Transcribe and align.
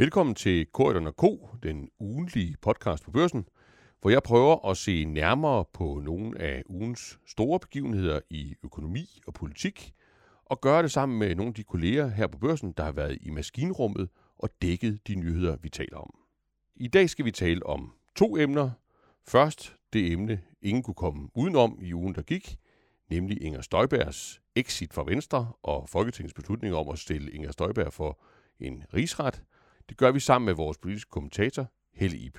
Velkommen 0.00 0.34
til 0.34 0.66
Korridon 0.66 1.12
K, 1.12 1.22
den 1.62 1.90
ugenlige 1.98 2.56
podcast 2.62 3.04
på 3.04 3.10
børsen, 3.10 3.48
hvor 4.00 4.10
jeg 4.10 4.22
prøver 4.22 4.70
at 4.70 4.76
se 4.76 5.04
nærmere 5.04 5.64
på 5.72 6.00
nogle 6.04 6.40
af 6.40 6.62
ugens 6.66 7.18
store 7.26 7.60
begivenheder 7.60 8.20
i 8.30 8.54
økonomi 8.64 9.20
og 9.26 9.34
politik, 9.34 9.94
og 10.44 10.60
gøre 10.60 10.82
det 10.82 10.92
sammen 10.92 11.18
med 11.18 11.34
nogle 11.34 11.48
af 11.48 11.54
de 11.54 11.62
kolleger 11.62 12.08
her 12.08 12.26
på 12.26 12.38
børsen, 12.38 12.72
der 12.76 12.84
har 12.84 12.92
været 12.92 13.18
i 13.20 13.30
maskinrummet 13.30 14.08
og 14.38 14.48
dækket 14.62 15.08
de 15.08 15.14
nyheder, 15.14 15.56
vi 15.62 15.68
taler 15.68 15.98
om. 15.98 16.14
I 16.76 16.88
dag 16.88 17.10
skal 17.10 17.24
vi 17.24 17.30
tale 17.30 17.66
om 17.66 17.92
to 18.16 18.36
emner. 18.36 18.70
Først 19.28 19.76
det 19.92 20.12
emne, 20.12 20.40
ingen 20.62 20.82
kunne 20.82 20.94
komme 20.94 21.28
udenom 21.34 21.78
i 21.82 21.94
ugen, 21.94 22.14
der 22.14 22.22
gik, 22.22 22.58
nemlig 23.10 23.42
Inger 23.42 23.60
Støjbergs 23.60 24.40
exit 24.56 24.94
fra 24.94 25.04
Venstre 25.04 25.52
og 25.62 25.88
Folketingets 25.88 26.34
beslutning 26.34 26.74
om 26.74 26.88
at 26.88 26.98
stille 26.98 27.32
Inger 27.32 27.52
Støjberg 27.52 27.92
for 27.92 28.20
en 28.60 28.84
rigsret– 28.94 29.42
det 29.90 29.96
gør 29.96 30.12
vi 30.12 30.20
sammen 30.20 30.46
med 30.46 30.54
vores 30.54 30.78
politiske 30.78 31.10
kommentator, 31.10 31.66
Helle 31.94 32.16
Ip. 32.16 32.38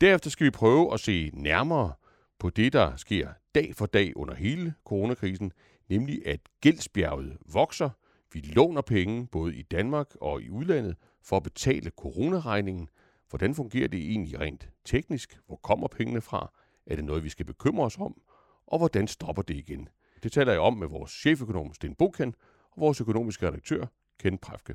Derefter 0.00 0.30
skal 0.30 0.44
vi 0.44 0.50
prøve 0.50 0.94
at 0.94 1.00
se 1.00 1.30
nærmere 1.34 1.92
på 2.38 2.50
det, 2.50 2.72
der 2.72 2.96
sker 2.96 3.28
dag 3.54 3.74
for 3.74 3.86
dag 3.86 4.16
under 4.16 4.34
hele 4.34 4.74
coronakrisen, 4.84 5.52
nemlig 5.88 6.26
at 6.26 6.40
gældsbjerget 6.60 7.38
vokser. 7.52 7.90
Vi 8.32 8.40
låner 8.40 8.82
penge 8.82 9.26
både 9.26 9.56
i 9.56 9.62
Danmark 9.62 10.16
og 10.20 10.42
i 10.42 10.50
udlandet 10.50 10.96
for 11.22 11.36
at 11.36 11.42
betale 11.42 11.90
coronaregningen. 11.90 12.88
Hvordan 13.30 13.54
fungerer 13.54 13.88
det 13.88 14.00
egentlig 14.00 14.40
rent 14.40 14.68
teknisk? 14.84 15.38
Hvor 15.46 15.56
kommer 15.56 15.88
pengene 15.88 16.20
fra? 16.20 16.52
Er 16.86 16.96
det 16.96 17.04
noget, 17.04 17.24
vi 17.24 17.28
skal 17.28 17.46
bekymre 17.46 17.84
os 17.84 17.98
om? 17.98 18.20
Og 18.66 18.78
hvordan 18.78 19.08
stopper 19.08 19.42
det 19.42 19.56
igen? 19.56 19.88
Det 20.22 20.32
taler 20.32 20.52
jeg 20.52 20.60
om 20.60 20.76
med 20.76 20.88
vores 20.88 21.10
cheføkonom 21.10 21.74
Sten 21.74 21.94
Bokan 21.94 22.34
og 22.70 22.80
vores 22.80 23.00
økonomiske 23.00 23.46
redaktør 23.46 23.86
Ken 24.18 24.38
Præfke. 24.38 24.74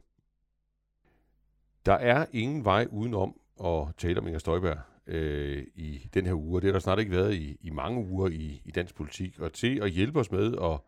Der 1.86 1.94
er 1.94 2.26
ingen 2.32 2.66
vej 2.66 2.88
udenom 2.92 3.36
at 3.64 3.84
tale 3.98 4.20
om 4.20 4.28
Inger 4.28 4.40
Støjberg 4.40 4.77
øh, 5.08 5.66
i 5.76 6.10
den 6.13 6.26
her 6.26 6.34
uge, 6.34 6.62
det 6.62 6.68
har 6.68 6.71
der 6.71 6.80
snart 6.80 6.99
ikke 6.99 7.12
været 7.12 7.34
i, 7.34 7.58
i 7.62 7.70
mange 7.70 8.05
uger 8.05 8.27
i, 8.27 8.62
i 8.66 8.71
dansk 8.71 8.96
politik. 8.96 9.40
Og 9.40 9.54
til 9.54 9.80
at 9.80 9.90
hjælpe 9.91 10.20
os 10.20 10.32
med 10.32 10.55
at 10.62 10.80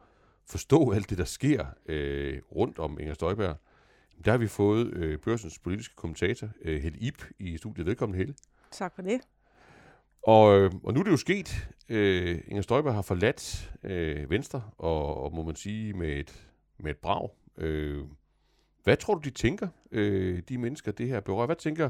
forstå 0.45 0.91
alt 0.91 1.09
det, 1.09 1.17
der 1.17 1.23
sker 1.23 1.65
øh, 1.85 2.41
rundt 2.55 2.79
om 2.79 2.99
Inger 2.99 3.13
Støjberg, 3.13 3.57
der 4.25 4.31
har 4.31 4.37
vi 4.37 4.47
fået 4.47 4.93
øh, 4.93 5.19
børsens 5.19 5.59
politiske 5.59 5.95
kommentator, 5.95 6.47
øh, 6.61 6.81
Helle 6.81 6.99
Ip, 6.99 7.25
i 7.39 7.57
studiet. 7.57 7.85
Velkommen, 7.85 8.17
Helle. 8.17 8.35
Tak 8.71 8.95
for 8.95 9.01
det. 9.01 9.21
Og, 10.23 10.59
øh, 10.59 10.71
og 10.83 10.93
nu 10.93 10.99
er 10.99 11.03
det 11.03 11.11
jo 11.11 11.17
sket. 11.17 11.69
Øh, 11.89 12.39
Inger 12.47 12.61
Støjberg 12.61 12.93
har 12.93 13.01
forladt 13.01 13.71
øh, 13.83 14.29
Venstre, 14.29 14.63
og, 14.77 15.23
og 15.23 15.33
må 15.33 15.43
man 15.43 15.55
sige 15.55 15.93
med 15.93 16.09
et, 16.09 16.47
med 16.77 16.91
et 16.91 16.97
brag. 16.97 17.29
Øh, 17.57 18.03
hvad 18.83 18.97
tror 18.97 19.13
du, 19.15 19.19
de 19.19 19.29
tænker, 19.29 19.67
øh, 19.91 20.41
de 20.49 20.57
mennesker, 20.57 20.91
det 20.91 21.07
her 21.07 21.19
berører? 21.19 21.45
Hvad 21.45 21.55
tænker, 21.55 21.89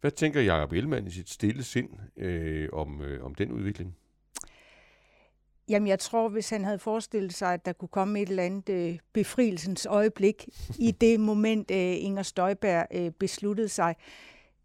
hvad 0.00 0.10
tænker 0.10 0.40
Jacob 0.40 0.72
Ellemann 0.72 1.06
i 1.06 1.10
sit 1.10 1.30
stille 1.30 1.62
sind 1.62 1.88
øh, 2.16 2.68
om, 2.72 3.02
øh, 3.02 3.24
om 3.24 3.34
den 3.34 3.52
udvikling? 3.52 3.96
Jamen, 5.68 5.88
jeg 5.88 5.98
tror, 5.98 6.28
hvis 6.28 6.50
han 6.50 6.64
havde 6.64 6.78
forestillet 6.78 7.34
sig, 7.34 7.54
at 7.54 7.66
der 7.66 7.72
kunne 7.72 7.88
komme 7.88 8.20
et 8.20 8.28
eller 8.28 8.42
andet 8.42 8.68
øh, 8.68 8.98
befrielsens 9.12 9.86
øjeblik 9.86 10.48
i 10.78 10.90
det 10.90 11.20
moment, 11.20 11.70
øh, 11.70 12.04
Inger 12.04 12.22
Støjberg 12.22 12.86
øh, 12.90 13.10
besluttede 13.10 13.68
sig, 13.68 13.94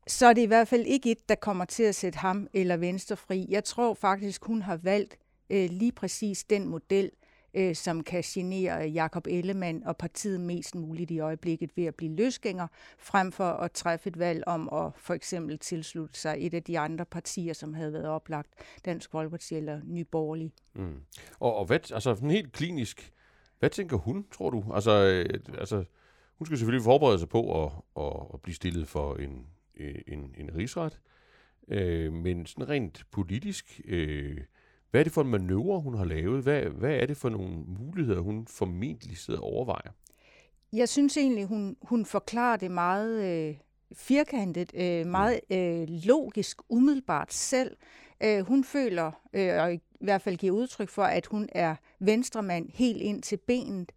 så 0.08 0.26
er 0.26 0.34
det 0.34 0.42
i 0.42 0.46
hvert 0.46 0.68
fald 0.68 0.86
ikke 0.86 1.12
et, 1.12 1.30
der 1.30 1.36
kommer 1.36 1.66
til 1.66 1.84
at 1.84 1.96
sætte 1.96 2.20
ham 2.20 2.48
eller 2.54 2.78
Venstre 2.78 3.18
fri. 3.18 3.46
Jeg 3.50 3.64
tror 3.64 3.94
faktisk, 3.94 4.46
hun 4.46 4.62
har 4.62 4.78
valgt 4.78 5.18
øh, 5.50 5.70
lige 5.70 5.92
præcis 5.92 6.44
den 6.44 6.68
model, 6.68 7.12
øh, 7.54 7.76
som 7.76 8.04
kan 8.04 8.24
genere 8.26 8.78
Jakob 8.78 9.28
Ellemann 9.28 9.84
og 9.84 9.98
partiet 9.98 10.42
mest 10.42 10.76
muligt 10.76 11.12
i 11.12 11.20
øjeblikket 11.20 11.78
ved 11.78 11.86
at 11.86 11.96
blive 11.96 12.16
løsgænger, 12.16 12.68
frem 12.98 13.32
for 13.32 13.50
at 13.50 13.72
træffe 13.72 14.10
et 14.10 14.20
valg 14.20 14.44
om 14.48 14.70
at 14.74 14.92
for 14.96 15.14
eksempel 15.14 15.58
tilslutte 15.58 16.20
sig 16.20 16.36
et 16.40 16.54
af 16.54 16.64
de 16.64 16.80
andre 16.80 17.06
partier, 17.06 17.54
som 17.54 17.74
havde 17.74 17.94
været 17.94 18.08
oplagt, 18.08 18.50
Dansk 18.86 19.12
Folkeparti 19.12 19.56
eller 19.56 19.82
Ny 19.84 20.08
Borgerlig. 20.12 20.52
Mm. 20.74 21.02
Og, 21.40 21.56
og 21.56 21.66
hvad, 21.66 21.92
altså 21.92 22.16
helt 22.30 22.52
klinisk, 22.52 23.14
hvad 23.60 23.70
tænker 23.70 23.98
hun, 23.98 24.26
tror 24.32 24.50
du? 24.50 24.66
Altså, 24.74 24.92
øh, 24.92 25.40
altså 25.58 25.84
hun 26.38 26.46
skal 26.46 26.58
selvfølgelig 26.58 26.84
forberede 26.84 27.20
sig 27.20 27.30
på 27.30 27.64
at, 27.66 27.72
at, 27.98 28.28
at 28.34 28.42
blive 28.42 28.56
stillet 28.56 28.88
for 28.88 29.16
en, 29.16 29.48
øh, 29.78 29.96
en, 30.08 30.36
en 30.38 30.56
rigsret, 30.56 31.00
øh, 31.68 32.14
men 32.14 32.46
sådan 32.46 32.70
rent 32.70 33.06
politisk... 33.12 33.82
Øh, 33.86 34.38
hvad 34.92 35.02
er 35.02 35.04
det 35.04 35.14
for 35.14 35.22
en 35.22 35.30
manøvre, 35.30 35.80
hun 35.80 35.98
har 35.98 36.06
lavet? 36.06 36.44
Hvad, 36.44 36.62
hvad 36.62 36.96
er 36.96 37.06
det 37.06 37.18
for 37.18 37.30
nogle 37.30 37.64
muligheder, 37.80 38.20
hun 38.20 38.48
formentlig 38.48 39.18
sidder 39.18 39.40
og 39.40 39.46
overvejer? 39.46 39.92
Jeg 40.74 40.90
synes 40.90 41.18
egentlig, 41.18 41.46
hun, 41.46 41.78
hun 41.82 42.06
forklarer 42.06 42.58
det 42.58 42.72
meget 42.72 43.24
øh, 43.24 43.56
firkantet, 43.94 44.72
øh, 44.76 45.08
meget 45.08 45.40
øh, 45.50 45.88
logisk, 45.88 46.58
umiddelbart 46.70 47.34
selv. 47.34 47.78
Øh, 48.24 48.40
hun 48.40 48.64
føler, 48.64 49.12
øh, 49.34 49.64
og 49.64 49.74
i 49.74 49.80
hvert 50.02 50.22
fald 50.22 50.38
giver 50.38 50.54
udtryk 50.54 50.90
for, 50.90 51.04
at 51.04 51.26
hun 51.26 51.50
er 51.52 51.76
venstremand 52.00 52.70
helt 52.74 53.02
ind 53.02 53.22
til 53.22 53.38
benet, 53.38 53.92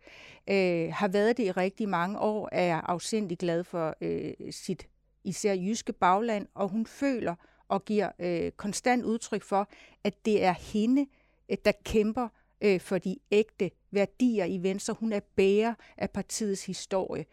øh, 0.51 0.93
har 0.93 1.09
været 1.09 1.37
det 1.37 1.45
i 1.45 1.51
rigtig 1.51 1.89
mange 1.89 2.19
år, 2.19 2.49
er 2.53 2.81
afsindig 2.81 3.39
glad 3.39 3.65
for 3.65 3.97
øh, 4.01 4.33
sit 4.51 4.89
især 5.25 5.55
jyske 5.55 5.93
bagland, 5.93 6.47
og 6.55 6.69
hun 6.69 6.87
føler, 6.87 7.35
og 7.69 7.85
giver 7.85 8.11
øh, 8.19 8.53
konstant 8.53 9.05
udtryk 9.05 9.43
for, 9.43 9.69
at 10.05 10.25
det 10.25 10.45
er 10.45 10.53
hende, 10.53 11.07
øh, 11.49 11.57
der 11.65 11.73
kæmper 11.85 12.29
øh, 12.61 12.81
for 12.81 12.99
de 12.99 13.17
ægte 13.31 13.71
værdier 13.91 14.45
i 14.45 14.63
Venstre. 14.63 14.95
Hun 15.01 15.13
er 15.13 15.21
bærer 15.37 15.75
af 15.97 16.11
partiets 16.11 16.67
historie, 16.67 17.25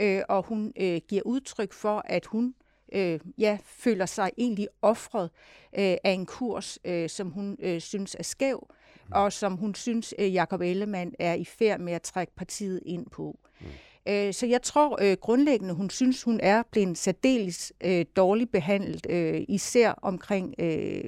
øh, 0.00 0.22
og 0.28 0.42
hun 0.42 0.72
øh, 0.80 1.00
giver 1.08 1.22
udtryk 1.22 1.72
for, 1.72 2.02
at 2.04 2.26
hun 2.26 2.54
øh, 2.92 3.20
ja, 3.38 3.58
føler 3.64 4.06
sig 4.06 4.30
egentlig 4.38 4.68
offret 4.82 5.30
øh, 5.78 5.96
af 6.04 6.10
en 6.10 6.26
kurs, 6.26 6.78
øh, 6.84 7.08
som 7.08 7.30
hun 7.30 7.56
øh, 7.60 7.80
synes 7.80 8.16
er 8.18 8.22
skæv, 8.22 8.68
mm. 9.06 9.12
og 9.12 9.32
som 9.32 9.56
hun 9.56 9.74
synes, 9.74 10.14
øh, 10.18 10.34
Jacob 10.34 10.60
Ellemann 10.60 11.14
er 11.18 11.34
i 11.34 11.44
færd 11.44 11.80
med 11.80 11.92
at 11.92 12.02
trække 12.02 12.32
partiet 12.36 12.82
ind 12.86 13.06
på. 13.10 13.38
Mm. 13.60 13.66
Øh, 14.08 14.34
så 14.34 14.46
jeg 14.46 14.62
tror 14.62 14.98
øh, 15.02 15.16
grundlæggende, 15.20 15.74
hun 15.74 15.90
synes, 15.90 16.22
hun 16.22 16.40
er 16.42 16.62
blevet 16.70 16.98
særdeles 16.98 17.72
øh, 17.84 18.04
dårligt 18.16 18.52
behandlet, 18.52 19.06
øh, 19.10 19.44
især 19.48 19.92
omkring 20.02 20.54
øh, 20.58 21.04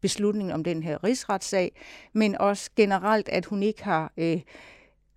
beslutningen 0.00 0.54
om 0.54 0.64
den 0.64 0.82
her 0.82 1.04
rigsretssag, 1.04 1.72
men 2.12 2.38
også 2.38 2.70
generelt, 2.76 3.28
at 3.28 3.44
hun 3.44 3.62
ikke 3.62 3.84
har 3.84 4.12
øh, 4.16 4.40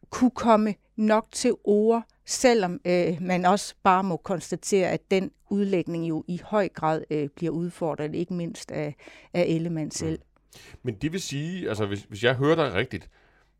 kunne 0.09 0.31
komme 0.31 0.75
nok 0.95 1.27
til 1.31 1.53
ord, 1.63 2.03
selvom 2.25 2.79
øh, 2.85 3.17
man 3.21 3.45
også 3.45 3.75
bare 3.83 4.03
må 4.03 4.17
konstatere, 4.17 4.89
at 4.89 5.11
den 5.11 5.31
udlægning 5.49 6.09
jo 6.09 6.23
i 6.27 6.41
høj 6.43 6.69
grad 6.69 7.03
øh, 7.09 7.29
bliver 7.35 7.51
udfordret, 7.51 8.15
ikke 8.15 8.33
mindst 8.33 8.71
af, 8.71 8.95
af 9.33 9.45
Ellemann 9.47 9.91
selv. 9.91 10.19
Mm. 10.19 10.59
Men 10.83 10.95
det 10.95 11.11
vil 11.11 11.21
sige, 11.21 11.69
altså 11.69 11.85
hvis, 11.85 12.03
hvis 12.09 12.23
jeg 12.23 12.35
hører 12.35 12.55
dig 12.55 12.73
rigtigt, 12.73 13.09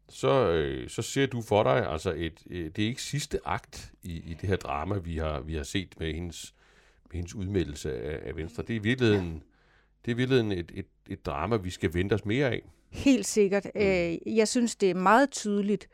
så, 0.09 0.49
øh, 0.51 0.89
så 0.89 1.01
ser 1.01 1.25
du 1.25 1.41
for 1.41 1.63
dig, 1.63 1.91
altså 1.91 2.13
et, 2.17 2.43
øh, 2.49 2.71
det 2.75 2.83
er 2.83 2.87
ikke 2.87 3.01
sidste 3.01 3.39
akt 3.45 3.91
i, 4.03 4.11
i 4.11 4.33
det 4.41 4.49
her 4.49 4.55
drama, 4.55 4.97
vi 4.97 5.17
har, 5.17 5.39
vi 5.39 5.55
har 5.55 5.63
set 5.63 5.99
med 5.99 6.13
hendes, 6.13 6.53
med 7.03 7.15
hendes 7.15 7.35
udmeldelse 7.35 7.93
af, 7.93 8.29
af 8.29 8.35
Venstre. 8.35 8.63
Det 8.63 8.69
er 8.69 8.79
i 8.79 8.83
virkeligheden, 8.83 9.43
det 10.05 10.11
er 10.11 10.15
i 10.15 10.17
virkeligheden 10.17 10.51
et, 10.51 10.71
et, 10.75 10.87
et 11.09 11.25
drama, 11.25 11.57
vi 11.57 11.69
skal 11.69 11.93
vente 11.93 12.13
os 12.13 12.25
mere 12.25 12.47
af. 12.47 12.61
Helt 12.89 13.25
sikkert. 13.25 13.65
Mm. 13.75 13.81
Øh, 13.81 14.17
jeg 14.37 14.47
synes, 14.47 14.75
det 14.75 14.89
er 14.89 14.95
meget 14.95 15.31
tydeligt, 15.31 15.87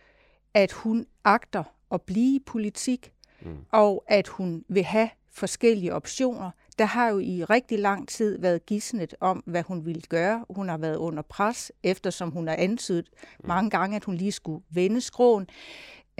at 0.54 0.72
hun 0.72 1.06
agter 1.24 1.64
at 1.92 2.02
blive 2.02 2.36
i 2.36 2.40
politik, 2.46 3.12
mm. 3.42 3.58
og 3.72 4.04
at 4.08 4.28
hun 4.28 4.66
vil 4.70 4.84
have 4.84 5.10
forskellige 5.32 5.94
optioner 5.94 6.52
der 6.82 6.88
har 6.88 7.10
jo 7.10 7.20
i 7.20 7.44
rigtig 7.44 7.80
lang 7.80 8.08
tid 8.08 8.40
været 8.40 8.66
gidsnet 8.66 9.16
om, 9.20 9.44
hvad 9.46 9.64
hun 9.64 9.86
ville 9.86 10.02
gøre. 10.02 10.46
Hun 10.50 10.70
har 10.70 10.78
været 10.78 10.96
under 10.96 11.22
pres, 11.22 11.72
eftersom 11.84 12.32
hun 12.32 12.48
har 12.48 12.56
antydet 12.56 13.10
mm. 13.40 13.48
mange 13.48 13.70
gange, 13.70 13.96
at 13.96 14.04
hun 14.04 14.16
lige 14.16 14.32
skulle 14.32 14.64
vende 14.70 15.02
skråen. 15.02 15.48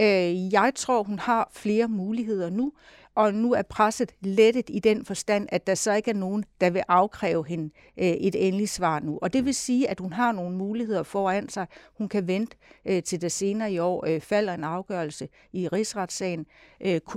Øh, 0.00 0.52
jeg 0.52 0.72
tror, 0.74 1.02
hun 1.02 1.18
har 1.18 1.50
flere 1.54 1.88
muligheder 1.88 2.50
nu, 2.50 2.72
og 3.14 3.34
nu 3.34 3.52
er 3.52 3.62
presset 3.62 4.14
lettet 4.20 4.64
i 4.68 4.78
den 4.78 5.04
forstand, 5.04 5.48
at 5.52 5.66
der 5.66 5.74
så 5.74 5.92
ikke 5.92 6.10
er 6.10 6.14
nogen, 6.14 6.44
der 6.60 6.70
vil 6.70 6.82
afkræve 6.88 7.46
hende 7.46 7.70
øh, 7.96 8.06
et 8.06 8.46
endeligt 8.48 8.70
svar 8.70 9.00
nu. 9.00 9.18
Og 9.22 9.32
det 9.32 9.44
vil 9.44 9.54
sige, 9.54 9.90
at 9.90 10.00
hun 10.00 10.12
har 10.12 10.32
nogle 10.32 10.56
muligheder 10.56 11.02
foran 11.02 11.48
sig. 11.48 11.66
Hun 11.98 12.08
kan 12.08 12.26
vente 12.26 12.56
øh, 12.86 13.02
til 13.02 13.20
det 13.20 13.32
senere 13.32 13.72
i 13.72 13.78
år 13.78 14.06
falder 14.20 14.54
en 14.54 14.64
afgørelse 14.64 15.28
i 15.52 15.68
rigsretssagen. 15.68 16.46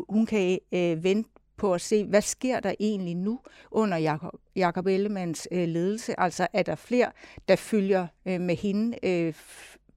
Hun 0.10 0.25
kan 0.25 0.60
vente 1.04 1.30
på 1.57 1.74
at 1.74 1.81
se, 1.81 2.04
hvad 2.04 2.22
sker 2.22 2.60
der 2.60 2.74
egentlig 2.80 3.16
nu 3.16 3.40
under 3.72 3.98
Jacob, 3.98 4.34
Jacob 4.56 4.88
Ellemanns 4.88 5.48
øh, 5.52 5.68
ledelse? 5.68 6.19
Altså 6.19 6.48
er 6.54 6.63
der 6.63 6.75
flere, 6.75 7.12
der 7.48 7.56
følger 7.56 8.07
øh, 8.25 8.42
med 8.42 8.56
hende? 8.56 8.98
Øh, 9.04 9.34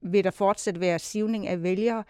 vil 0.01 0.23
der 0.23 0.31
fortsat 0.31 0.79
være 0.79 0.99
sivning 0.99 1.47
af 1.47 1.63
vælgere? 1.63 2.03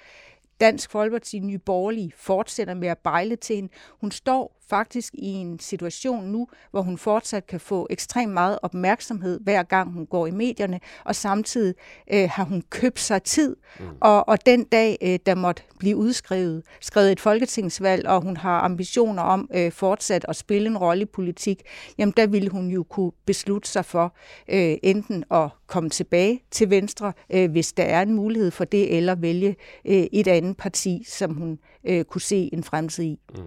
Dansk 0.59 0.91
Folkeparti, 0.91 1.39
Nye 1.39 1.57
Borgerlige 1.57 2.11
fortsætter 2.15 2.73
med 2.73 2.87
at 2.87 2.97
bejle 2.97 3.35
til 3.35 3.55
hende. 3.55 3.69
Hun 3.89 4.11
står 4.11 4.58
faktisk 4.69 5.13
i 5.13 5.27
en 5.27 5.59
situation 5.59 6.25
nu, 6.25 6.47
hvor 6.71 6.81
hun 6.81 6.97
fortsat 6.97 7.47
kan 7.47 7.59
få 7.59 7.87
ekstremt 7.89 8.33
meget 8.33 8.59
opmærksomhed, 8.61 9.39
hver 9.39 9.63
gang 9.63 9.91
hun 9.91 10.05
går 10.05 10.27
i 10.27 10.31
medierne, 10.31 10.79
og 11.05 11.15
samtidig 11.15 11.75
øh, 12.13 12.29
har 12.31 12.43
hun 12.43 12.63
købt 12.69 12.99
sig 12.99 13.23
tid. 13.23 13.55
Mm. 13.79 13.85
Og, 14.01 14.29
og 14.29 14.45
den 14.45 14.63
dag, 14.63 14.97
øh, 15.01 15.19
der 15.25 15.35
måtte 15.35 15.63
blive 15.79 15.97
udskrevet, 15.97 16.63
skrevet 16.81 17.11
et 17.11 17.19
folketingsvalg, 17.19 18.07
og 18.07 18.21
hun 18.21 18.37
har 18.37 18.59
ambitioner 18.59 19.23
om 19.23 19.49
øh, 19.55 19.71
fortsat 19.71 20.25
at 20.27 20.35
spille 20.35 20.67
en 20.67 20.77
rolle 20.77 21.01
i 21.01 21.05
politik, 21.05 21.61
jamen 21.97 22.13
der 22.17 22.27
ville 22.27 22.49
hun 22.49 22.69
jo 22.69 22.83
kunne 22.83 23.11
beslutte 23.25 23.69
sig 23.69 23.85
for 23.85 24.15
øh, 24.49 24.77
enten 24.83 25.23
at 25.31 25.49
komme 25.67 25.89
tilbage 25.89 26.43
til 26.51 26.69
Venstre, 26.69 27.13
øh, 27.29 27.51
hvis 27.51 27.73
der 27.73 27.83
er 27.83 28.01
en 28.01 28.13
mulighed 28.13 28.51
for 28.51 28.65
det, 28.65 28.97
eller 28.97 29.15
vælge 29.15 29.55
øh, 29.85 30.05
et 30.11 30.27
andet 30.27 30.57
parti, 30.57 31.03
som 31.07 31.33
hun 31.33 31.59
øh, 31.83 32.03
kunne 32.03 32.21
se 32.21 32.49
en 32.53 32.63
fremtid 32.63 33.03
i. 33.03 33.19
Mm. 33.35 33.41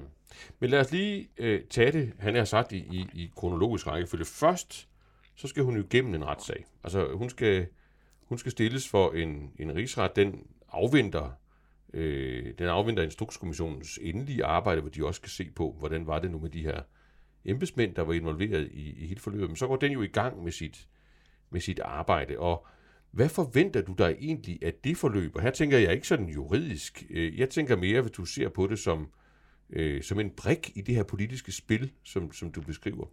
Men 0.58 0.70
lad 0.70 0.80
os 0.80 0.92
lige 0.92 1.28
øh, 1.38 1.60
tage 1.70 1.92
det, 1.92 2.12
han 2.18 2.34
har 2.34 2.44
sagt 2.44 2.72
i, 2.72 2.78
i, 2.78 3.06
i 3.14 3.30
kronologisk 3.36 3.86
rækkefølge. 3.86 4.24
Først, 4.24 4.88
så 5.34 5.48
skal 5.48 5.62
hun 5.62 5.76
jo 5.76 5.84
gennem 5.90 6.14
en 6.14 6.24
retssag. 6.24 6.64
Altså, 6.84 7.12
hun 7.14 7.30
skal, 7.30 7.66
hun 8.24 8.38
skal 8.38 8.52
stilles 8.52 8.88
for 8.88 9.12
en, 9.12 9.52
en 9.58 9.74
rigsret. 9.74 10.16
Den 10.16 10.46
afventer, 10.68 11.30
øh, 11.94 12.54
den 12.58 12.66
afventer 12.66 13.02
Instrukskommissionens 13.02 13.98
endelige 14.02 14.44
arbejde, 14.44 14.80
hvor 14.80 14.90
de 14.90 15.06
også 15.06 15.18
skal 15.18 15.30
se 15.30 15.50
på, 15.56 15.76
hvordan 15.78 16.06
var 16.06 16.18
det 16.18 16.30
nu 16.30 16.38
med 16.38 16.50
de 16.50 16.62
her 16.62 16.82
embedsmænd, 17.44 17.94
der 17.94 18.02
var 18.02 18.12
involveret 18.12 18.68
i, 18.72 19.02
i 19.02 19.06
hele 19.06 19.20
forløbet. 19.20 19.48
Men 19.48 19.56
så 19.56 19.66
går 19.66 19.76
den 19.76 19.92
jo 19.92 20.02
i 20.02 20.06
gang 20.06 20.44
med 20.44 20.52
sit, 20.52 20.88
med 21.50 21.60
sit 21.60 21.80
arbejde, 21.80 22.38
og 22.38 22.66
hvad 23.10 23.28
forventer 23.28 23.82
du 23.82 23.94
dig 23.98 24.16
egentlig 24.20 24.58
af 24.62 24.74
det 24.74 24.96
forløb? 24.96 25.36
Og 25.36 25.42
her 25.42 25.50
tænker 25.50 25.78
jeg 25.78 25.92
ikke 25.92 26.08
sådan 26.08 26.28
juridisk. 26.28 27.04
Øh, 27.10 27.38
jeg 27.38 27.50
tænker 27.50 27.76
mere, 27.76 28.00
hvis 28.00 28.12
du 28.12 28.24
ser 28.24 28.48
på 28.48 28.66
det 28.66 28.78
som 28.78 29.08
øh, 29.72 30.02
som 30.02 30.20
en 30.20 30.30
brik 30.30 30.72
i 30.74 30.80
det 30.80 30.94
her 30.94 31.02
politiske 31.02 31.52
spil, 31.52 31.90
som, 32.04 32.32
som 32.32 32.52
du 32.52 32.60
beskriver? 32.60 33.06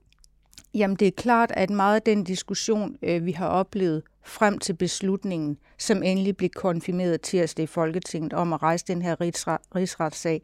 Jamen 0.74 0.98
det 0.98 1.08
er 1.08 1.12
klart, 1.12 1.52
at 1.54 1.70
meget 1.70 1.96
af 1.96 2.02
den 2.02 2.24
diskussion, 2.24 2.98
øh, 3.02 3.26
vi 3.26 3.32
har 3.32 3.48
oplevet 3.48 4.04
frem 4.26 4.60
til 4.60 4.74
beslutningen, 4.74 5.58
som 5.78 6.04
endelig 6.04 6.38
blev 6.38 6.50
konfirmeret 6.50 7.22
tirsdag 7.22 7.64
i 7.64 7.68
Folketinget 7.68 8.34
om 8.34 8.54
at 8.54 8.64
rejse 8.64 8.86
den 8.88 9.02
her 9.02 9.16
rigsretssag, 9.76 10.42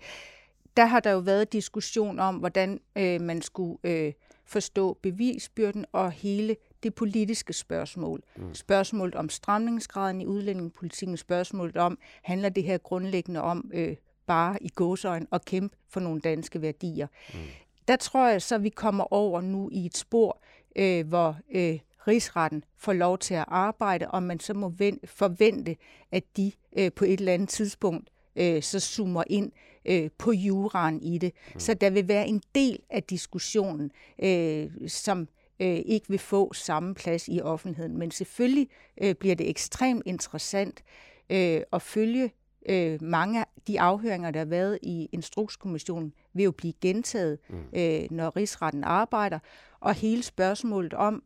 der 0.77 0.85
har 0.85 1.00
der 1.00 1.12
jo 1.12 1.19
været 1.19 1.53
diskussion 1.53 2.19
om, 2.19 2.35
hvordan 2.35 2.79
øh, 2.97 3.21
man 3.21 3.41
skulle 3.41 3.77
øh, 3.83 4.13
forstå 4.45 4.97
bevisbyrden 5.01 5.85
og 5.91 6.12
hele 6.12 6.56
det 6.83 6.95
politiske 6.95 7.53
spørgsmål. 7.53 8.21
Mm. 8.38 8.53
Spørgsmålet 8.53 9.15
om 9.15 9.29
stramningsgraden 9.29 10.21
i 10.21 10.25
udlændingepolitikken, 10.25 11.17
spørgsmålet 11.17 11.77
om, 11.77 11.97
handler 12.23 12.50
det 12.50 12.63
her 12.63 12.77
grundlæggende 12.77 13.41
om 13.41 13.71
øh, 13.73 13.95
bare 14.27 14.63
i 14.63 14.69
gåsøjen 14.69 15.27
og 15.31 15.45
kæmpe 15.45 15.77
for 15.89 16.00
nogle 16.00 16.22
danske 16.22 16.62
værdier. 16.62 17.07
Mm. 17.33 17.39
Der 17.88 17.95
tror 17.95 18.27
jeg 18.27 18.42
så, 18.42 18.57
vi 18.57 18.69
kommer 18.69 19.13
over 19.13 19.42
nu 19.42 19.69
i 19.72 19.86
et 19.86 19.98
spor, 19.98 20.42
øh, 20.75 21.07
hvor 21.07 21.38
øh, 21.56 21.80
rigsretten 22.07 22.63
får 22.77 22.94
lov 22.94 23.18
til 23.18 23.33
at 23.33 23.45
arbejde, 23.48 24.07
og 24.07 24.24
man 24.24 24.39
så 24.39 24.54
må 24.54 24.74
forvente, 25.06 25.75
at 26.12 26.24
de 26.38 26.51
øh, 26.77 26.92
på 26.92 27.06
et 27.06 27.19
eller 27.19 27.33
andet 27.33 27.50
tidspunkt 27.50 28.10
øh, 28.36 28.63
så 28.63 28.80
zoomer 28.80 29.24
ind 29.27 29.51
øh, 29.86 30.10
på 30.18 30.31
juraen 30.31 31.01
i 31.01 31.18
det. 31.18 31.31
Mm. 31.54 31.60
Så 31.60 31.74
der 31.74 31.89
vil 31.89 32.07
være 32.07 32.27
en 32.27 32.42
del 32.56 32.80
af 32.89 33.04
diskussionen, 33.04 33.92
øh, 34.24 34.72
som 34.88 35.27
øh, 35.60 35.81
ikke 35.86 36.10
vil 36.10 36.19
få 36.19 36.54
samme 36.54 36.95
plads 36.95 37.27
i 37.27 37.42
offentligheden. 37.42 37.98
Men 37.98 38.12
selvfølgelig 38.12 38.68
øh, 39.01 39.16
bliver 39.16 39.36
det 39.36 39.50
ekstremt 39.50 40.04
interessant 40.06 40.83
øh, 41.30 41.62
at 41.74 41.81
følge 41.81 42.31
øh, 42.69 43.03
mange 43.03 43.39
af 43.39 43.45
de 43.67 43.81
afhøringer, 43.81 44.31
der 44.31 44.39
har 44.39 44.45
været 44.45 44.79
i 44.81 45.09
Instrukskommissionen, 45.12 46.13
vil 46.33 46.44
jo 46.44 46.51
blive 46.51 46.73
gentaget, 46.81 47.39
mm. 47.50 47.79
øh, 47.79 48.01
når 48.12 48.35
rigsretten 48.35 48.83
arbejder. 48.83 49.39
Og 49.79 49.94
hele 49.94 50.23
spørgsmålet 50.23 50.94
om 50.94 51.23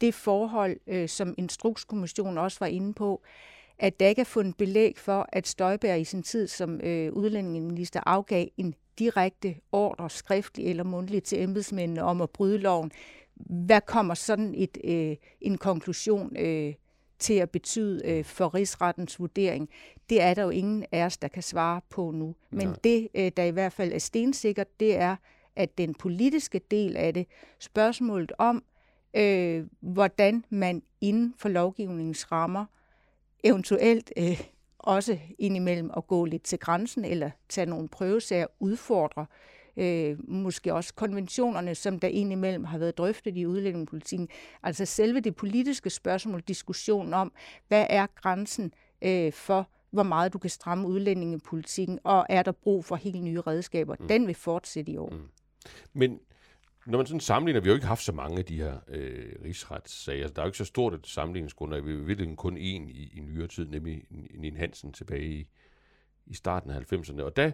det 0.00 0.14
forhold, 0.14 0.76
øh, 0.86 1.08
som 1.08 1.34
Instrukskommissionen 1.38 2.38
også 2.38 2.56
var 2.60 2.66
inde 2.66 2.94
på, 2.94 3.22
at 3.78 4.00
der 4.00 4.06
ikke 4.06 4.20
er 4.20 4.24
fundet 4.24 4.56
belæg 4.56 4.98
for, 4.98 5.26
at 5.32 5.46
Støjberg 5.46 6.00
i 6.00 6.04
sin 6.04 6.22
tid 6.22 6.48
som 6.48 6.80
øh, 6.80 7.12
udlændingeminister 7.12 8.00
afgav 8.06 8.46
en 8.56 8.74
direkte 8.98 9.54
ordre, 9.72 10.10
skriftlig 10.10 10.66
eller 10.66 10.84
mundtlig, 10.84 11.22
til 11.22 11.42
embedsmændene 11.42 12.02
om 12.02 12.20
at 12.20 12.30
bryde 12.30 12.58
loven. 12.58 12.90
Hvad 13.34 13.80
kommer 13.80 14.14
sådan 14.14 14.54
et, 14.56 14.78
øh, 14.84 15.16
en 15.40 15.58
konklusion 15.58 16.36
øh, 16.36 16.74
til 17.22 17.34
at 17.34 17.50
betyde 17.50 18.02
øh, 18.04 18.24
for 18.24 18.54
rigsrettens 18.54 19.20
vurdering, 19.20 19.68
det 20.10 20.22
er 20.22 20.34
der 20.34 20.42
jo 20.42 20.50
ingen 20.50 20.84
af 20.92 21.04
os, 21.04 21.16
der 21.16 21.28
kan 21.28 21.42
svare 21.42 21.80
på 21.88 22.10
nu. 22.10 22.34
Men 22.50 22.66
Nej. 22.66 22.76
det, 22.84 23.08
øh, 23.14 23.32
der 23.36 23.42
i 23.42 23.50
hvert 23.50 23.72
fald 23.72 23.92
er 23.92 23.98
stensikkert, 23.98 24.80
det 24.80 24.96
er, 24.96 25.16
at 25.56 25.78
den 25.78 25.94
politiske 25.94 26.60
del 26.70 26.96
af 26.96 27.14
det, 27.14 27.26
spørgsmålet 27.58 28.32
om, 28.38 28.64
øh, 29.14 29.66
hvordan 29.80 30.44
man 30.50 30.82
inden 31.00 31.34
for 31.38 31.48
lovgivningens 31.48 32.32
rammer, 32.32 32.64
eventuelt 33.44 34.12
øh, 34.16 34.40
også 34.78 35.18
indimellem 35.38 35.90
at 35.96 36.06
gå 36.06 36.24
lidt 36.24 36.42
til 36.42 36.58
grænsen, 36.58 37.04
eller 37.04 37.30
tage 37.48 37.66
nogle 37.66 37.88
prøvesager, 37.88 38.46
udfordre 38.60 39.20
øh, 39.20 39.61
måske 40.28 40.74
også 40.74 40.94
konventionerne, 40.94 41.74
som 41.74 41.98
der 41.98 42.08
indimellem 42.08 42.64
har 42.64 42.78
været 42.78 42.98
drøftet 42.98 43.36
i 43.36 43.46
udlændingepolitikken. 43.46 44.28
Altså 44.62 44.84
selve 44.84 45.20
det 45.20 45.36
politiske 45.36 45.90
spørgsmål, 45.90 46.40
diskussion 46.40 47.14
om, 47.14 47.32
hvad 47.68 47.86
er 47.90 48.06
grænsen 48.06 48.72
øh, 49.02 49.32
for, 49.32 49.68
hvor 49.90 50.02
meget 50.02 50.32
du 50.32 50.38
kan 50.38 50.50
stramme 50.50 50.88
udlændingepolitikken, 50.88 51.98
og 52.04 52.26
er 52.28 52.42
der 52.42 52.52
brug 52.52 52.84
for 52.84 52.96
helt 52.96 53.22
nye 53.22 53.40
redskaber. 53.40 53.96
Mm. 54.00 54.08
Den 54.08 54.26
vil 54.26 54.34
fortsætte 54.34 54.92
i 54.92 54.96
år. 54.96 55.10
Mm. 55.10 55.28
Men 55.92 56.20
når 56.86 56.98
man 56.98 57.06
sådan 57.06 57.20
sammenligner, 57.20 57.60
vi 57.60 57.68
har 57.68 57.72
jo 57.72 57.74
ikke 57.74 57.86
haft 57.86 58.02
så 58.02 58.12
mange 58.12 58.38
af 58.38 58.44
de 58.44 58.56
her 58.56 58.78
øh, 58.88 59.32
rigsretssager. 59.44 60.28
Der 60.28 60.42
er 60.42 60.46
jo 60.46 60.48
ikke 60.48 60.58
så 60.58 60.64
stort 60.64 60.94
et 60.94 61.06
sammenligningsgrundlag. 61.06 61.86
Vi 61.86 61.92
har 61.92 61.98
virkelig 61.98 62.36
kun 62.36 62.56
én 62.56 62.60
i, 62.90 63.12
i 63.14 63.20
nyere 63.20 63.48
tid, 63.48 63.68
nemlig 63.68 64.04
Nien 64.10 64.56
Hansen 64.56 64.92
tilbage 64.92 65.26
i, 65.26 65.46
i 66.26 66.34
starten 66.34 66.70
af 66.70 66.92
90'erne. 66.92 67.22
Og 67.22 67.36
der, 67.36 67.50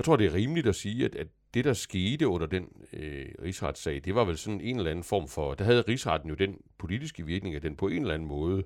jeg 0.00 0.04
tror, 0.04 0.16
det 0.16 0.26
er 0.26 0.34
rimeligt 0.34 0.66
at 0.66 0.74
sige, 0.74 1.04
at, 1.04 1.14
at 1.14 1.26
det, 1.54 1.64
der 1.64 1.72
skete 1.72 2.28
under 2.28 2.46
den 2.46 2.68
øh, 2.92 3.28
rigsretssag, 3.42 4.00
det 4.04 4.14
var 4.14 4.24
vel 4.24 4.38
sådan 4.38 4.60
en 4.60 4.76
eller 4.76 4.90
anden 4.90 5.04
form 5.04 5.28
for... 5.28 5.54
Der 5.54 5.64
havde 5.64 5.82
rigsretten 5.82 6.30
jo 6.30 6.34
den 6.34 6.56
politiske 6.78 7.26
virkning, 7.26 7.54
at 7.54 7.62
den 7.62 7.76
på 7.76 7.88
en 7.88 8.02
eller 8.02 8.14
anden 8.14 8.28
måde 8.28 8.64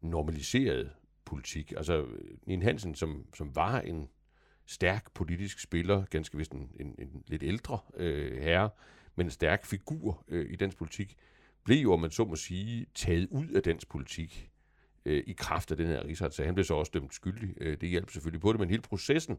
normaliserede 0.00 0.90
politik. 1.24 1.72
Altså, 1.76 2.06
Nien 2.46 2.62
Hansen, 2.62 2.94
som, 2.94 3.26
som 3.34 3.56
var 3.56 3.80
en 3.80 4.08
stærk 4.66 5.12
politisk 5.14 5.60
spiller, 5.60 6.04
ganske 6.10 6.38
vist 6.38 6.52
en, 6.52 6.70
en, 6.80 6.94
en 6.98 7.22
lidt 7.26 7.42
ældre 7.42 7.78
øh, 7.96 8.42
herre, 8.42 8.70
men 9.16 9.26
en 9.26 9.30
stærk 9.30 9.66
figur 9.66 10.24
øh, 10.28 10.52
i 10.52 10.56
dansk 10.56 10.78
politik, 10.78 11.16
blev 11.64 11.78
jo, 11.78 11.92
om 11.92 12.00
man 12.00 12.10
så 12.10 12.24
må 12.24 12.36
sige, 12.36 12.86
taget 12.94 13.28
ud 13.30 13.48
af 13.48 13.62
dansk 13.62 13.88
politik 13.88 14.50
øh, 15.04 15.24
i 15.26 15.32
kraft 15.32 15.70
af 15.70 15.76
den 15.76 15.86
her 15.86 16.04
rigsretssag. 16.04 16.46
Han 16.46 16.54
blev 16.54 16.64
så 16.64 16.74
også 16.74 16.90
dømt 16.94 17.14
skyldig. 17.14 17.54
Øh, 17.60 17.76
det 17.80 17.88
hjalp 17.88 18.10
selvfølgelig 18.10 18.40
på 18.40 18.52
det, 18.52 18.60
men 18.60 18.70
hele 18.70 18.82
processen 18.82 19.38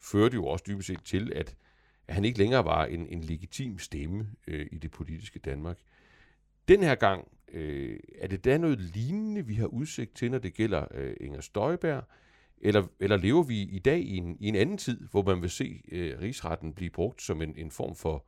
førte 0.00 0.34
jo 0.34 0.46
også 0.46 0.64
dybest 0.68 0.86
set 0.86 1.02
til, 1.04 1.32
at, 1.34 1.56
at 2.08 2.14
han 2.14 2.24
ikke 2.24 2.38
længere 2.38 2.64
var 2.64 2.84
en, 2.84 3.06
en 3.06 3.20
legitim 3.20 3.78
stemme 3.78 4.30
øh, 4.46 4.66
i 4.72 4.78
det 4.78 4.90
politiske 4.90 5.38
Danmark. 5.38 5.78
Den 6.68 6.82
her 6.82 6.94
gang, 6.94 7.28
øh, 7.52 8.00
er 8.18 8.26
det 8.26 8.44
da 8.44 8.58
noget 8.58 8.80
lignende, 8.80 9.46
vi 9.46 9.54
har 9.54 9.66
udsigt 9.66 10.14
til, 10.14 10.30
når 10.30 10.38
det 10.38 10.54
gælder 10.54 10.84
øh, 10.94 11.16
Inger 11.20 11.40
Støjberg, 11.40 12.04
eller, 12.60 12.86
eller 13.00 13.16
lever 13.16 13.42
vi 13.42 13.62
i 13.62 13.78
dag 13.78 13.98
i 13.98 14.16
en, 14.16 14.36
i 14.40 14.48
en 14.48 14.54
anden 14.54 14.78
tid, 14.78 15.08
hvor 15.10 15.22
man 15.22 15.42
vil 15.42 15.50
se 15.50 15.82
øh, 15.92 16.20
rigsretten 16.20 16.72
blive 16.72 16.90
brugt 16.90 17.22
som 17.22 17.42
en, 17.42 17.54
en 17.56 17.70
form 17.70 17.96
for 17.96 18.24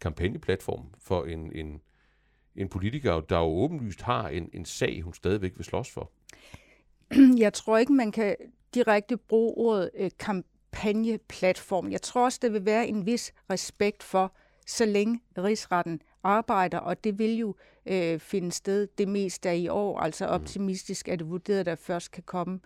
kampagneplatform 0.00 0.94
for 0.98 1.24
en, 1.24 1.52
en, 1.52 1.80
en 2.56 2.68
politiker, 2.68 3.20
der 3.20 3.38
jo 3.38 3.44
åbenlyst 3.44 4.02
har 4.02 4.28
en, 4.28 4.50
en 4.52 4.64
sag, 4.64 5.02
hun 5.02 5.14
stadigvæk 5.14 5.56
vil 5.56 5.64
slås 5.64 5.90
for? 5.90 6.12
Jeg 7.44 7.52
tror 7.52 7.78
ikke, 7.78 7.92
man 7.92 8.12
kan 8.12 8.36
direkte 8.74 9.16
bruge 9.16 9.54
ordet 9.54 9.90
øh, 9.94 10.10
kamp 10.18 10.46
kampagneplatform. 10.74 11.90
Jeg 11.90 12.02
tror 12.02 12.24
også, 12.24 12.38
der 12.42 12.48
vil 12.48 12.64
være 12.64 12.88
en 12.88 13.06
vis 13.06 13.34
respekt 13.50 14.02
for, 14.02 14.32
så 14.66 14.86
længe 14.86 15.20
rigsretten 15.38 16.02
arbejder, 16.22 16.78
og 16.78 17.04
det 17.04 17.18
vil 17.18 17.36
jo 17.36 17.54
øh, 17.86 18.20
finde 18.20 18.52
sted 18.52 18.88
det 18.98 19.08
meste 19.08 19.48
af 19.48 19.56
i 19.56 19.68
år. 19.68 19.98
Altså 19.98 20.26
optimistisk 20.26 21.08
er 21.08 21.16
det 21.16 21.28
vurderet, 21.28 21.60
at 21.60 21.66
der 21.66 21.74
først 21.74 22.10
kan 22.10 22.22
komme 22.22 22.60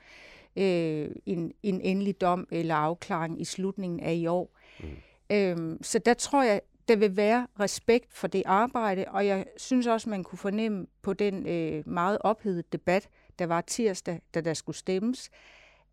øh, 0.56 1.10
en, 1.26 1.52
en 1.62 1.80
endelig 1.80 2.20
dom 2.20 2.48
eller 2.50 2.74
afklaring 2.74 3.40
i 3.40 3.44
slutningen 3.44 4.00
af 4.00 4.14
i 4.14 4.26
år. 4.26 4.58
Mm. 4.80 4.86
Øhm, 5.30 5.82
så 5.82 5.98
der 5.98 6.14
tror 6.14 6.42
jeg, 6.42 6.60
der 6.88 6.96
vil 6.96 7.16
være 7.16 7.46
respekt 7.60 8.14
for 8.14 8.26
det 8.26 8.42
arbejde, 8.46 9.04
og 9.08 9.26
jeg 9.26 9.46
synes 9.56 9.86
også, 9.86 10.10
man 10.10 10.24
kunne 10.24 10.38
fornemme 10.38 10.86
på 11.02 11.12
den 11.12 11.46
øh, 11.46 11.88
meget 11.88 12.18
ophedede 12.20 12.62
debat, 12.72 13.08
der 13.38 13.46
var 13.46 13.60
tirsdag, 13.60 14.20
da 14.34 14.40
der 14.40 14.54
skulle 14.54 14.76
stemmes, 14.76 15.30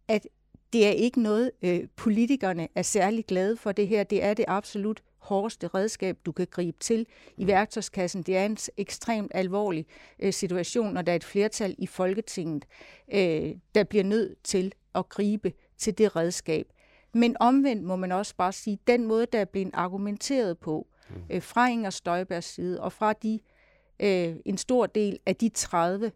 at 0.07 0.27
det 0.73 0.87
er 0.87 0.91
ikke 0.91 1.21
noget, 1.21 1.51
øh, 1.61 1.79
politikerne 1.95 2.67
er 2.75 2.81
særlig 2.81 3.25
glade 3.25 3.57
for 3.57 3.71
det 3.71 3.87
her. 3.87 4.03
Det 4.03 4.23
er 4.23 4.33
det 4.33 4.45
absolut 4.47 5.03
hårdeste 5.17 5.67
redskab, 5.67 6.17
du 6.25 6.31
kan 6.31 6.47
gribe 6.51 6.77
til 6.79 7.05
i 7.37 7.43
mm. 7.43 7.47
værktøjskassen. 7.47 8.23
Det 8.23 8.37
er 8.37 8.45
en 8.45 8.57
ekstremt 8.77 9.31
alvorlig 9.35 9.85
øh, 10.19 10.33
situation, 10.33 10.93
når 10.93 11.01
der 11.01 11.11
er 11.11 11.15
et 11.15 11.23
flertal 11.23 11.75
i 11.77 11.87
Folketinget, 11.87 12.65
øh, 13.13 13.55
der 13.75 13.83
bliver 13.83 14.03
nødt 14.03 14.43
til 14.43 14.73
at 14.95 15.09
gribe 15.09 15.53
til 15.77 15.97
det 15.97 16.15
redskab. 16.15 16.65
Men 17.13 17.35
omvendt 17.39 17.83
må 17.83 17.95
man 17.95 18.11
også 18.11 18.35
bare 18.35 18.53
sige, 18.53 18.79
den 18.87 19.05
måde, 19.05 19.25
der 19.25 19.39
er 19.39 19.45
blevet 19.45 19.69
argumenteret 19.73 20.57
på, 20.57 20.87
mm. 21.09 21.15
øh, 21.29 21.41
fra 21.41 21.69
Inger 21.69 21.89
Støjbergs 21.89 22.53
side, 22.53 22.81
og 22.81 22.91
fra 22.91 23.13
de, 23.13 23.39
øh, 23.99 24.35
en 24.45 24.57
stor 24.57 24.85
del 24.85 25.19
af 25.25 25.35
de 25.35 25.49
30, 25.49 26.11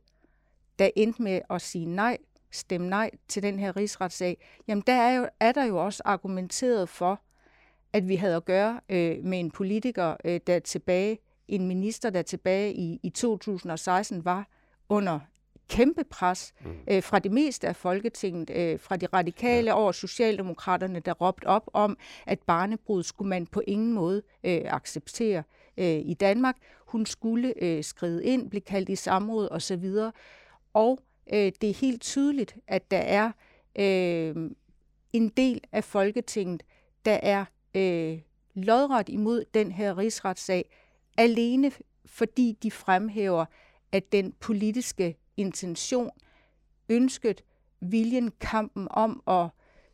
der 0.80 0.90
endte 0.96 1.22
med 1.22 1.42
at 1.50 1.62
sige 1.62 1.86
nej, 1.86 2.18
stemme 2.52 2.90
nej 2.90 3.12
til 3.28 3.44
den 3.44 3.60
her 3.60 3.76
rigsretssag, 3.76 4.38
jamen 4.68 4.84
der 4.88 4.94
er, 4.94 5.16
jo, 5.16 5.28
er 5.40 5.52
der 5.52 5.66
jo 5.66 5.86
også 5.86 6.02
argumenteret 6.06 6.90
for, 6.90 7.22
at 7.94 8.08
vi 8.08 8.16
havde 8.16 8.36
at 8.36 8.46
gøre 8.46 8.80
øh, 8.90 9.24
med 9.24 9.40
en 9.40 9.52
politiker, 9.52 10.16
øh, 10.26 10.40
der 10.48 10.60
tilbage, 10.60 11.20
en 11.48 11.68
minister, 11.68 12.10
der 12.10 12.22
tilbage 12.22 12.74
i, 12.74 13.00
i 13.04 13.10
2016 13.10 14.26
var 14.26 14.48
under 14.90 15.20
kæmpe 15.70 16.04
pres 16.04 16.54
mm. 16.66 16.72
øh, 16.92 17.04
fra 17.04 17.20
det 17.20 17.32
meste 17.32 17.68
af 17.68 17.76
Folketinget, 17.76 18.50
øh, 18.50 18.80
fra 18.80 18.96
de 18.96 19.06
radikale 19.06 19.68
ja. 19.68 19.74
over 19.74 19.92
Socialdemokraterne, 19.92 21.00
der 21.00 21.14
råbte 21.14 21.46
op 21.46 21.70
om, 21.74 21.98
at 22.26 22.40
barnebrud 22.40 23.04
skulle 23.04 23.30
man 23.30 23.48
på 23.48 23.62
ingen 23.68 23.94
måde 23.94 24.22
øh, 24.44 24.62
acceptere 24.66 25.44
øh, 25.78 25.86
i 25.86 26.14
Danmark. 26.14 26.56
Hun 26.88 27.06
skulle 27.06 27.64
øh, 27.64 27.84
skride 27.84 28.26
ind, 28.26 28.50
blive 28.50 28.62
kaldt 28.62 28.90
i 28.90 28.96
samråd 28.96 29.48
osv. 29.52 29.94
Og 30.74 31.00
øh, 31.34 31.52
det 31.62 31.70
er 31.70 31.74
helt 31.74 32.02
tydeligt, 32.02 32.56
at 32.68 32.92
der 32.92 32.98
er 32.98 33.32
øh, 33.80 34.52
en 35.14 35.30
del 35.30 35.62
af 35.72 35.84
Folketinget, 35.84 36.64
der 37.06 37.20
er 37.24 37.46
øh, 37.76 38.20
lodret 38.54 39.10
imod 39.10 39.46
den 39.54 39.72
her 39.72 39.98
rigsretssag, 39.98 40.70
alene 41.18 41.72
fordi 42.06 42.58
de 42.64 42.72
fremhæver, 42.72 43.46
at 43.92 44.12
den 44.12 44.32
politiske 44.32 45.18
intention, 45.38 46.10
ønsket, 46.90 47.44
viljen, 47.80 48.32
kampen 48.42 48.88
om 48.92 49.24
at 49.28 49.48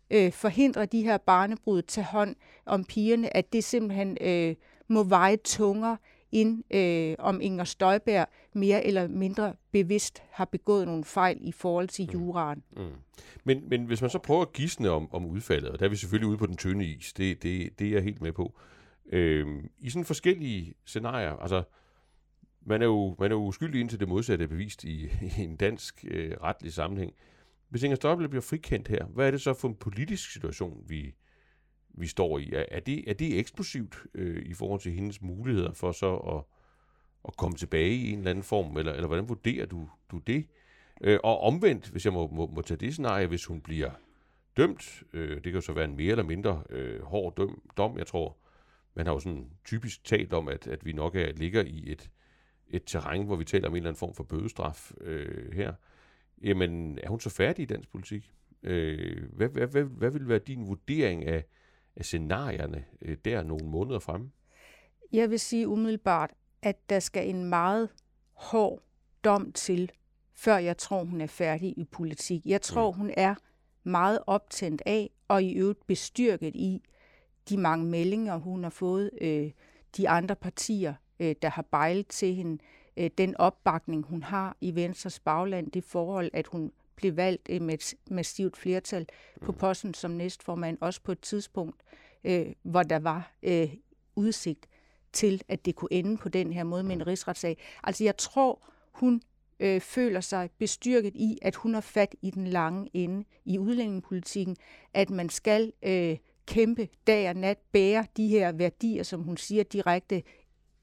øh, 0.10 0.32
forhindre 0.32 0.86
de 0.86 1.04
her 1.04 1.18
barnebrud, 1.18 1.82
til 1.82 2.04
hånd 2.04 2.36
om 2.66 2.84
pigerne, 2.84 3.38
at 3.38 3.54
det 3.54 3.64
simpelthen 3.64 4.18
øh, 4.22 4.56
må 4.88 5.04
veje 5.04 5.36
tungere 5.36 5.98
ind 6.32 6.64
øh, 6.76 7.16
om 7.20 7.42
Inger 7.42 7.64
Støjberg 7.64 8.28
mere 8.54 8.86
eller 8.86 9.08
mindre 9.08 9.54
bevidst 9.72 10.24
har 10.32 10.46
begået 10.46 10.86
nogle 10.86 11.04
fejl 11.04 11.38
i 11.42 11.52
forhold 11.52 11.88
til 11.88 12.06
mm. 12.06 12.14
juraen. 12.14 12.64
Mm. 12.78 12.84
Mm. 12.84 12.92
Men, 13.44 13.70
men 13.70 13.86
hvis 13.86 14.02
man 14.02 14.10
så 14.10 14.20
prøver 14.20 14.42
at 14.42 14.54
gisne 14.54 14.90
om, 14.90 15.14
om 15.14 15.26
udfaldet, 15.26 15.70
og 15.70 15.80
der 15.80 15.86
er 15.86 15.90
vi 15.90 15.96
selvfølgelig 15.96 16.28
ude 16.30 16.38
på 16.38 16.46
den 16.46 16.58
tynde 16.58 16.86
is, 16.86 17.14
det, 17.14 17.44
det, 17.44 17.80
det 17.80 17.88
er 17.88 17.92
jeg 17.92 18.04
helt 18.04 18.22
med 18.22 18.32
på. 18.32 18.58
Øh, 19.12 19.48
I 19.80 19.90
sådan 19.90 20.06
forskellige 20.06 20.74
scenarier, 20.86 21.32
altså 21.32 21.64
man 22.66 22.82
er 22.82 22.86
jo, 22.86 23.16
man 23.20 23.32
er 23.32 23.36
jo 23.36 23.46
uskyldig 23.46 23.82
indtil 23.82 24.00
det 24.00 24.08
modsatte 24.08 24.44
er 24.44 24.48
bevist 24.48 24.84
i, 24.84 25.10
i 25.38 25.42
en 25.42 25.56
dansk 25.56 26.06
øh, 26.08 26.32
retlig 26.44 26.74
sammenhæng. 26.74 27.14
Hvis 27.70 27.84
Inger 27.84 27.96
Støjberg 27.96 28.30
bliver 28.30 28.42
frikendt 28.42 28.88
her, 28.88 29.06
hvad 29.06 29.28
er 29.28 29.32
det 29.32 29.42
så 29.42 29.54
for 29.54 29.68
en 29.68 29.76
politisk 29.76 30.32
situation, 30.32 30.84
vi, 30.88 31.16
vi 31.98 32.08
står 32.08 32.40
i? 32.40 32.52
Er, 32.54 32.66
er, 32.72 32.80
det, 32.80 33.10
er 33.10 33.14
det 33.14 33.40
eksplosivt 33.40 34.04
øh, 34.14 34.46
i 34.46 34.54
forhold 34.54 34.80
til 34.80 34.92
hendes 34.92 35.22
muligheder 35.22 35.74
for 35.74 35.92
så 35.92 36.16
at, 36.16 36.44
at 37.28 37.38
komme 37.38 37.58
tilbage 37.58 37.96
i 37.96 38.12
en 38.12 38.18
eller 38.18 38.32
anden 38.32 38.44
form, 38.44 38.78
eller, 38.78 38.94
eller 38.94 39.08
hvordan 39.08 39.30
vurderer 39.30 39.66
du, 39.66 39.90
du 40.12 40.18
det? 40.18 40.46
Øh, 41.02 41.20
og 41.24 41.40
omvendt, 41.40 41.90
hvis 41.90 42.06
jeg 42.06 42.14
må, 42.14 42.28
må, 42.28 42.48
må 42.48 42.62
tage 42.62 42.78
det 42.78 42.94
scenarie, 42.94 43.28
hvis 43.28 43.46
hun 43.46 43.62
bliver 43.62 43.92
dømt, 44.58 45.04
øh, 45.14 45.36
det 45.36 45.44
kan 45.44 45.54
jo 45.54 45.62
så 45.62 45.74
være 45.74 45.86
en 45.86 45.96
mere 45.96 46.12
eller 46.12 46.24
mindre 46.24 46.64
øh, 46.70 47.02
hård 47.02 47.36
døm, 47.36 47.62
dom, 47.78 47.98
jeg 47.98 48.08
tror, 48.08 48.38
man 48.96 49.06
har 49.06 49.14
jo 49.14 49.20
sådan 49.20 49.50
typisk 49.66 50.04
talt 50.04 50.34
om, 50.34 50.48
at, 50.48 50.68
at 50.68 50.86
vi 50.86 50.94
nok 50.94 51.16
er, 51.16 51.32
ligger 51.32 51.64
i 51.64 51.84
et, 51.88 52.12
et 52.70 52.84
terræn, 52.86 53.26
hvor 53.26 53.36
vi 53.36 53.44
taler 53.44 53.68
om 53.68 53.74
en 53.74 53.78
eller 53.78 53.90
anden 53.90 54.00
form 54.00 54.14
for 54.14 54.24
bødestraf 54.24 54.92
øh, 55.02 55.54
her. 55.54 55.74
Jamen, 56.44 57.00
er 57.04 57.10
hun 57.10 57.20
så 57.20 57.30
færdig 57.30 57.64
i 57.64 57.66
dansk 57.66 57.92
politik? 57.92 58.32
Øh, 58.64 59.24
hvad, 59.34 59.50
hvad, 59.50 59.68
hvad, 59.68 59.84
hvad 59.84 60.12
vil 60.12 60.28
være 60.28 60.40
din 60.40 60.68
vurdering 60.68 61.26
af, 61.26 61.36
af 61.36 61.44
scenarierne 62.02 62.86
øh, 63.02 63.18
der 63.26 63.44
nogle 63.44 63.68
måneder 63.68 64.00
fremme? 64.00 64.32
Jeg 65.14 65.30
vil 65.30 65.40
sige 65.40 65.68
umiddelbart, 65.68 66.32
at 66.62 66.90
der 66.90 67.00
skal 67.00 67.30
en 67.30 67.46
meget 67.46 67.90
hård 68.34 68.82
dom 69.24 69.52
til, 69.52 69.92
før 70.36 70.58
jeg 70.58 70.78
tror, 70.78 71.04
hun 71.04 71.22
er 71.22 71.28
færdig 71.28 71.74
i 71.78 71.84
politik. 71.84 72.46
Jeg 72.46 72.62
tror, 72.62 72.92
mm. 72.92 72.98
hun 72.98 73.12
er 73.18 73.36
meget 73.84 74.20
optændt 74.28 74.82
af, 74.86 75.10
og 75.28 75.44
i 75.44 75.54
øvrigt 75.54 75.88
bestyrket 75.88 76.56
i 76.56 76.82
de 77.50 77.58
mange 77.58 77.86
meldinger, 77.86 78.38
hun 78.38 78.64
har 78.64 78.70
fået 78.70 79.10
øh, 79.22 79.52
de 79.98 80.10
andre 80.10 80.36
partier, 80.36 80.94
øh, 81.20 81.36
der 81.42 81.50
har 81.50 81.62
bejlet 81.62 82.08
til 82.08 82.36
hende, 82.36 82.64
øh, 82.98 83.10
den 83.18 83.38
opbakning, 83.38 84.06
hun 84.06 84.24
har 84.24 84.58
i 84.62 84.76
Venstres 84.76 85.20
bagland, 85.20 85.72
det 85.72 85.84
forhold, 85.84 86.30
at 86.34 86.48
hun 86.48 86.72
blev 86.96 87.18
valgt 87.18 87.50
øh, 87.50 87.62
med 87.62 87.74
et 87.74 87.94
massivt 88.12 88.58
flertal 88.58 89.08
på 89.42 89.52
mm. 89.52 89.58
posten 89.58 89.94
som 89.94 90.12
næstformand, 90.12 90.78
også 90.82 91.02
på 91.02 91.12
et 91.12 91.20
tidspunkt, 91.20 91.82
øh, 92.24 92.48
hvor 92.64 92.84
der 92.84 93.00
var 93.00 93.32
øh, 93.44 93.74
udsigt 94.16 94.68
til, 95.14 95.42
at 95.48 95.66
det 95.66 95.76
kunne 95.76 95.94
ende 95.94 96.18
på 96.18 96.30
den 96.30 96.54
her 96.54 96.64
måde 96.64 96.84
med 96.84 96.92
en 96.92 96.98
mm. 96.98 97.04
rigsretssag. 97.04 97.58
Altså 97.84 98.04
jeg 98.04 98.18
tror, 98.18 98.68
hun 98.92 99.22
øh, 99.60 99.82
føler 99.82 100.22
sig 100.22 100.50
bestyrket 100.58 101.16
i, 101.16 101.38
at 101.42 101.56
hun 101.56 101.74
har 101.74 101.82
fat 101.82 102.16
i 102.22 102.32
den 102.32 102.48
lange 102.48 102.90
ende 102.94 103.26
i 103.46 103.60
udlændingepolitikken, 103.60 104.56
at 104.94 105.10
man 105.10 105.30
skal 105.30 105.74
øh, 105.84 106.18
kæmpe 106.46 106.88
dag 107.08 107.30
og 107.30 107.36
nat, 107.36 107.58
bære 107.72 108.06
de 108.18 108.28
her 108.28 108.52
værdier, 108.52 109.04
som 109.04 109.22
hun 109.22 109.38
siger 109.38 109.64
direkte 109.64 110.24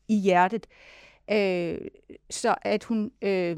i 0.09 0.17
hjertet. 0.19 0.67
Øh, 1.31 1.79
så 2.31 2.55
at 2.63 2.85
hun 2.85 3.13
øh, 3.23 3.57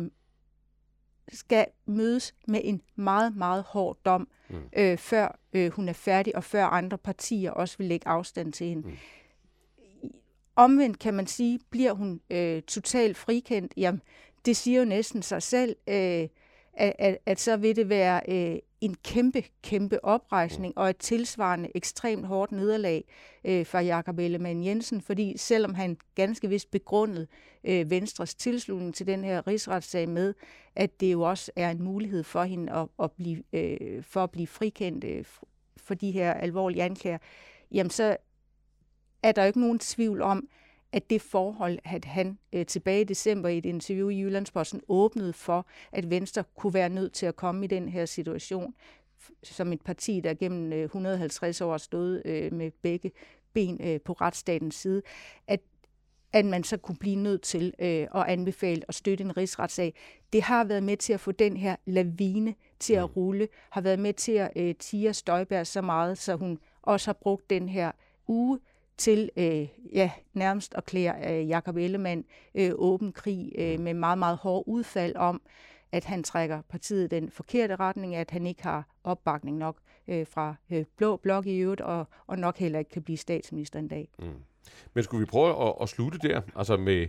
skal 1.32 1.66
mødes 1.86 2.34
med 2.48 2.60
en 2.64 2.82
meget, 2.96 3.36
meget 3.36 3.62
hård 3.62 3.98
dom, 4.04 4.28
mm. 4.50 4.56
øh, 4.76 4.98
før 4.98 5.38
øh, 5.52 5.72
hun 5.72 5.88
er 5.88 5.92
færdig, 5.92 6.36
og 6.36 6.44
før 6.44 6.64
andre 6.64 6.98
partier 6.98 7.50
også 7.50 7.78
vil 7.78 7.86
lægge 7.86 8.08
afstand 8.08 8.52
til 8.52 8.66
hende. 8.66 8.88
Mm. 8.88 8.94
Omvendt 10.56 10.98
kan 10.98 11.14
man 11.14 11.26
sige, 11.26 11.60
bliver 11.70 11.92
hun 11.92 12.20
øh, 12.30 12.62
totalt 12.62 13.16
frikendt, 13.16 13.72
jamen 13.76 14.02
det 14.44 14.56
siger 14.56 14.78
jo 14.78 14.84
næsten 14.84 15.22
sig 15.22 15.42
selv, 15.42 15.76
øh, 15.86 16.28
at, 16.76 16.92
at, 16.98 17.18
at 17.26 17.40
så 17.40 17.56
vil 17.56 17.76
det 17.76 17.88
være 17.88 18.20
øh, 18.28 18.58
en 18.80 18.94
kæmpe, 19.04 19.44
kæmpe 19.62 20.04
oprejsning 20.04 20.78
og 20.78 20.90
et 20.90 20.96
tilsvarende 20.96 21.68
ekstremt 21.74 22.26
hårdt 22.26 22.52
nederlag 22.52 23.04
øh, 23.44 23.66
for 23.66 23.78
Jakob 23.78 24.18
Ellemann 24.18 24.64
Jensen, 24.64 25.00
fordi 25.00 25.36
selvom 25.36 25.74
han 25.74 25.96
ganske 26.14 26.48
vist 26.48 26.70
begrundet 26.70 27.28
øh, 27.64 27.90
Venstres 27.90 28.34
tilslutning 28.34 28.94
til 28.94 29.06
den 29.06 29.24
her 29.24 29.46
rigsretssag 29.46 30.08
med, 30.08 30.34
at 30.76 31.00
det 31.00 31.12
jo 31.12 31.22
også 31.22 31.52
er 31.56 31.70
en 31.70 31.82
mulighed 31.82 32.22
for 32.22 32.42
hende 32.42 32.72
at, 32.72 32.88
at 33.02 33.12
blive, 33.12 33.42
øh, 33.52 34.02
for 34.02 34.24
at 34.24 34.30
blive 34.30 34.46
frikendt 34.46 35.04
øh, 35.04 35.24
for 35.76 35.94
de 35.94 36.10
her 36.10 36.32
alvorlige 36.32 36.82
anklager, 36.82 37.18
jamen 37.72 37.90
så 37.90 38.16
er 39.22 39.32
der 39.32 39.42
jo 39.42 39.46
ikke 39.46 39.60
nogen 39.60 39.78
tvivl 39.78 40.22
om, 40.22 40.48
at 40.94 41.10
det 41.10 41.22
forhold, 41.22 41.78
at 41.84 42.04
han 42.04 42.38
øh, 42.52 42.66
tilbage 42.66 43.00
i 43.00 43.04
december 43.04 43.48
i 43.48 43.58
et 43.58 43.66
interview 43.66 44.08
i 44.08 44.20
Jyllandsposten 44.20 44.80
åbnede 44.88 45.32
for, 45.32 45.66
at 45.92 46.10
Venstre 46.10 46.44
kunne 46.56 46.74
være 46.74 46.88
nødt 46.88 47.12
til 47.12 47.26
at 47.26 47.36
komme 47.36 47.64
i 47.64 47.68
den 47.68 47.88
her 47.88 48.06
situation, 48.06 48.74
som 49.42 49.72
et 49.72 49.82
parti, 49.82 50.20
der 50.20 50.34
gennem 50.34 50.72
øh, 50.72 50.84
150 50.84 51.60
år 51.60 51.76
stod 51.76 52.22
øh, 52.24 52.52
med 52.52 52.70
begge 52.82 53.12
ben 53.52 53.80
øh, 53.84 54.00
på 54.00 54.12
retsstatens 54.12 54.74
side, 54.74 55.02
at 55.46 55.60
at 56.32 56.44
man 56.44 56.64
så 56.64 56.76
kunne 56.76 56.96
blive 56.96 57.16
nødt 57.16 57.42
til 57.42 57.74
øh, 57.78 58.06
at 58.14 58.24
anbefale 58.26 58.82
at 58.88 58.94
støtte 58.94 59.24
en 59.24 59.36
rigsretssag. 59.36 59.94
Det 60.32 60.42
har 60.42 60.64
været 60.64 60.82
med 60.82 60.96
til 60.96 61.12
at 61.12 61.20
få 61.20 61.32
den 61.32 61.56
her 61.56 61.76
lavine 61.86 62.54
til 62.78 62.94
at 62.94 63.02
mm. 63.02 63.12
rulle, 63.16 63.48
har 63.70 63.80
været 63.80 63.98
med 63.98 64.12
til 64.12 64.32
at 64.32 64.50
øh, 64.56 64.74
tige 64.74 65.12
Støjberg 65.12 65.66
så 65.66 65.82
meget, 65.82 66.18
så 66.18 66.36
hun 66.36 66.58
også 66.82 67.08
har 67.08 67.12
brugt 67.12 67.50
den 67.50 67.68
her 67.68 67.92
uge 68.28 68.58
til 68.96 69.30
øh, 69.36 69.68
ja, 69.92 70.10
nærmest 70.32 70.74
at 70.74 70.84
klæde 70.84 71.14
øh, 71.28 71.48
Jakob 71.48 71.76
Ellemann 71.76 72.24
øh, 72.54 72.70
åben 72.74 73.12
krig 73.12 73.52
øh, 73.58 73.80
med 73.80 73.94
meget, 73.94 74.18
meget 74.18 74.36
hård 74.36 74.64
udfald 74.66 75.16
om, 75.16 75.42
at 75.92 76.04
han 76.04 76.22
trækker 76.22 76.62
partiet 76.68 77.10
den 77.10 77.30
forkerte 77.30 77.76
retning, 77.76 78.14
at 78.14 78.30
han 78.30 78.46
ikke 78.46 78.62
har 78.62 78.86
opbakning 79.04 79.56
nok 79.56 79.76
øh, 80.08 80.26
fra 80.26 80.54
øh, 80.70 80.84
Blå 80.96 81.16
Blok 81.16 81.46
i 81.46 81.58
øvrigt, 81.58 81.80
og, 81.80 82.08
og 82.26 82.38
nok 82.38 82.56
heller 82.58 82.78
ikke 82.78 82.90
kan 82.90 83.02
blive 83.02 83.16
statsminister 83.16 83.78
en 83.78 83.88
dag. 83.88 84.08
Mm. 84.18 84.24
Men 84.94 85.04
skulle 85.04 85.20
vi 85.20 85.30
prøve 85.30 85.68
at, 85.68 85.74
at 85.80 85.88
slutte 85.88 86.18
der, 86.18 86.40
altså 86.56 86.76
med, 86.76 87.06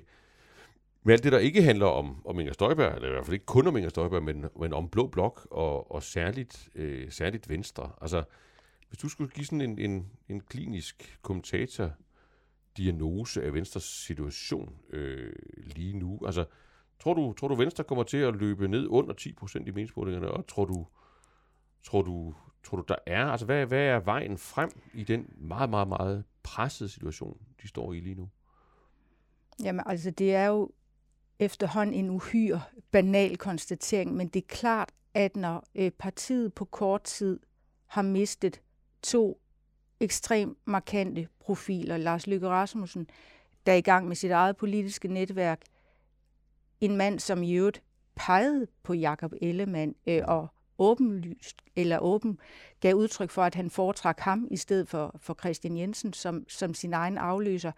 med 1.03 1.13
alt 1.13 1.23
det, 1.23 1.31
der 1.31 1.39
ikke 1.39 1.63
handler 1.63 1.85
om, 1.85 2.21
om 2.25 2.39
Inger 2.39 2.53
Støjberg, 2.53 2.95
eller 2.95 3.07
i 3.07 3.11
hvert 3.11 3.25
fald 3.25 3.33
ikke 3.33 3.45
kun 3.45 3.67
om 3.67 3.77
Inger 3.77 3.89
Støjberg, 3.89 4.23
men, 4.23 4.45
men 4.59 4.73
om 4.73 4.89
Blå 4.89 5.07
Blok 5.07 5.47
og, 5.51 5.91
og 5.91 6.03
særligt, 6.03 6.69
øh, 6.75 7.11
særligt 7.11 7.49
Venstre. 7.49 7.91
Altså, 8.01 8.23
hvis 8.95 9.01
du 9.01 9.09
skulle 9.09 9.31
give 9.31 9.45
sådan 9.45 9.61
en, 9.61 9.79
en, 9.79 10.11
en 10.29 10.41
klinisk 10.41 11.19
kommentator 11.21 11.91
diagnose 12.77 13.43
af 13.43 13.53
Venstres 13.53 13.83
situation 13.83 14.75
øh, 14.89 15.33
lige 15.57 15.97
nu, 15.97 16.19
altså 16.25 16.45
tror 16.99 17.13
du, 17.13 17.33
tror 17.33 17.47
du 17.47 17.55
Venstre 17.55 17.83
kommer 17.83 18.03
til 18.03 18.17
at 18.17 18.35
løbe 18.35 18.67
ned 18.67 18.87
under 18.87 19.13
10% 19.13 19.67
i 19.67 19.71
meningsmålingerne, 19.71 20.27
og 20.27 20.47
tror 20.47 20.65
du, 20.65 20.87
tror 21.83 22.01
du, 22.01 22.33
tror 22.63 22.77
du 22.77 22.83
der 22.87 22.95
er, 23.05 23.25
altså 23.25 23.45
hvad, 23.45 23.65
hvad 23.65 23.79
er 23.79 23.99
vejen 23.99 24.37
frem 24.37 24.69
i 24.93 25.03
den 25.03 25.33
meget, 25.37 25.69
meget, 25.69 25.87
meget 25.87 26.23
pressede 26.43 26.89
situation, 26.89 27.37
de 27.61 27.67
står 27.67 27.93
i 27.93 27.99
lige 27.99 28.15
nu? 28.15 28.29
Jamen 29.63 29.83
altså 29.85 30.11
det 30.11 30.35
er 30.35 30.45
jo 30.45 30.71
efterhånden 31.39 31.95
en 31.95 32.09
uhyre 32.09 32.61
banal 32.91 33.37
konstatering, 33.37 34.13
men 34.13 34.27
det 34.27 34.41
er 34.41 34.47
klart, 34.47 34.91
at 35.13 35.35
når 35.35 35.63
øh, 35.75 35.91
partiet 35.91 36.53
på 36.53 36.65
kort 36.65 37.03
tid 37.03 37.39
har 37.85 38.01
mistet 38.01 38.61
to 39.05 39.39
ekstremt 39.99 40.57
markante 40.65 41.27
profiler. 41.39 41.97
Lars 41.97 42.27
Løkke 42.27 42.47
Rasmussen, 42.47 43.07
der 43.65 43.71
er 43.71 43.77
i 43.77 43.81
gang 43.81 44.07
med 44.07 44.15
sit 44.15 44.31
eget 44.31 44.57
politiske 44.57 45.07
netværk. 45.07 45.61
En 46.81 46.97
mand, 46.97 47.19
som 47.19 47.43
i 47.43 47.53
øvrigt 47.53 47.83
pegede 48.15 48.67
på 48.83 48.93
Jakob 48.93 49.33
Ellemann 49.41 49.95
øh, 50.07 50.21
og 50.27 50.47
åbenlyst 50.77 51.61
eller 51.75 51.99
åben 51.99 52.39
gav 52.79 52.95
udtryk 52.95 53.29
for, 53.29 53.43
at 53.43 53.55
han 53.55 53.69
foretrak 53.69 54.19
ham 54.19 54.47
i 54.51 54.57
stedet 54.57 54.89
for, 54.89 55.15
for 55.17 55.33
Christian 55.39 55.77
Jensen 55.77 56.13
som, 56.13 56.45
som 56.49 56.73
sin 56.73 56.93
egen 56.93 57.17
afløser. 57.17 57.71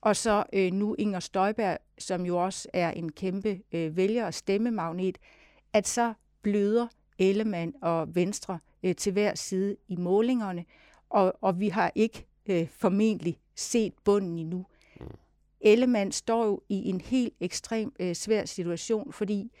Og 0.00 0.16
så 0.16 0.44
øh, 0.52 0.72
nu 0.72 0.94
Inger 0.98 1.20
Støjberg, 1.20 1.78
som 1.98 2.26
jo 2.26 2.44
også 2.44 2.68
er 2.72 2.90
en 2.90 3.12
kæmpe 3.12 3.60
øh, 3.72 3.96
vælger- 3.96 4.26
og 4.26 4.34
stemmemagnet, 4.34 5.18
at 5.72 5.88
så 5.88 6.14
bløder 6.42 6.86
Ellemann 7.18 7.72
og 7.82 8.14
Venstre 8.14 8.58
øh, 8.82 8.94
til 8.96 9.12
hver 9.12 9.34
side 9.34 9.76
i 9.88 9.96
målingerne, 9.96 10.64
og, 11.10 11.34
og 11.40 11.60
vi 11.60 11.68
har 11.68 11.92
ikke 11.94 12.26
øh, 12.46 12.68
formentlig 12.68 13.40
set 13.54 13.92
bunden 14.04 14.38
endnu. 14.38 14.66
Mm. 15.00 15.06
Ellemann 15.60 16.12
står 16.12 16.44
jo 16.44 16.62
i 16.68 16.88
en 16.88 17.00
helt 17.00 17.34
ekstrem 17.40 17.92
øh, 18.00 18.14
svær 18.14 18.44
situation, 18.44 19.12
fordi 19.12 19.52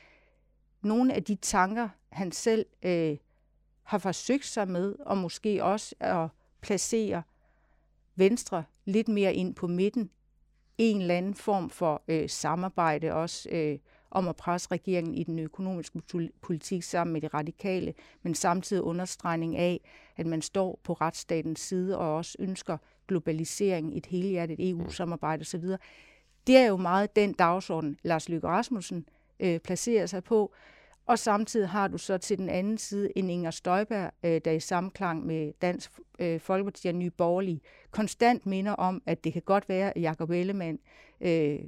nogle 0.82 1.14
af 1.14 1.24
de 1.24 1.34
tanker, 1.34 1.88
han 2.08 2.32
selv 2.32 2.66
øh, 2.82 3.16
har 3.82 3.98
forsøgt 3.98 4.44
sig 4.44 4.68
med, 4.68 4.94
og 5.00 5.18
måske 5.18 5.64
også 5.64 5.94
at 6.00 6.28
placere 6.60 7.22
Venstre 8.16 8.64
lidt 8.84 9.08
mere 9.08 9.34
ind 9.34 9.54
på 9.54 9.66
midten, 9.66 10.10
en 10.78 11.00
eller 11.00 11.14
anden 11.14 11.34
form 11.34 11.70
for 11.70 12.02
øh, 12.08 12.28
samarbejde 12.28 13.12
også 13.12 13.48
øh, 13.52 13.78
om 14.10 14.28
at 14.28 14.36
presse 14.36 14.68
regeringen 14.70 15.14
i 15.14 15.24
den 15.24 15.38
økonomiske 15.38 16.00
politik 16.40 16.82
sammen 16.82 17.12
med 17.12 17.20
de 17.20 17.26
radikale, 17.28 17.94
men 18.22 18.34
samtidig 18.34 18.82
understregning 18.82 19.56
af, 19.56 19.80
at 20.16 20.26
man 20.26 20.42
står 20.42 20.80
på 20.84 20.92
retsstatens 20.92 21.60
side 21.60 21.98
og 21.98 22.16
også 22.16 22.36
ønsker 22.38 22.78
globalisering, 23.08 23.96
et 23.96 24.06
helhjertet 24.06 24.70
EU-samarbejde 24.70 25.40
osv. 25.40 25.64
Det 26.46 26.56
er 26.56 26.66
jo 26.66 26.76
meget 26.76 27.16
den 27.16 27.32
dagsorden, 27.32 27.98
Lars 28.02 28.28
Løkke 28.28 28.46
Rasmussen 28.46 29.08
øh, 29.40 29.58
placerer 29.58 30.06
sig 30.06 30.24
på, 30.24 30.54
og 31.08 31.18
samtidig 31.18 31.68
har 31.68 31.88
du 31.88 31.98
så 31.98 32.18
til 32.18 32.38
den 32.38 32.48
anden 32.48 32.78
side 32.78 33.12
en 33.16 33.30
Inger 33.30 33.50
Støjberg, 33.50 34.12
øh, 34.22 34.40
der 34.44 34.50
i 34.50 34.60
samklang 34.60 35.26
med 35.26 35.52
Dansk 35.62 35.90
øh, 36.18 36.40
Folkeparti 36.40 36.88
og 36.88 36.94
Nye 36.94 37.10
Borgerlige 37.10 37.60
konstant 37.90 38.46
minder 38.46 38.72
om, 38.72 39.02
at 39.06 39.24
det 39.24 39.32
kan 39.32 39.42
godt 39.42 39.68
være, 39.68 39.96
at 39.96 40.02
Jacob 40.02 40.30
Ellemann 40.30 40.78
øh, 41.20 41.58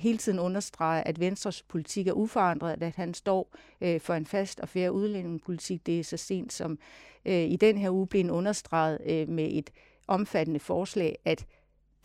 hele 0.00 0.18
tiden 0.18 0.38
understreger, 0.38 1.02
at 1.02 1.20
Venstres 1.20 1.62
politik 1.62 2.06
er 2.06 2.12
uforandret, 2.12 2.82
at 2.82 2.96
han 2.96 3.14
står 3.14 3.54
øh, 3.80 4.00
for 4.00 4.14
en 4.14 4.26
fast 4.26 4.60
og 4.60 4.68
færre 4.68 4.92
udlændingepolitik. 4.92 5.86
Det 5.86 6.00
er 6.00 6.04
så 6.04 6.16
sent 6.16 6.52
som 6.52 6.78
øh, 7.24 7.44
i 7.44 7.56
den 7.56 7.78
her 7.78 7.90
uge 7.90 8.06
blevet 8.06 8.30
understreget 8.30 8.98
øh, 9.06 9.28
med 9.28 9.48
et 9.52 9.70
omfattende 10.08 10.60
forslag, 10.60 11.18
at 11.24 11.46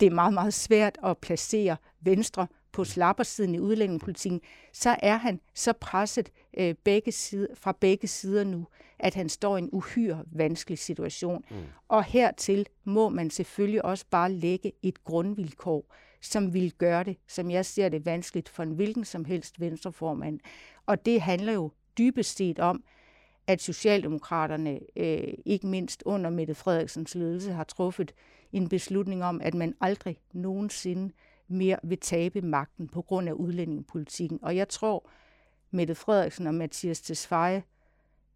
det 0.00 0.06
er 0.06 0.14
meget, 0.14 0.34
meget 0.34 0.54
svært 0.54 0.98
at 1.04 1.18
placere 1.18 1.76
Venstre 2.00 2.46
på 2.72 2.84
slappersiden 2.84 3.54
i 3.54 3.58
udlændingepolitikken, 3.58 4.40
så 4.72 4.96
er 5.02 5.16
han 5.16 5.40
så 5.54 5.72
presset 5.72 6.30
øh, 6.56 6.74
begge 6.84 7.12
sider, 7.12 7.46
fra 7.54 7.72
begge 7.80 8.06
sider 8.06 8.44
nu, 8.44 8.66
at 8.98 9.14
han 9.14 9.28
står 9.28 9.56
i 9.56 9.58
en 9.58 9.68
uhyre 9.72 10.24
vanskelig 10.32 10.78
situation. 10.78 11.44
Mm. 11.50 11.56
Og 11.88 12.04
hertil 12.04 12.66
må 12.84 13.08
man 13.08 13.30
selvfølgelig 13.30 13.84
også 13.84 14.04
bare 14.10 14.32
lægge 14.32 14.72
et 14.82 15.04
grundvilkår, 15.04 15.94
som 16.20 16.54
vil 16.54 16.72
gøre 16.72 17.04
det, 17.04 17.16
som 17.28 17.50
jeg 17.50 17.66
ser 17.66 17.88
det, 17.88 18.06
vanskeligt 18.06 18.48
for 18.48 18.62
en 18.62 18.70
hvilken 18.70 19.04
som 19.04 19.24
helst 19.24 19.60
venstreformand. 19.60 20.40
Og 20.86 21.06
det 21.06 21.20
handler 21.20 21.52
jo 21.52 21.70
dybest 21.98 22.36
set 22.36 22.58
om, 22.58 22.84
at 23.46 23.62
Socialdemokraterne, 23.62 24.80
øh, 24.96 25.34
ikke 25.44 25.66
mindst 25.66 26.02
under 26.06 26.30
Mette 26.30 26.54
Frederiksens 26.54 27.14
ledelse, 27.14 27.52
har 27.52 27.64
truffet 27.64 28.14
en 28.52 28.68
beslutning 28.68 29.24
om, 29.24 29.40
at 29.40 29.54
man 29.54 29.74
aldrig 29.80 30.16
nogensinde 30.32 31.14
mere 31.48 31.78
vil 31.82 31.98
tabe 31.98 32.40
magten 32.40 32.88
på 32.88 33.02
grund 33.02 33.28
af 33.28 33.32
udlændingepolitikken. 33.32 34.38
Og 34.42 34.56
jeg 34.56 34.68
tror, 34.68 35.10
Mette 35.70 35.94
Frederiksen 35.94 36.46
og 36.46 36.54
Mathias 36.54 37.00
Tesfaye 37.00 37.62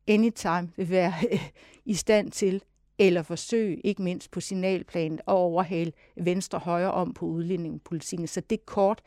anytime 0.07 0.71
vil 0.77 0.91
være 0.91 1.13
øh, 1.33 1.49
i 1.85 1.95
stand 1.95 2.31
til 2.31 2.63
eller 3.01 3.23
forsøge, 3.23 3.77
ikke 3.77 4.03
mindst 4.03 4.31
på 4.31 4.41
signalplanet, 4.41 5.19
at 5.19 5.33
overhale 5.33 5.93
venstre 6.17 6.59
højre 6.59 6.93
om 6.93 7.15
på 7.15 7.27
udlændingepolitikken. 7.27 8.27
Så 8.27 8.41
det 8.41 8.67
kort, 8.67 9.03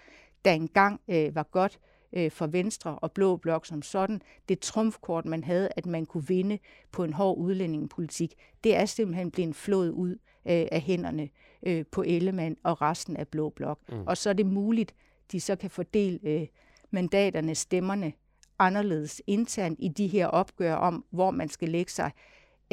der 0.45 0.51
engang 0.51 1.01
øh, 1.07 1.35
var 1.35 1.43
godt 1.43 1.79
øh, 2.13 2.31
for 2.31 2.47
Venstre 2.47 2.99
og 2.99 3.11
Blå 3.11 3.37
Blok 3.37 3.65
som 3.65 3.81
sådan, 3.81 4.21
det 4.49 4.59
trumfkort, 4.59 5.25
man 5.25 5.43
havde, 5.43 5.69
at 5.75 5.85
man 5.85 6.05
kunne 6.05 6.27
vinde 6.27 6.59
på 6.91 7.03
en 7.03 7.13
hård 7.13 7.37
udlændingepolitik, 7.37 8.33
det 8.63 8.75
er 8.75 8.85
simpelthen 8.85 9.31
blevet 9.31 9.55
flået 9.55 9.89
ud 9.89 10.11
øh, 10.45 10.67
af 10.71 10.81
hænderne 10.81 11.29
øh, 11.65 11.85
på 11.91 12.03
Ellemann 12.07 12.57
og 12.63 12.81
resten 12.81 13.17
af 13.17 13.27
Blå 13.27 13.49
Blok. 13.49 13.79
Mm. 13.89 14.03
Og 14.07 14.17
så 14.17 14.29
er 14.29 14.33
det 14.33 14.45
muligt, 14.45 14.95
de 15.31 15.39
så 15.39 15.55
kan 15.55 15.69
fordele 15.69 16.19
øh, 16.23 16.47
mandaterne, 16.91 17.55
stemmerne 17.55 18.13
anderledes 18.59 19.21
internt 19.27 19.79
i 19.81 19.87
de 19.87 20.07
her 20.07 20.27
opgør 20.27 20.75
om, 20.75 21.05
hvor 21.09 21.31
man 21.31 21.49
skal 21.49 21.69
lægge 21.69 21.91
sig. 21.91 22.11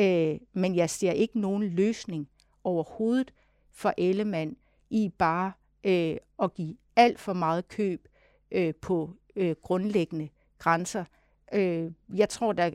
Øh, 0.00 0.40
men 0.52 0.76
jeg 0.76 0.90
ser 0.90 1.12
ikke 1.12 1.40
nogen 1.40 1.62
løsning 1.62 2.28
overhovedet 2.64 3.32
for 3.72 3.94
Ellemann 3.98 4.56
i 4.90 5.12
bare 5.18 5.52
øh, 5.84 6.16
at 6.42 6.54
give 6.54 6.76
alt 6.96 7.20
for 7.20 7.32
meget 7.32 7.68
køb 7.68 8.08
øh, 8.50 8.74
på 8.74 9.10
øh, 9.36 9.56
grundlæggende 9.62 10.28
grænser. 10.58 11.04
Øh, 11.52 11.90
jeg 12.14 12.28
tror, 12.28 12.52
der 12.52 12.70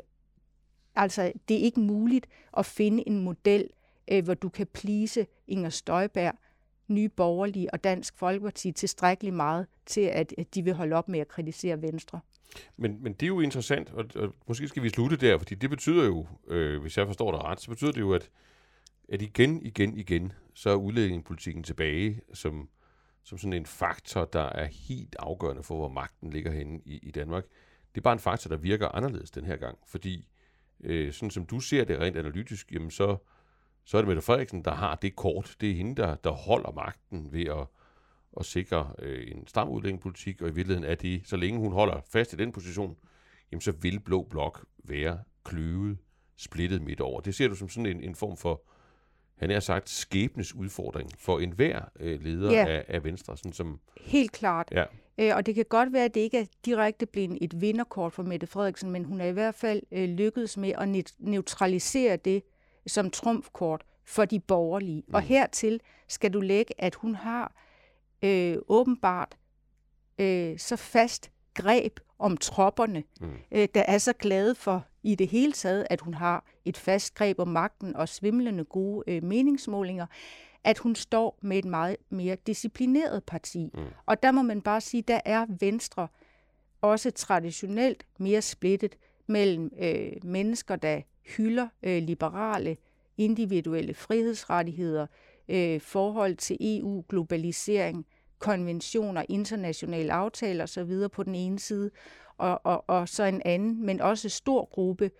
altså 0.95 1.33
det 1.47 1.57
er 1.57 1.61
ikke 1.61 1.79
muligt 1.79 2.27
at 2.57 2.65
finde 2.65 3.07
en 3.07 3.23
model, 3.23 3.69
øh, 4.11 4.23
hvor 4.23 4.33
du 4.33 4.49
kan 4.49 4.67
plise 4.67 5.27
Inger 5.47 5.69
Støjberg, 5.69 6.35
Nye 6.87 7.09
Borgerlige 7.09 7.73
og 7.73 7.83
Dansk 7.83 8.17
Folkeparti 8.17 8.71
tilstrækkeligt 8.71 9.35
meget 9.35 9.67
til, 9.85 10.01
at, 10.01 10.33
at 10.37 10.55
de 10.55 10.63
vil 10.63 10.73
holde 10.73 10.95
op 10.95 11.09
med 11.09 11.19
at 11.19 11.27
kritisere 11.27 11.81
Venstre. 11.81 12.19
Men, 12.77 13.03
men 13.03 13.13
det 13.13 13.23
er 13.23 13.27
jo 13.27 13.39
interessant, 13.39 13.89
og, 13.89 14.05
og 14.15 14.33
måske 14.47 14.67
skal 14.67 14.83
vi 14.83 14.89
slutte 14.89 15.17
der, 15.17 15.37
fordi 15.37 15.55
det 15.55 15.69
betyder 15.69 16.05
jo, 16.05 16.27
øh, 16.47 16.81
hvis 16.81 16.97
jeg 16.97 17.07
forstår 17.07 17.31
dig 17.31 17.43
ret, 17.43 17.61
så 17.61 17.69
betyder 17.69 17.91
det 17.91 17.99
jo, 17.99 18.13
at, 18.13 18.29
at 19.09 19.21
igen, 19.21 19.61
igen, 19.61 19.97
igen, 19.97 20.33
så 20.53 20.69
er 20.69 20.75
udlændingepolitikken 20.75 21.63
tilbage 21.63 22.21
som, 22.33 22.69
som 23.23 23.37
sådan 23.37 23.53
en 23.53 23.65
faktor, 23.65 24.25
der 24.25 24.49
er 24.49 24.65
helt 24.65 25.15
afgørende 25.19 25.63
for, 25.63 25.75
hvor 25.75 25.89
magten 25.89 26.29
ligger 26.29 26.51
henne 26.51 26.79
i, 26.85 26.99
i 27.03 27.11
Danmark. 27.11 27.43
Det 27.95 28.01
er 28.01 28.03
bare 28.03 28.13
en 28.13 28.19
faktor, 28.19 28.49
der 28.49 28.57
virker 28.57 28.87
anderledes 28.87 29.31
den 29.31 29.45
her 29.45 29.55
gang, 29.55 29.77
fordi 29.87 30.27
øh, 30.83 31.13
sådan 31.13 31.31
som 31.31 31.45
du 31.45 31.59
ser 31.59 31.83
det 31.83 31.99
rent 31.99 32.17
analytisk, 32.17 32.71
jamen 32.71 32.91
så, 32.91 33.17
så 33.85 33.97
er 33.97 34.01
det 34.01 34.07
Mette 34.07 34.21
Frederiksen, 34.21 34.65
der 34.65 34.73
har 34.73 34.95
det 34.95 35.15
kort. 35.15 35.55
Det 35.61 35.71
er 35.71 35.75
hende, 35.75 35.95
der, 35.95 36.15
der 36.15 36.31
holder 36.31 36.71
magten 36.71 37.33
ved 37.33 37.45
at, 37.45 37.67
at 38.39 38.45
sikre 38.45 38.91
øh, 38.99 39.27
en 39.31 39.47
stram 39.47 39.69
udlændingepolitik, 39.69 40.41
og 40.41 40.49
i 40.49 40.53
virkeligheden 40.53 40.89
er 40.91 40.95
det, 40.95 41.21
så 41.25 41.37
længe 41.37 41.59
hun 41.59 41.71
holder 41.71 42.01
fast 42.09 42.33
i 42.33 42.35
den 42.35 42.51
position, 42.51 42.97
jamen 43.51 43.61
så 43.61 43.71
vil 43.71 43.99
Blå 43.99 44.23
Blok 44.23 44.65
være 44.83 45.19
kløvet, 45.43 45.97
splittet 46.37 46.81
midt 46.81 47.01
over. 47.01 47.21
Det 47.21 47.35
ser 47.35 47.47
du 47.47 47.55
som 47.55 47.69
sådan 47.69 47.85
en, 47.85 48.03
en 48.03 48.15
form 48.15 48.37
for, 48.37 48.61
han 49.35 49.51
er 49.51 49.59
sagt, 49.59 49.89
skæbnes 49.89 50.55
udfordring 50.55 51.11
for 51.19 51.39
enhver 51.39 51.81
øh, 51.99 52.23
leder 52.23 52.51
ja. 52.51 52.65
af, 52.67 52.85
af 52.87 53.03
Venstre. 53.03 53.37
Sådan 53.37 53.53
som, 53.53 53.79
Helt 54.01 54.31
klart. 54.31 54.69
Ja. 54.71 54.83
Øh, 55.17 55.35
og 55.35 55.45
det 55.45 55.55
kan 55.55 55.65
godt 55.69 55.93
være, 55.93 56.05
at 56.05 56.13
det 56.13 56.19
ikke 56.21 56.39
er 56.39 56.45
direkte 56.65 57.05
blevet 57.05 57.37
et 57.41 57.61
vinderkort 57.61 58.13
for 58.13 58.23
Mette 58.23 58.47
Frederiksen, 58.47 58.91
men 58.91 59.05
hun 59.05 59.21
er 59.21 59.25
i 59.25 59.31
hvert 59.31 59.55
fald 59.55 59.81
øh, 59.91 60.09
lykkedes 60.09 60.57
med 60.57 60.73
at 60.77 61.13
neutralisere 61.19 62.17
det 62.17 62.43
som 62.87 63.11
trumfkort 63.11 63.83
for 64.05 64.25
de 64.25 64.39
borgerlige. 64.39 65.03
Mm. 65.07 65.13
Og 65.13 65.21
hertil 65.21 65.79
skal 66.07 66.33
du 66.33 66.41
lægge, 66.41 66.73
at 66.81 66.95
hun 66.95 67.15
har 67.15 67.55
øh, 68.25 68.57
åbenbart 68.67 69.37
øh, 70.19 70.59
så 70.59 70.75
fast 70.75 71.31
greb 71.53 71.99
om 72.19 72.37
tropperne, 72.37 73.03
mm. 73.21 73.27
øh, 73.51 73.67
der 73.75 73.83
er 73.87 73.97
så 73.97 74.13
glade 74.13 74.55
for 74.55 74.85
i 75.03 75.15
det 75.15 75.27
hele 75.27 75.51
taget, 75.51 75.87
at 75.89 76.01
hun 76.01 76.13
har 76.13 76.45
et 76.65 76.77
fast 76.77 77.15
greb 77.15 77.39
om 77.39 77.47
magten 77.47 77.95
og 77.95 78.09
svimlende 78.09 78.63
gode 78.63 79.03
øh, 79.07 79.23
meningsmålinger, 79.23 80.05
at 80.63 80.77
hun 80.77 80.95
står 80.95 81.39
med 81.41 81.57
et 81.57 81.65
meget 81.65 81.97
mere 82.09 82.37
disciplineret 82.47 83.23
parti. 83.23 83.69
Mm. 83.73 83.83
Og 84.05 84.23
der 84.23 84.31
må 84.31 84.41
man 84.41 84.61
bare 84.61 84.81
sige, 84.81 85.01
der 85.01 85.19
er 85.25 85.45
Venstre 85.59 86.07
også 86.81 87.11
traditionelt 87.11 88.05
mere 88.19 88.41
splittet 88.41 88.97
mellem 89.27 89.71
øh, 89.79 90.11
mennesker, 90.23 90.75
der 90.75 91.01
hylder 91.37 91.67
øh, 91.83 92.03
liberale, 92.03 92.77
individuelle 93.17 93.93
frihedsrettigheder, 93.93 95.07
øh, 95.49 95.81
forhold 95.81 96.35
til 96.35 96.57
EU, 96.59 97.05
globalisering, 97.09 98.05
konventioner, 98.39 99.23
internationale 99.29 100.13
aftaler 100.13 100.63
osv. 100.63 101.09
på 101.13 101.23
den 101.23 101.35
ene 101.35 101.59
side, 101.59 101.91
og, 102.37 102.61
og, 102.65 102.83
og 102.87 103.09
så 103.09 103.23
en 103.23 103.41
anden, 103.45 103.85
men 103.85 104.01
også 104.01 104.29
stor 104.29 104.69
gruppe, 104.71 105.11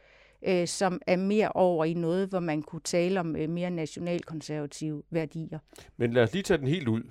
øh, 0.48 0.68
som 0.68 1.02
er 1.08 1.16
mere 1.16 1.52
over 1.52 1.86
i 1.86 1.94
noget, 1.94 2.30
hvor 2.30 2.40
man 2.40 2.62
kunne 2.62 2.82
tale 2.82 3.20
om 3.20 3.36
øh, 3.36 3.50
mere 3.50 3.70
nationalkonservative 3.70 5.04
værdier. 5.10 5.60
Men 5.98 6.14
lad 6.14 6.24
os 6.24 6.34
lige 6.34 6.44
tage 6.44 6.58
den 6.58 6.68
helt 6.68 6.88
ud, 6.88 7.02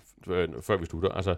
før 0.62 0.76
vi 0.76 0.86
slutter. 0.86 1.08
Altså, 1.08 1.36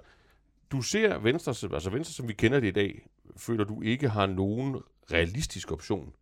du 0.70 0.83
ser 0.83 1.18
Venstre, 1.18 1.50
altså 1.74 1.90
Venstre, 1.90 2.12
som 2.12 2.29
vi 2.29 2.33
kender 2.33 2.61
det 2.61 2.68
i 2.68 2.70
dag, 2.70 3.07
føler 3.37 3.64
du 3.64 3.83
ikke 3.83 4.09
har 4.09 4.26
nogen 4.26 4.76
realistisk 5.12 5.72
option 5.72 6.12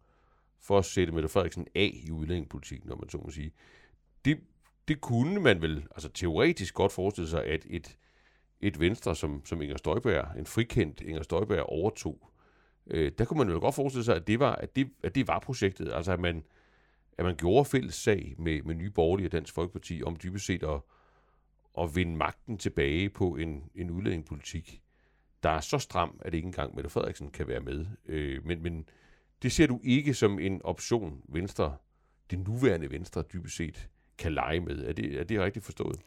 for 0.60 0.78
at 0.78 0.84
sætte 0.84 1.12
Mette 1.12 1.28
Frederiksen 1.28 1.66
af 1.74 2.00
i 2.06 2.10
udlændingepolitikken, 2.10 2.88
når 2.88 2.96
man 2.96 3.08
så 3.08 3.18
må 3.18 3.30
sige. 3.30 3.52
Det, 4.24 4.38
det 4.88 5.00
kunne 5.00 5.40
man 5.40 5.62
vel 5.62 5.86
altså 5.90 6.08
teoretisk 6.08 6.74
godt 6.74 6.92
forestille 6.92 7.30
sig, 7.30 7.44
at 7.44 7.66
et, 7.70 7.96
et 8.60 8.80
venstre, 8.80 9.16
som, 9.16 9.44
som 9.44 9.62
Inger 9.62 9.76
Støjberg, 9.76 10.38
en 10.38 10.46
frikendt 10.46 11.00
Inger 11.00 11.22
Støjberg, 11.22 11.62
overtog. 11.62 12.30
Øh, 12.86 13.12
der 13.18 13.24
kunne 13.24 13.38
man 13.38 13.48
jo 13.48 13.60
godt 13.60 13.74
forestille 13.74 14.04
sig, 14.04 14.16
at 14.16 14.26
det 14.26 14.40
var, 14.40 14.54
at 14.54 14.76
det, 14.76 14.90
at 15.02 15.14
det 15.14 15.28
var 15.28 15.38
projektet. 15.38 15.92
Altså 15.92 16.12
at 16.12 16.20
man, 16.20 16.44
at 17.18 17.24
man 17.24 17.36
gjorde 17.36 17.64
fælles 17.64 17.94
sag 17.94 18.34
med, 18.38 18.62
med 18.62 18.74
Nye 18.74 18.90
Borgerlige 18.90 19.28
og 19.28 19.32
Dansk 19.32 19.54
Folkeparti 19.54 20.02
om 20.02 20.16
dybest 20.22 20.46
set 20.46 20.62
at, 20.62 20.80
at 21.78 21.96
vinde 21.96 22.16
magten 22.16 22.58
tilbage 22.58 23.10
på 23.10 23.36
en, 23.36 23.70
en 23.74 23.90
udlændingepolitik, 23.90 24.80
der 25.42 25.50
er 25.50 25.60
så 25.60 25.78
stram, 25.78 26.20
at 26.24 26.34
ikke 26.34 26.46
engang 26.46 26.74
Mette 26.74 26.90
Frederiksen 26.90 27.30
kan 27.30 27.48
være 27.48 27.60
med. 27.60 27.86
Øh, 28.06 28.46
men, 28.46 28.62
men 28.62 28.88
det 29.42 29.52
ser 29.52 29.66
du 29.66 29.80
ikke 29.84 30.14
som 30.14 30.38
en 30.38 30.60
option, 30.64 31.22
Venstre, 31.28 31.76
det 32.30 32.38
nuværende 32.38 32.90
Venstre 32.90 33.22
dybest 33.32 33.56
set, 33.56 33.88
kan 34.18 34.34
lege 34.34 34.60
med. 34.60 34.84
Er 34.84 34.92
det, 34.92 35.20
er 35.20 35.24
det 35.24 35.40
rigtigt 35.40 35.64
forstået? 35.64 36.00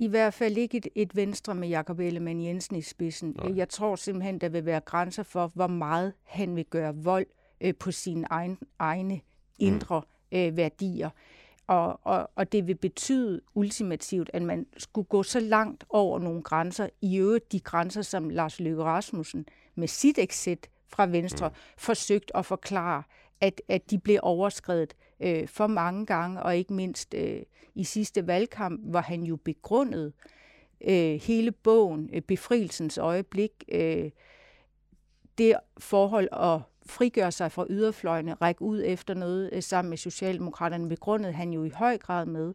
I 0.00 0.06
hvert 0.06 0.34
fald 0.34 0.56
ikke 0.56 0.76
et, 0.78 0.88
et 0.94 1.16
venstre 1.16 1.54
med 1.54 1.68
Jakob 1.68 1.98
Ellemann 1.98 2.44
Jensen 2.44 2.76
i 2.76 2.82
spidsen. 2.82 3.36
Nej. 3.38 3.56
Jeg 3.56 3.68
tror 3.68 3.96
simpelthen, 3.96 4.38
der 4.38 4.48
vil 4.48 4.66
være 4.66 4.80
grænser 4.80 5.22
for, 5.22 5.52
hvor 5.54 5.66
meget 5.66 6.12
han 6.22 6.56
vil 6.56 6.64
gøre 6.64 6.96
vold 6.96 7.26
øh, 7.60 7.74
på 7.74 7.90
sine 7.90 8.26
egen, 8.30 8.58
egne 8.78 9.20
indre 9.58 10.02
mm. 10.32 10.38
øh, 10.38 10.56
værdier. 10.56 11.10
Og, 11.66 12.00
og, 12.02 12.30
og 12.34 12.52
det 12.52 12.66
vil 12.66 12.74
betyde 12.74 13.40
ultimativt, 13.54 14.30
at 14.32 14.42
man 14.42 14.66
skulle 14.76 15.06
gå 15.06 15.22
så 15.22 15.40
langt 15.40 15.84
over 15.88 16.18
nogle 16.18 16.42
grænser, 16.42 16.88
i 17.00 17.18
øvrigt 17.18 17.52
de 17.52 17.60
grænser, 17.60 18.02
som 18.02 18.30
Lars 18.30 18.60
Løkke 18.60 18.82
Rasmussen 18.82 19.46
med 19.74 19.88
sit 19.88 20.18
exit 20.18 20.70
fra 20.88 21.06
Venstre 21.06 21.48
mm. 21.48 21.54
forsøgt 21.78 22.30
at 22.34 22.46
forklare, 22.46 23.02
at, 23.40 23.60
at 23.68 23.90
de 23.90 23.98
blev 23.98 24.18
overskrevet 24.22 24.94
øh, 25.20 25.48
for 25.48 25.66
mange 25.66 26.06
gange, 26.06 26.42
og 26.42 26.56
ikke 26.56 26.72
mindst 26.72 27.14
øh, 27.14 27.42
i 27.74 27.84
sidste 27.84 28.26
valgkamp, 28.26 28.80
hvor 28.90 29.00
han 29.00 29.22
jo 29.22 29.36
begrundede 29.36 30.12
øh, 30.88 31.20
hele 31.22 31.52
bogen, 31.52 32.10
øh, 32.12 32.22
Befrielsens 32.22 32.98
øjeblik, 32.98 33.64
øh, 33.72 34.10
det 35.38 35.54
forhold 35.78 36.28
at 36.32 36.60
frigøre 36.86 37.32
sig 37.32 37.52
fra 37.52 37.66
yderfløjene, 37.70 38.34
række 38.34 38.62
ud 38.62 38.82
efter 38.86 39.14
noget 39.14 39.50
øh, 39.52 39.62
sammen 39.62 39.90
med 39.90 39.98
Socialdemokraterne, 39.98 40.88
begrundede 40.88 41.32
han 41.32 41.52
jo 41.52 41.64
i 41.64 41.70
høj 41.70 41.98
grad 41.98 42.26
med, 42.26 42.54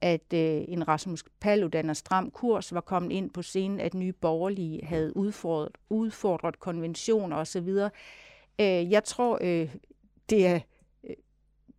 at 0.00 0.32
øh, 0.34 0.64
en 0.68 0.88
Rasmus 0.88 1.24
Paludan 1.40 1.90
og 1.90 1.96
stram 1.96 2.30
kurs 2.30 2.74
var 2.74 2.80
kommet 2.80 3.12
ind 3.12 3.30
på 3.30 3.42
scenen, 3.42 3.80
at 3.80 3.94
nye 3.94 4.12
borgerlige 4.12 4.84
havde 4.84 5.16
udfordret, 5.16 5.78
udfordret 5.88 6.60
konventioner 6.60 7.36
osv. 7.36 7.68
Øh, 8.58 8.90
jeg 8.90 9.04
tror, 9.04 9.38
øh, 9.40 9.74
det 10.30 10.46
er 10.46 10.54
øh, 10.54 10.60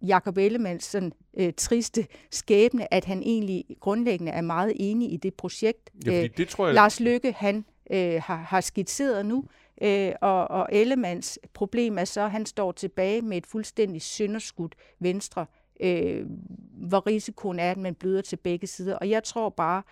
Jakob 0.07 0.37
Ellemanns 0.37 0.83
sådan, 0.83 1.11
øh, 1.37 1.53
triste 1.57 2.07
skæbne, 2.31 2.93
at 2.93 3.05
han 3.05 3.23
egentlig 3.23 3.65
grundlæggende 3.79 4.31
er 4.31 4.41
meget 4.41 4.73
enig 4.75 5.13
i 5.13 5.17
det 5.17 5.33
projekt. 5.33 5.89
Ja, 6.05 6.23
øh, 6.23 6.29
det 6.37 6.47
tror 6.47 6.65
jeg... 6.65 6.75
Lars 6.75 6.99
Lykke, 6.99 7.31
han 7.31 7.65
øh, 7.91 8.21
har, 8.23 8.35
har 8.35 8.61
skitseret 8.61 9.25
nu, 9.25 9.43
øh, 9.81 10.11
og, 10.21 10.47
og 10.51 10.67
Ellemanns 10.71 11.39
problem 11.53 11.97
er 11.97 12.05
så, 12.05 12.21
at 12.21 12.31
han 12.31 12.45
står 12.45 12.71
tilbage 12.71 13.21
med 13.21 13.37
et 13.37 13.47
fuldstændig 13.47 14.01
synderskudt 14.01 14.75
venstre, 14.99 15.45
øh, 15.79 16.25
hvor 16.71 17.07
risikoen 17.07 17.59
er, 17.59 17.71
at 17.71 17.77
man 17.77 17.95
bløder 17.95 18.21
til 18.21 18.35
begge 18.35 18.67
sider. 18.67 18.95
Og 18.95 19.09
jeg 19.09 19.23
tror 19.23 19.49
bare 19.49 19.83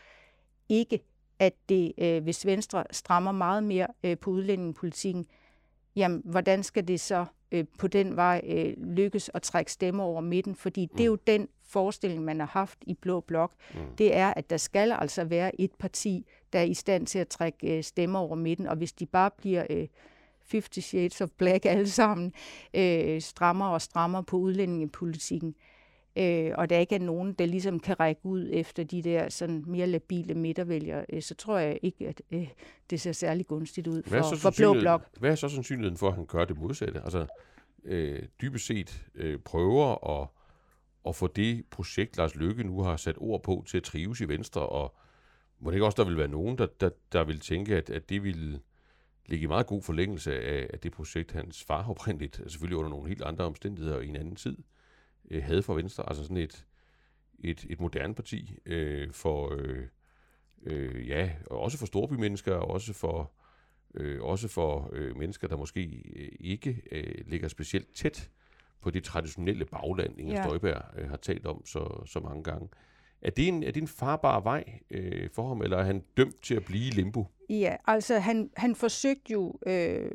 ikke, 0.70 1.00
at 1.40 1.54
det, 1.70 1.92
øh, 1.98 2.24
hvis 2.24 2.46
Venstre 2.46 2.84
strammer 2.92 3.32
meget 3.32 3.64
mere 3.64 3.88
øh, 4.04 4.18
på 4.18 4.32
udlændingepolitikken, 4.32 5.28
jamen, 5.96 6.22
hvordan 6.26 6.64
skal 6.64 6.88
det 6.88 7.00
så 7.00 7.26
øh, 7.52 7.66
på 7.78 7.88
den 7.88 8.16
vej 8.16 8.42
øh, 8.48 8.74
lykkes 8.78 9.32
at 9.34 9.42
trække 9.42 9.72
stemmer 9.72 10.04
over 10.04 10.22
midten? 10.22 10.56
Fordi 10.56 10.88
mm. 10.92 10.98
det 10.98 11.04
er 11.04 11.08
jo 11.08 11.18
den 11.28 11.48
forestilling, 11.66 12.24
man 12.24 12.40
har 12.40 12.48
haft 12.48 12.78
i 12.82 12.94
Blå 12.94 13.20
Blok. 13.20 13.52
Mm. 13.74 13.80
Det 13.98 14.16
er, 14.16 14.34
at 14.34 14.50
der 14.50 14.58
skal 14.58 14.92
altså 14.92 15.24
være 15.24 15.62
et 15.62 15.72
parti, 15.80 16.26
der 16.54 16.60
er 16.60 16.64
i 16.64 16.74
stand 16.74 17.08
til 17.08 17.20
at 17.20 17.28
trække 17.28 17.78
øh, 17.78 17.84
stemmer 17.84 18.20
over 18.20 18.36
midten. 18.36 18.68
Og 18.68 18.76
hvis 18.76 18.94
de 18.94 19.06
bare 19.06 19.32
bliver... 19.38 19.66
Øh, 19.70 19.88
50 20.52 20.86
Shades 20.86 21.22
of 21.22 21.30
Black 21.38 21.66
alle 21.66 21.90
sammen, 21.90 22.34
øh, 22.74 23.22
strammer 23.22 23.66
og 23.66 23.82
strammer 23.82 24.22
på 24.22 24.38
udlændingepolitikken, 24.38 25.56
øh, 26.16 26.52
og 26.58 26.70
der 26.70 26.78
ikke 26.78 26.96
er 26.96 27.00
nogen, 27.00 27.34
der 27.34 27.46
ligesom 27.46 27.80
kan 27.80 28.00
række 28.00 28.26
ud 28.26 28.50
efter 28.52 28.84
de 28.84 29.02
der 29.02 29.30
sådan 29.30 29.64
mere 29.68 29.88
labile 29.88 30.34
midtervælgere, 30.34 31.06
øh, 31.10 31.22
så 31.22 31.36
tror 31.36 31.58
jeg 31.58 31.80
ikke, 31.82 32.08
at 32.08 32.22
øh, 32.32 32.48
det 32.90 33.02
ser 33.02 33.12
særlig 33.12 33.48
gunstigt 33.48 33.88
ud 33.88 34.04
for, 34.04 34.36
for 34.36 34.54
Blå 34.58 34.74
Blok. 34.74 35.08
Hvad 35.20 35.32
er 35.32 35.36
så 35.36 35.50
sandsynligheden 35.50 35.98
for, 35.98 36.08
at 36.08 36.16
han 36.16 36.26
gør 36.26 36.46
det 36.46 36.58
modsatte? 36.58 37.02
Altså, 37.02 37.26
øh, 37.84 38.24
dybest 38.42 38.66
set 38.66 39.06
øh, 39.16 39.40
prøver 39.40 40.20
at, 40.22 40.28
at 41.08 41.16
få 41.16 41.28
det 41.28 41.66
projekt, 41.72 42.18
Lars 42.18 42.36
Lykke 42.36 42.64
nu 42.64 42.82
har 42.82 42.98
sat 42.98 43.16
ord 43.18 43.44
på, 43.44 43.64
til 43.68 43.78
at 43.78 43.84
trives 43.84 44.22
i 44.22 44.28
Venstre, 44.28 44.70
og 44.70 44.96
må 45.60 45.70
det 45.70 45.76
ikke 45.76 45.86
også, 45.86 46.04
der 46.04 46.10
vil 46.10 46.18
være 46.18 46.28
nogen, 46.28 46.58
der, 46.58 46.68
der, 46.80 46.90
der 47.12 47.24
vil 47.24 47.40
tænke, 47.40 47.76
at, 47.76 47.90
at 47.90 48.10
det 48.10 48.24
vil 48.24 48.60
ligge 49.26 49.44
i 49.44 49.48
meget 49.48 49.68
god 49.68 49.82
forlængelse 49.82 50.42
af, 50.42 50.70
af 50.74 50.80
det 50.80 50.92
projekt, 50.92 51.32
hans 51.32 51.64
far 51.64 51.90
oprindeligt, 51.90 52.42
selvfølgelig 52.48 52.78
under 52.78 52.90
nogle 52.90 53.08
helt 53.08 53.22
andre 53.22 53.46
omstændigheder 53.46 53.96
og 53.96 54.06
i 54.06 54.08
en 54.08 54.16
anden 54.16 54.36
tid, 54.36 54.58
øh, 55.32 55.44
havde 55.44 55.64
for 55.64 55.74
Venstre. 55.74 56.10
Altså 56.10 56.24
sådan 56.24 56.38
et, 56.38 56.66
et, 57.40 57.66
et 57.70 57.80
moderne 57.80 58.16
parti 58.16 58.58
øh, 58.66 59.12
for, 59.12 59.56
øh, 59.58 59.88
øh, 60.64 61.08
ja, 61.08 61.32
også 61.52 61.78
for 61.78 61.86
storbymennesker, 61.86 62.54
og 62.54 62.68
også 62.68 62.94
for, 62.94 63.32
øh, 63.94 64.22
også 64.22 64.48
for 64.48 64.90
øh, 64.94 65.18
mennesker, 65.18 65.48
der 65.48 65.58
måske 65.58 66.04
øh, 66.16 66.30
ikke 66.40 66.82
øh, 66.92 67.26
ligger 67.28 67.48
specielt 67.48 67.96
tæt 67.96 68.30
på 68.82 68.90
det 68.90 69.04
traditionelle 69.04 69.66
bagland, 69.66 70.20
Inger 70.20 70.36
ja. 70.36 70.44
Støjberg 70.44 70.82
øh, 70.98 71.10
har 71.10 71.18
talt 71.18 71.46
om 71.46 71.66
så, 71.66 72.04
så 72.06 72.20
mange 72.20 72.44
gange. 72.44 72.70
Er 73.22 73.30
det 73.30 73.48
en, 73.48 73.64
er 73.64 73.72
det 73.72 73.82
en 73.82 73.88
farbar 73.88 74.40
vej 74.40 74.80
øh, 74.90 75.30
for 75.34 75.48
ham, 75.48 75.62
eller 75.62 75.78
er 75.78 75.84
han 75.84 76.04
dømt 76.18 76.44
til 76.44 76.56
at 76.56 76.66
blive 76.66 76.90
limbo? 76.90 77.26
Ja, 77.50 77.76
altså 77.86 78.20
han, 78.20 78.50
han 78.58 78.76
forsøgte 78.76 79.34
jo 79.34 79.60
øh, 79.66 80.12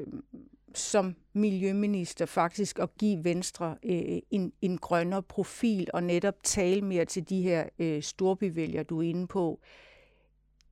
som 0.75 1.15
miljøminister 1.33 2.27
faktisk 2.27 2.79
at 2.79 2.99
give 2.99 3.25
Venstre 3.25 3.77
øh, 3.83 4.19
en, 4.31 4.53
en 4.63 4.79
grønnere 4.79 5.23
profil 5.23 5.89
og 5.95 6.03
netop 6.03 6.35
tale 6.43 6.83
mere 6.83 7.05
til 7.05 7.29
de 7.29 7.43
her 7.43 7.69
øh, 7.79 8.03
storbyvælgere, 8.03 8.83
du 8.83 8.99
er 8.99 9.03
inde 9.03 9.27
på. 9.27 9.61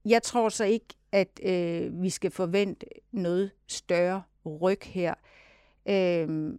Jeg 0.05 0.23
tror 0.23 0.49
så 0.49 0.65
ikke, 0.65 0.95
at 1.13 1.41
øh, 1.43 2.03
vi 2.03 2.11
skal 2.11 2.31
forvente 2.31 2.87
noget 3.13 3.51
større 3.67 4.23
ryg 4.47 4.81
her. 4.83 5.15
Øh, 5.89 6.53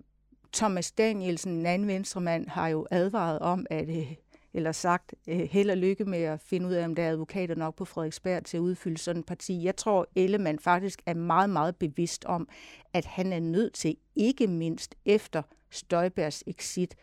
Thomas 0.53 0.91
Danielsen, 0.91 1.51
en 1.51 1.65
anden 1.65 1.87
venstremand, 1.87 2.47
har 2.47 2.67
jo 2.67 2.87
advaret 2.91 3.39
om, 3.39 3.65
at 3.69 3.89
øh, 3.89 4.15
eller 4.57 4.71
sagt 4.71 5.15
øh, 5.27 5.39
held 5.39 5.69
og 5.69 5.77
lykke 5.77 6.05
med 6.05 6.19
at 6.19 6.41
finde 6.41 6.67
ud 6.67 6.73
af, 6.73 6.85
om 6.85 6.95
der 6.95 7.03
er 7.03 7.09
advokater 7.09 7.55
nok 7.55 7.75
på 7.75 7.85
Frederiksberg 7.85 8.45
til 8.45 8.57
at 8.57 8.61
udfylde 8.61 8.97
sådan 8.97 9.19
et 9.19 9.25
parti. 9.25 9.63
Jeg 9.63 9.75
tror, 9.75 10.07
Ellemann 10.15 10.59
faktisk 10.59 11.01
er 11.05 11.13
meget, 11.13 11.49
meget 11.49 11.75
bevidst 11.75 12.25
om, 12.25 12.49
at 12.93 13.05
han 13.05 13.33
er 13.33 13.39
nødt 13.39 13.73
til, 13.73 13.97
ikke 14.15 14.47
mindst 14.47 14.95
efter 15.05 15.41
Støjbergs 15.69 16.43
exit, 16.47 16.95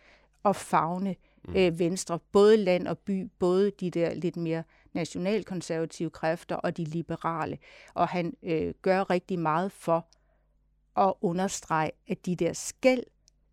at 0.44 0.56
fagne 0.56 1.16
mm. 1.48 1.56
øh, 1.56 1.78
Venstre, 1.78 2.18
både 2.32 2.56
land 2.56 2.88
og 2.88 2.98
by, 2.98 3.30
både 3.38 3.70
de 3.70 3.90
der 3.90 4.14
lidt 4.14 4.36
mere 4.36 4.62
nationalkonservative 4.92 6.10
kræfter 6.10 6.56
og 6.56 6.76
de 6.76 6.84
liberale. 6.84 7.58
Og 7.94 8.08
han 8.08 8.36
øh, 8.42 8.74
gør 8.82 9.10
rigtig 9.10 9.38
meget 9.38 9.72
for 9.72 10.06
at 10.96 11.14
understrege, 11.20 11.90
at 12.08 12.26
de 12.26 12.36
der 12.36 12.52
skæld, 12.52 13.02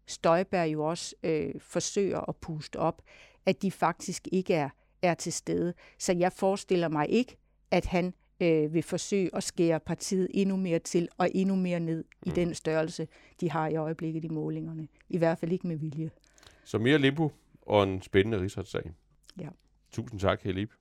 Støjberg 0.08 0.74
jo 0.74 0.84
også 0.84 1.16
øh, 1.24 1.54
forsøger 1.60 2.30
at 2.30 2.36
puste 2.36 2.80
op, 2.80 3.02
at 3.46 3.62
de 3.62 3.72
faktisk 3.72 4.28
ikke 4.32 4.54
er, 4.54 4.70
er 5.02 5.14
til 5.14 5.34
stede. 5.34 5.74
Så 6.00 6.14
jeg 6.14 6.32
forestiller 6.34 6.88
mig 6.88 7.10
ikke, 7.10 7.38
at 7.72 7.86
han 7.86 8.14
øh, 8.42 8.74
vil 8.74 8.84
forsøge 8.84 9.36
at 9.36 9.44
skære 9.44 9.80
partiet 9.80 10.28
endnu 10.34 10.56
mere 10.56 10.80
til 10.80 11.10
og 11.18 11.30
endnu 11.34 11.56
mere 11.56 11.80
ned 11.80 12.04
i 12.26 12.30
mm. 12.30 12.36
den 12.36 12.54
størrelse, 12.54 13.08
de 13.42 13.52
har 13.52 13.68
i 13.68 13.76
øjeblikket 13.76 14.26
i 14.26 14.28
målingerne. 14.28 14.88
I 15.10 15.18
hvert 15.18 15.38
fald 15.38 15.52
ikke 15.52 15.68
med 15.68 15.76
vilje. 15.76 16.12
Så 16.64 16.78
mere 16.78 16.98
limbo 16.98 17.32
og 17.62 17.84
en 17.84 18.02
spændende 18.02 18.42
rigsretssag. 18.42 18.92
Ja. 19.40 19.50
Tusind 19.92 20.20
tak, 20.20 20.42
Helib. 20.42 20.72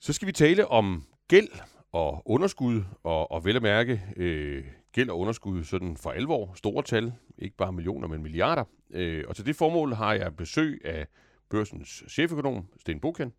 Så 0.00 0.12
skal 0.12 0.26
vi 0.28 0.32
tale 0.32 0.68
om 0.68 1.04
gæld 1.28 1.48
og 1.92 2.22
underskud, 2.26 2.82
og, 3.02 3.30
og 3.30 3.44
vel 3.44 3.56
at 3.56 3.62
mærke 3.62 4.02
øh, 4.16 4.64
gæld 4.92 5.10
og 5.10 5.18
underskud 5.18 5.64
sådan 5.64 5.96
for 5.96 6.10
alvor, 6.10 6.52
store 6.54 6.82
tal, 6.82 7.12
ikke 7.38 7.56
bare 7.56 7.72
millioner, 7.72 8.08
men 8.08 8.22
milliarder. 8.22 8.64
Øh, 8.90 9.24
og 9.28 9.36
til 9.36 9.46
det 9.46 9.56
formål 9.56 9.94
har 9.94 10.12
jeg 10.12 10.36
besøg 10.36 10.80
af 10.84 11.06
børsens 11.48 12.04
cheføkonom, 12.08 12.66
Sten 12.80 13.00
Boken, 13.00 13.32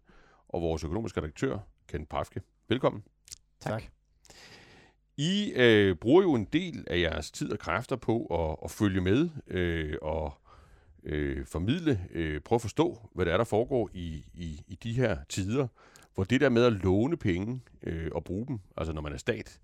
og 0.47 0.61
vores 0.61 0.83
økonomiske 0.83 1.21
redaktør, 1.21 1.57
Ken 1.87 2.05
Pafke. 2.05 2.41
Velkommen. 2.67 3.03
Tak. 3.59 3.83
I 5.17 5.53
øh, 5.55 5.95
bruger 5.95 6.21
jo 6.21 6.33
en 6.33 6.45
del 6.45 6.85
af 6.87 6.99
jeres 6.99 7.31
tid 7.31 7.51
og 7.51 7.59
kræfter 7.59 7.95
på 7.95 8.25
at, 8.25 8.57
at 8.63 8.71
følge 8.71 9.01
med 9.01 9.29
øh, 9.47 9.95
og 10.01 10.33
øh, 11.03 11.45
formidle, 11.45 12.07
øh, 12.11 12.41
prøve 12.41 12.57
at 12.57 12.61
forstå, 12.61 13.09
hvad 13.15 13.25
der 13.25 13.33
er, 13.33 13.37
der 13.37 13.43
foregår 13.43 13.89
i, 13.93 14.25
i, 14.33 14.61
i 14.67 14.75
de 14.83 14.93
her 14.93 15.17
tider, 15.29 15.67
hvor 16.15 16.23
det 16.23 16.41
der 16.41 16.49
med 16.49 16.63
at 16.63 16.73
låne 16.73 17.17
penge 17.17 17.61
øh, 17.83 18.11
og 18.11 18.23
bruge 18.23 18.47
dem, 18.47 18.59
altså 18.77 18.93
når 18.93 19.01
man 19.01 19.13
er 19.13 19.17
stat, 19.17 19.59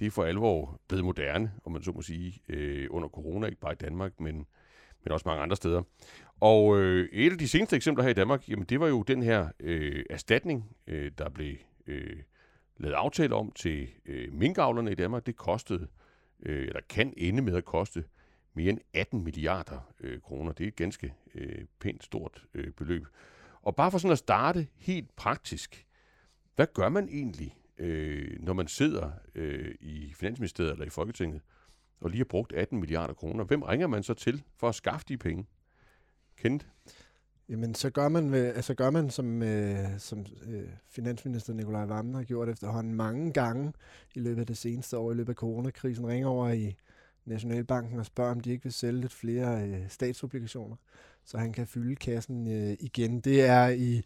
det 0.00 0.06
er 0.06 0.10
for 0.10 0.24
alvor 0.24 0.80
blevet 0.88 1.04
moderne, 1.04 1.52
om 1.64 1.72
man 1.72 1.82
så 1.82 1.92
må 1.92 2.02
sige, 2.02 2.42
øh, 2.48 2.86
under 2.90 3.08
corona, 3.08 3.46
ikke 3.46 3.60
bare 3.60 3.72
i 3.72 3.76
Danmark, 3.80 4.20
men, 4.20 4.46
men 5.04 5.12
også 5.12 5.28
mange 5.28 5.42
andre 5.42 5.56
steder. 5.56 5.82
Og 6.40 6.78
øh, 6.78 7.08
et 7.12 7.32
af 7.32 7.38
de 7.38 7.48
seneste 7.48 7.76
eksempler 7.76 8.02
her 8.02 8.10
i 8.10 8.14
Danmark, 8.14 8.48
jamen 8.48 8.64
det 8.64 8.80
var 8.80 8.88
jo 8.88 9.02
den 9.02 9.22
her 9.22 9.48
øh, 9.60 10.04
erstatning, 10.10 10.76
øh, 10.86 11.12
der 11.18 11.28
blev 11.28 11.56
øh, 11.86 12.16
lavet 12.76 12.94
aftale 12.94 13.34
om 13.34 13.52
til 13.52 13.88
øh, 14.06 14.32
minkavlerne 14.32 14.92
i 14.92 14.94
Danmark. 14.94 15.26
Det 15.26 15.36
kostede, 15.36 15.86
øh, 16.42 16.66
eller 16.66 16.80
kan 16.88 17.14
ende 17.16 17.42
med 17.42 17.56
at 17.56 17.64
koste 17.64 18.04
mere 18.54 18.70
end 18.70 18.78
18 18.94 19.24
milliarder 19.24 19.92
øh, 20.00 20.20
kroner. 20.20 20.52
Det 20.52 20.64
er 20.64 20.68
et 20.68 20.76
ganske 20.76 21.14
øh, 21.34 21.64
pænt 21.80 22.04
stort 22.04 22.44
øh, 22.54 22.72
beløb. 22.72 23.06
Og 23.62 23.76
bare 23.76 23.90
for 23.90 23.98
sådan 23.98 24.12
at 24.12 24.18
starte 24.18 24.66
helt 24.76 25.16
praktisk, 25.16 25.86
hvad 26.56 26.66
gør 26.74 26.88
man 26.88 27.08
egentlig, 27.08 27.56
øh, 27.80 28.36
når 28.40 28.52
man 28.52 28.68
sidder 28.68 29.10
øh, 29.34 29.74
i 29.80 30.12
Finansministeriet 30.14 30.72
eller 30.72 30.86
i 30.86 30.90
Folketinget, 30.90 31.40
og 32.00 32.10
lige 32.10 32.18
har 32.18 32.24
brugt 32.24 32.52
18 32.52 32.80
milliarder 32.80 33.14
kroner? 33.14 33.44
Hvem 33.44 33.62
ringer 33.62 33.86
man 33.86 34.02
så 34.02 34.14
til 34.14 34.42
for 34.56 34.68
at 34.68 34.74
skaffe 34.74 35.06
de 35.08 35.18
penge? 35.18 35.46
Kendt? 36.36 36.66
Jamen, 37.48 37.74
så 37.74 37.90
gør 37.90 38.08
man, 38.08 38.34
altså 38.34 38.74
gør 38.74 38.90
man 38.90 39.10
som, 39.10 39.42
øh, 39.42 39.98
som 39.98 40.26
øh, 40.46 40.68
finansminister 40.88 41.54
Nikolaj 41.54 41.84
Vammen 41.84 42.14
har 42.14 42.22
gjort 42.22 42.48
efterhånden 42.48 42.94
mange 42.94 43.32
gange 43.32 43.72
i 44.14 44.20
løbet 44.20 44.40
af 44.40 44.46
det 44.46 44.56
seneste 44.56 44.98
år, 44.98 45.12
i 45.12 45.14
løbet 45.14 45.32
af 45.32 45.36
coronakrisen, 45.36 46.06
ringer 46.06 46.28
over 46.28 46.48
i 46.48 46.76
Nationalbanken 47.24 47.98
og 47.98 48.06
spørger, 48.06 48.30
om 48.30 48.40
de 48.40 48.50
ikke 48.50 48.62
vil 48.62 48.72
sælge 48.72 49.00
lidt 49.00 49.12
flere 49.12 49.68
øh, 49.68 49.88
statsobligationer, 49.88 50.76
så 51.24 51.38
han 51.38 51.52
kan 51.52 51.66
fylde 51.66 51.96
kassen 51.96 52.46
øh, 52.46 52.76
igen. 52.80 53.20
Det 53.20 53.40
er 53.44 53.68
i 53.68 54.02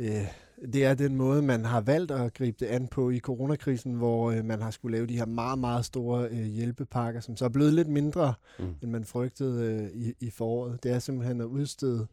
øh, 0.00 0.26
det 0.72 0.84
er 0.84 0.94
den 0.94 1.16
måde, 1.16 1.42
man 1.42 1.64
har 1.64 1.80
valgt 1.80 2.10
at 2.10 2.34
gribe 2.34 2.56
det 2.60 2.66
an 2.66 2.88
på 2.88 3.10
i 3.10 3.18
coronakrisen, 3.18 3.92
hvor 3.92 4.30
øh, 4.30 4.44
man 4.44 4.62
har 4.62 4.70
skulle 4.70 4.96
lave 4.96 5.06
de 5.06 5.16
her 5.16 5.26
meget, 5.26 5.58
meget 5.58 5.84
store 5.84 6.28
øh, 6.28 6.44
hjælpepakker, 6.44 7.20
som 7.20 7.36
så 7.36 7.44
er 7.44 7.48
blevet 7.48 7.72
lidt 7.72 7.88
mindre, 7.88 8.34
mm. 8.58 8.74
end 8.82 8.90
man 8.90 9.04
frygtede 9.04 9.64
øh, 9.64 10.02
i, 10.02 10.14
i 10.20 10.30
foråret. 10.30 10.82
Det 10.82 10.92
er 10.92 10.98
simpelthen 10.98 11.40
at 11.40 11.44
udstede 11.44 12.06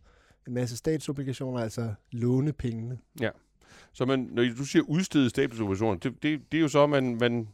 en 0.48 0.54
masse 0.54 0.78
statsobligationer, 0.78 1.60
altså 1.60 1.94
låne 2.12 2.54
pengene. 2.54 2.98
Ja, 3.22 3.30
så 3.94 4.06
man, 4.06 4.30
når 4.32 4.44
du 4.58 4.66
siger 4.66 4.84
udstede 4.88 5.30
statsobligationer, 5.30 6.00
det, 6.00 6.24
det, 6.24 6.52
det 6.52 6.58
er 6.58 6.62
jo 6.62 6.68
så, 6.68 6.84
at 6.84 6.90
man, 6.90 7.18
man 7.20 7.48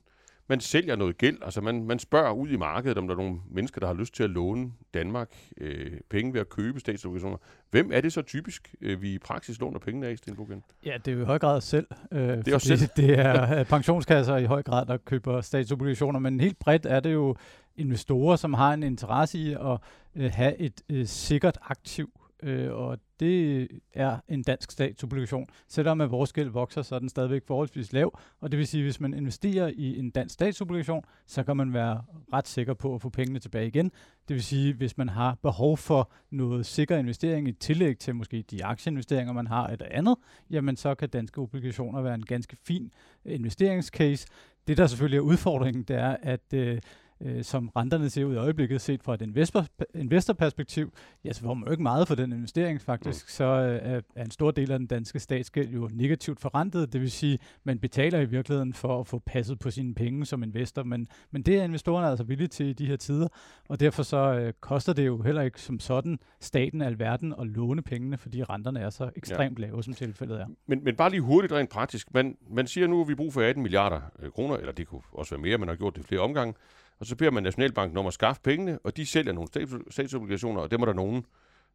man 0.48 0.60
sælger 0.60 0.96
noget 0.96 1.18
gæld. 1.18 1.38
Altså 1.42 1.62
man, 1.62 1.84
man 1.84 2.00
spørger 2.00 2.32
ud 2.32 2.50
i 2.50 2.56
markedet, 2.56 2.98
om 2.98 3.08
der 3.08 3.16
er 3.16 3.18
nogle 3.18 3.40
mennesker, 3.52 3.80
der 3.80 3.88
har 3.88 3.94
lyst 3.94 4.14
til 4.14 4.24
at 4.24 4.30
låne 4.30 4.72
Danmark 4.94 5.30
øh, 5.58 5.92
penge 6.10 6.34
ved 6.34 6.42
at 6.42 6.50
købe 6.50 6.80
statsobligationer. 6.80 7.38
Hvem 7.72 7.92
er 7.94 8.02
det 8.02 8.14
så 8.14 8.22
typisk, 8.22 8.76
øh, 8.82 9.02
vi 9.02 9.14
i 9.14 9.20
praksis 9.20 9.60
låner 9.60 9.80
pengene 9.80 10.08
af, 10.08 10.18
Sten 10.18 10.36
Bugen? 10.36 10.64
Ja, 10.86 10.98
det 11.06 11.12
er 11.12 11.16
jo 11.16 11.22
i 11.22 11.26
høj 11.26 11.40
grad 11.40 11.62
selv. 11.62 11.88
Øh, 12.12 12.20
det 12.20 12.48
er 12.48 12.56
også 12.56 12.68
selv. 12.68 12.90
Det 12.98 13.20
er 13.20 13.60
øh, 13.60 13.66
pensionskasser 13.66 14.38
i 14.38 14.46
høj 14.46 14.64
grad, 14.64 14.86
der 14.86 14.98
køber 14.98 15.42
statsobligationer, 15.42 16.20
men 16.20 16.40
helt 16.40 16.60
bredt 16.60 16.86
er 16.86 17.00
det 17.00 17.14
jo 17.14 17.36
investorer, 17.76 18.36
som 18.36 18.54
har 18.54 18.74
en 18.74 18.84
interesse 18.84 19.38
i 19.38 19.54
at 19.54 19.78
øh, 20.16 20.32
have 20.34 20.58
et 20.58 20.82
øh, 20.90 21.06
sikkert 21.06 21.58
aktiv 21.62 22.10
øh, 22.44 22.74
og 22.74 22.98
det 23.20 23.68
er 23.94 24.18
en 24.30 24.44
dansk 24.44 24.72
statsobligation. 24.72 25.48
Selvom 25.68 26.02
at 26.02 26.12
vores 26.12 26.34
gæld 26.34 26.50
vokser, 26.50 26.82
så 26.82 26.96
er 26.96 27.00
den 27.00 27.10
stadigvæk 27.10 27.44
forholdsvis 27.48 27.94
lav, 27.94 28.20
og 28.42 28.52
det 28.52 28.60
vil 28.60 28.68
sige, 28.68 28.82
at 28.82 28.86
hvis 28.86 29.00
man 29.00 29.14
investerer 29.14 29.72
i 29.76 30.00
en 30.00 30.10
dansk 30.10 30.34
statsobligation, 30.34 31.04
så 31.28 31.44
kan 31.44 31.58
man 31.58 31.74
være 31.74 32.02
ret 32.34 32.48
sikker 32.48 32.74
på 32.74 32.96
at 32.96 33.02
få 33.02 33.10
pengene 33.10 33.40
tilbage 33.40 33.68
igen. 33.68 33.92
Det 34.28 34.34
vil 34.34 34.44
sige, 34.44 34.74
hvis 34.74 34.98
man 34.98 35.10
har 35.10 35.38
behov 35.42 35.78
for 35.78 36.12
noget 36.32 36.66
sikker 36.66 36.98
investering 36.98 37.48
i 37.48 37.52
tillæg 37.52 37.98
til 37.98 38.16
måske 38.16 38.42
de 38.52 38.66
aktieinvesteringer, 38.66 39.34
man 39.34 39.48
har 39.48 39.68
eller 39.68 39.86
andet, 39.92 40.16
jamen 40.50 40.76
så 40.76 40.96
kan 40.96 41.10
danske 41.10 41.42
obligationer 41.42 42.02
være 42.02 42.16
en 42.16 42.26
ganske 42.26 42.58
fin 42.64 42.94
investeringscase. 43.26 44.28
Det, 44.68 44.78
der 44.78 44.88
selvfølgelig 44.88 45.18
er 45.18 45.22
udfordringen, 45.22 45.84
det 45.84 45.96
er, 45.96 46.18
at 46.22 46.54
øh, 46.54 46.80
øh, 47.24 47.44
som 47.44 47.70
renterne 47.76 48.10
ser 48.10 48.26
ud 48.26 48.34
i 48.34 48.38
øjeblikket, 48.38 48.82
set 48.82 49.04
fra 49.04 49.14
et 49.14 49.22
investor, 49.22 49.66
investorperspektiv, 49.96 50.94
ja, 51.26 51.34
så 51.34 51.42
får 51.42 51.54
man 51.54 51.66
jo 51.66 51.72
ikke 51.72 51.84
meget 51.84 52.08
for 52.08 52.16
den 52.16 52.32
investering 52.34 52.82
faktisk. 52.82 53.26
Mm. 53.26 53.30
Så 53.30 53.44
øh, 53.44 54.02
er 54.16 54.24
en 54.24 54.32
stor 54.32 54.52
del 54.52 54.72
af 54.72 54.80
den 54.80 54.88
danske 54.88 55.20
statsgæld 55.20 55.70
jo 55.70 55.90
negativt 55.94 56.40
forrentet, 56.40 56.94
det 56.94 57.02
vil 57.02 57.12
sige, 57.12 57.40
man 57.64 57.80
betaler 57.80 58.20
i 58.20 58.26
virkeligheden 58.26 58.74
for 58.74 59.00
at 59.00 59.08
få 59.08 59.20
passet 59.20 59.60
på 59.60 59.72
sine 59.72 59.94
penge 59.94 60.26
som 60.26 60.44
investor, 60.44 60.84
men, 60.84 61.08
men 61.32 61.42
det 61.42 61.60
er 61.60 61.64
investorerne 61.64 62.08
altså 62.08 62.24
villige 62.24 62.48
til 62.48 62.66
i 62.66 62.74
de 62.74 62.88
her 62.88 62.96
tider, 62.96 63.28
og 63.70 63.80
derfor 63.80 64.04
så 64.04 64.18
øh, 64.18 64.54
koster 64.60 64.94
det 64.94 65.06
jo 65.06 65.22
heller 65.22 65.42
ikke 65.42 65.62
som 65.62 65.80
sådan 65.80 66.20
staten 66.40 66.82
alverden 66.82 67.34
at 67.40 67.48
låne 67.48 67.82
pengene, 67.82 68.18
fordi 68.18 68.44
renterne 68.44 68.80
er 68.80 68.90
så 68.90 69.10
ekstremt 69.16 69.60
ja. 69.60 69.66
lave, 69.66 69.84
som 69.84 69.94
tilfældet 69.94 70.42
er. 70.42 70.46
Men, 70.68 70.84
men 70.84 70.96
bare 70.96 71.10
lige 71.10 71.22
hurtigt 71.22 71.54
rent 71.54 71.70
praktisk, 71.70 72.14
man, 72.14 72.38
man 72.50 72.68
siger 72.68 72.88
nu, 72.88 73.02
at 73.02 73.08
vi 73.08 73.16
bruger 73.16 73.32
for 73.32 73.42
18 73.42 73.64
milliarder 73.64 74.02
øh, 74.20 74.32
kroner, 74.32 74.56
eller 74.56 74.72
det 74.72 74.88
kunne 74.88 75.02
også 75.12 75.36
være 75.36 75.42
mere, 75.42 75.58
man 75.58 75.68
har 75.68 75.76
gjort 75.76 75.96
det 75.96 76.06
flere 76.06 76.22
omgange, 76.22 76.54
og 77.00 77.06
så 77.06 77.16
beder 77.16 77.32
man 77.32 77.44
Nationalbanken 77.44 77.98
om 77.98 78.08
at 78.08 78.14
skaffe 78.14 78.42
pengene, 78.42 78.80
og 78.84 78.98
de 78.98 79.06
sælger 79.06 79.34
nogle 79.34 79.50
statsobligationer, 79.92 80.62
og 80.62 80.72
dem 80.72 80.82
er 80.82 80.86
der 80.86 80.94
nogen, 80.94 81.26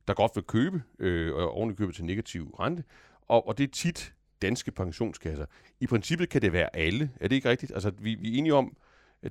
der 0.09 0.15
godt 0.15 0.33
vil 0.35 0.45
købe, 0.45 0.83
øh, 0.99 1.35
og 1.35 1.77
købe 1.77 1.93
til 1.93 2.05
negativ 2.05 2.55
rente. 2.61 2.85
Og, 3.29 3.49
og 3.49 3.59
det 3.59 3.65
er 3.65 3.73
tit 3.73 4.15
danske 4.43 4.71
pensionskasser. 4.71 5.47
I 5.81 5.87
princippet 5.87 6.29
kan 6.29 6.43
det 6.43 6.53
være 6.53 6.77
alle. 6.77 7.11
Er 7.21 7.29
det 7.29 7.37
ikke 7.37 7.51
rigtigt? 7.51 7.73
Altså, 7.73 7.93
vi, 7.99 8.15
vi 8.15 8.35
er 8.35 8.39
enige 8.39 8.55
om, 8.55 8.77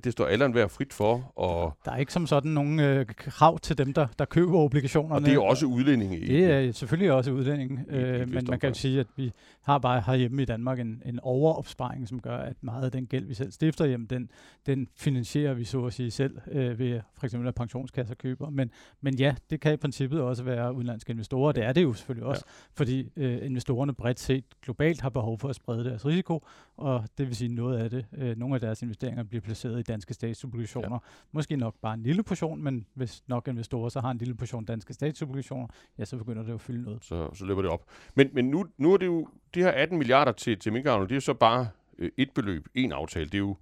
det 0.04 0.12
står 0.12 0.26
alle 0.26 0.44
enhver 0.44 0.66
frit 0.66 0.92
for. 0.92 1.32
Og 1.36 1.78
der 1.84 1.92
er 1.92 1.96
ikke 1.96 2.12
som 2.12 2.26
sådan 2.26 2.50
nogen 2.50 2.80
øh, 2.80 3.06
krav 3.06 3.58
til 3.58 3.78
dem, 3.78 3.92
der, 3.92 4.06
der 4.18 4.24
køber 4.24 4.58
obligationerne. 4.58 5.14
Og 5.14 5.20
det 5.20 5.28
er 5.28 5.34
jo 5.34 5.44
også 5.44 5.66
udlændinge. 5.66 6.20
Det 6.20 6.44
er 6.44 6.72
selvfølgelig 6.72 7.12
også 7.12 7.30
udlændinge, 7.30 7.84
øh, 7.88 8.28
men 8.28 8.46
man 8.48 8.60
kan 8.60 8.68
jo 8.68 8.74
sige, 8.74 9.00
at 9.00 9.06
vi 9.16 9.32
har 9.62 9.78
bare 9.78 10.02
herhjemme 10.06 10.42
i 10.42 10.44
Danmark 10.44 10.80
en, 10.80 11.02
en 11.06 11.20
overopsparing, 11.22 12.08
som 12.08 12.20
gør, 12.20 12.36
at 12.36 12.56
meget 12.60 12.84
af 12.84 12.92
den 12.92 13.06
gæld, 13.06 13.24
vi 13.24 13.34
selv 13.34 13.52
stifter, 13.52 13.84
jamen 13.84 14.06
den, 14.06 14.30
den 14.66 14.88
finansierer 14.96 15.54
vi 15.54 15.64
så 15.64 15.84
at 15.84 15.92
sige 15.92 16.10
selv 16.10 16.38
øh, 16.50 16.78
ved 16.78 17.00
for 17.18 17.26
eksempel 17.26 17.48
at 17.48 17.54
pensionskasser 17.54 18.14
køber. 18.14 18.50
Men, 18.50 18.70
men 19.00 19.14
ja, 19.14 19.34
det 19.50 19.60
kan 19.60 19.72
i 19.72 19.76
princippet 19.76 20.20
også 20.20 20.42
være 20.42 20.74
udenlandske 20.74 21.10
investorer. 21.10 21.52
Det 21.52 21.64
er 21.64 21.72
det 21.72 21.82
jo 21.82 21.92
selvfølgelig 21.92 22.26
også, 22.26 22.44
ja. 22.46 22.72
fordi 22.74 23.10
øh, 23.16 23.46
investorerne 23.46 23.94
bredt 23.94 24.20
set 24.20 24.44
globalt 24.62 25.00
har 25.00 25.10
behov 25.10 25.38
for 25.38 25.48
at 25.48 25.56
sprede 25.56 25.84
deres 25.84 26.06
risiko, 26.06 26.44
og 26.76 27.04
det 27.18 27.26
vil 27.26 27.36
sige 27.36 27.54
noget 27.54 27.78
af 27.78 27.90
det, 27.90 28.06
øh, 28.18 28.38
nogle 28.38 28.54
af 28.54 28.60
deres 28.60 28.82
investeringer 28.82 29.22
bliver 29.22 29.42
placeret 29.42 29.77
i 29.78 29.82
danske 29.82 30.14
statsobligationer. 30.14 30.92
Ja. 30.92 30.98
Måske 31.32 31.56
nok 31.56 31.74
bare 31.82 31.94
en 31.94 32.02
lille 32.02 32.22
portion, 32.22 32.62
men 32.62 32.86
hvis 32.94 33.22
nok 33.26 33.48
investorer 33.48 33.88
så 33.88 34.00
har 34.00 34.10
en 34.10 34.18
lille 34.18 34.34
portion 34.34 34.64
danske 34.64 34.94
statsobligationer, 34.94 35.66
ja, 35.98 36.04
så 36.04 36.16
begynder 36.16 36.42
det 36.42 36.54
at 36.54 36.60
fylde 36.60 36.82
noget. 36.82 37.04
Så, 37.04 37.34
så 37.34 37.44
løber 37.44 37.62
det 37.62 37.70
op. 37.70 37.84
Men, 38.14 38.30
men 38.32 38.50
nu, 38.50 38.66
nu 38.78 38.92
er 38.92 38.96
det 38.96 39.06
jo, 39.06 39.28
de 39.54 39.60
her 39.60 39.70
18 39.70 39.98
milliarder 39.98 40.32
til, 40.32 40.58
til 40.58 40.72
minkavlerne, 40.72 41.08
det 41.08 41.12
er 41.12 41.16
jo 41.16 41.20
så 41.20 41.34
bare 41.34 41.68
øh, 41.98 42.10
et 42.16 42.30
beløb, 42.34 42.68
en 42.74 42.92
aftale. 42.92 43.26
Det 43.26 43.34
er 43.34 43.38
jo, 43.38 43.56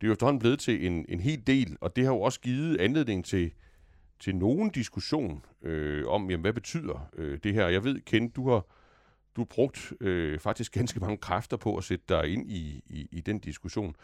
det 0.00 0.06
er 0.06 0.08
jo 0.08 0.12
efterhånden 0.12 0.40
blevet 0.40 0.58
til 0.58 0.86
en, 0.86 1.06
en 1.08 1.20
hel 1.20 1.46
del, 1.46 1.76
og 1.80 1.96
det 1.96 2.04
har 2.04 2.12
jo 2.12 2.20
også 2.20 2.40
givet 2.40 2.80
anledning 2.80 3.24
til, 3.24 3.52
til 4.20 4.36
nogen 4.36 4.70
diskussion 4.70 5.44
øh, 5.62 6.08
om, 6.08 6.30
jamen, 6.30 6.40
hvad 6.40 6.52
betyder 6.52 7.08
øh, 7.16 7.38
det 7.42 7.54
her. 7.54 7.68
Jeg 7.68 7.84
ved, 7.84 8.00
Ken, 8.00 8.28
du 8.28 8.48
har, 8.50 8.66
du 9.36 9.40
har 9.40 9.46
brugt 9.46 9.92
øh, 10.00 10.38
faktisk 10.38 10.72
ganske 10.74 11.00
mange 11.00 11.16
kræfter 11.16 11.56
på 11.56 11.76
at 11.76 11.84
sætte 11.84 12.04
dig 12.08 12.28
ind 12.28 12.50
i, 12.50 12.82
i, 12.86 13.08
i 13.12 13.20
den 13.20 13.38
diskussion 13.38 13.96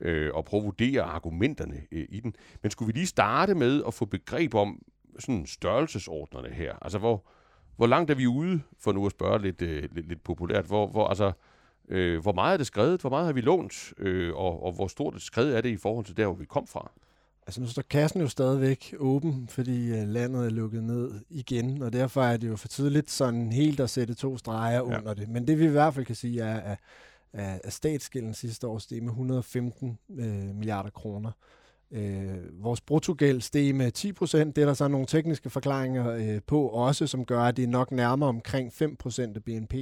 øh, 0.00 0.34
og 0.34 0.44
prøve 0.44 0.60
at 0.60 0.64
vurdere 0.64 1.02
argumenterne 1.02 1.82
øh, 1.92 2.06
i 2.08 2.20
den. 2.20 2.34
Men 2.62 2.70
skulle 2.70 2.86
vi 2.86 2.98
lige 2.98 3.06
starte 3.06 3.54
med 3.54 3.82
at 3.86 3.94
få 3.94 4.04
begreb 4.04 4.54
om 4.54 4.82
sådan 5.18 5.46
størrelsesordnerne 5.46 6.48
her? 6.48 6.74
Altså, 6.82 6.98
hvor, 6.98 7.24
hvor 7.76 7.86
langt 7.86 8.10
er 8.10 8.14
vi 8.14 8.26
ude, 8.26 8.60
for 8.78 8.92
nu 8.92 9.06
at 9.06 9.12
spørge 9.12 9.42
lidt, 9.42 9.62
øh, 9.62 9.88
lidt, 9.92 10.08
lidt 10.08 10.24
populært, 10.24 10.64
hvor, 10.64 10.86
hvor, 10.86 11.06
altså, 11.06 11.32
øh, 11.88 12.22
hvor 12.22 12.32
meget 12.32 12.52
er 12.52 12.56
det 12.56 12.66
skrevet, 12.66 13.00
hvor 13.00 13.10
meget 13.10 13.26
har 13.26 13.32
vi 13.32 13.40
lånt, 13.40 13.92
øh, 13.98 14.34
og, 14.34 14.62
og 14.62 14.72
hvor 14.72 14.86
stort 14.86 15.14
et 15.14 15.22
skred 15.22 15.52
er 15.52 15.60
det 15.60 15.68
i 15.68 15.76
forhold 15.76 16.04
til 16.04 16.16
der, 16.16 16.26
hvor 16.26 16.34
vi 16.34 16.44
kom 16.44 16.66
fra? 16.66 16.90
Altså 17.46 17.60
nu 17.60 17.66
står 17.66 17.82
kassen 17.82 18.20
jo 18.20 18.28
stadigvæk 18.28 18.94
åben, 18.98 19.48
fordi 19.48 19.90
øh, 19.90 20.08
landet 20.08 20.46
er 20.46 20.50
lukket 20.50 20.84
ned 20.84 21.20
igen, 21.30 21.82
og 21.82 21.92
derfor 21.92 22.22
er 22.22 22.36
det 22.36 22.48
jo 22.48 22.56
for 22.56 22.68
tidligt 22.68 23.10
sådan 23.10 23.52
helt 23.52 23.80
at 23.80 23.90
sætte 23.90 24.14
to 24.14 24.38
streger 24.38 24.74
ja. 24.74 24.82
under 24.82 25.14
det. 25.14 25.28
Men 25.28 25.46
det 25.46 25.58
vi 25.58 25.64
i 25.64 25.68
hvert 25.68 25.94
fald 25.94 26.06
kan 26.06 26.14
sige 26.14 26.40
er, 26.42 26.60
at 26.60 26.78
af, 27.32 27.60
af 27.64 27.72
statsgælden 27.72 28.34
sidste 28.34 28.66
år 28.66 28.78
steg 28.78 29.02
med 29.02 29.10
115 29.10 29.98
øh, 30.10 30.54
milliarder 30.54 30.90
kroner. 30.90 31.32
Øh, 31.90 32.62
vores 32.62 32.80
bruttogæld 32.80 33.40
steg 33.40 33.74
med 33.74 33.92
10 33.92 34.12
procent. 34.12 34.56
Det 34.56 34.62
er 34.62 34.66
der 34.66 34.74
så 34.74 34.88
nogle 34.88 35.06
tekniske 35.06 35.50
forklaringer 35.50 36.10
øh, 36.10 36.40
på 36.46 36.68
også, 36.68 37.06
som 37.06 37.24
gør, 37.24 37.40
at 37.40 37.56
det 37.56 37.62
er 37.62 37.68
nok 37.68 37.92
nærmere 37.92 38.28
omkring 38.28 38.72
5 38.72 38.96
procent 38.96 39.36
af 39.36 39.44
BNP, 39.44 39.74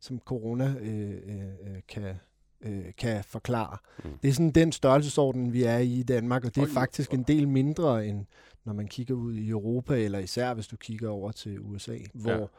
som 0.00 0.18
corona 0.18 0.74
øh, 0.80 1.10
øh, 1.10 1.80
kan, 1.88 2.14
øh, 2.60 2.84
kan 2.98 3.24
forklare. 3.24 3.76
Mm. 4.04 4.18
Det 4.22 4.28
er 4.28 4.32
sådan 4.32 4.50
den 4.50 4.72
størrelsesorden, 4.72 5.52
vi 5.52 5.62
er 5.62 5.78
i 5.78 5.92
i 5.92 6.02
Danmark, 6.02 6.44
og 6.44 6.54
det 6.54 6.62
er 6.62 6.72
faktisk 6.74 7.14
en 7.14 7.22
del 7.22 7.48
mindre 7.48 8.06
end 8.06 8.26
når 8.64 8.72
man 8.72 8.88
kigger 8.88 9.14
ud 9.14 9.34
i 9.34 9.48
Europa, 9.48 9.94
eller 10.04 10.18
især 10.18 10.54
hvis 10.54 10.66
du 10.66 10.76
kigger 10.76 11.08
over 11.08 11.32
til 11.32 11.60
USA, 11.60 11.98
hvor 12.14 12.50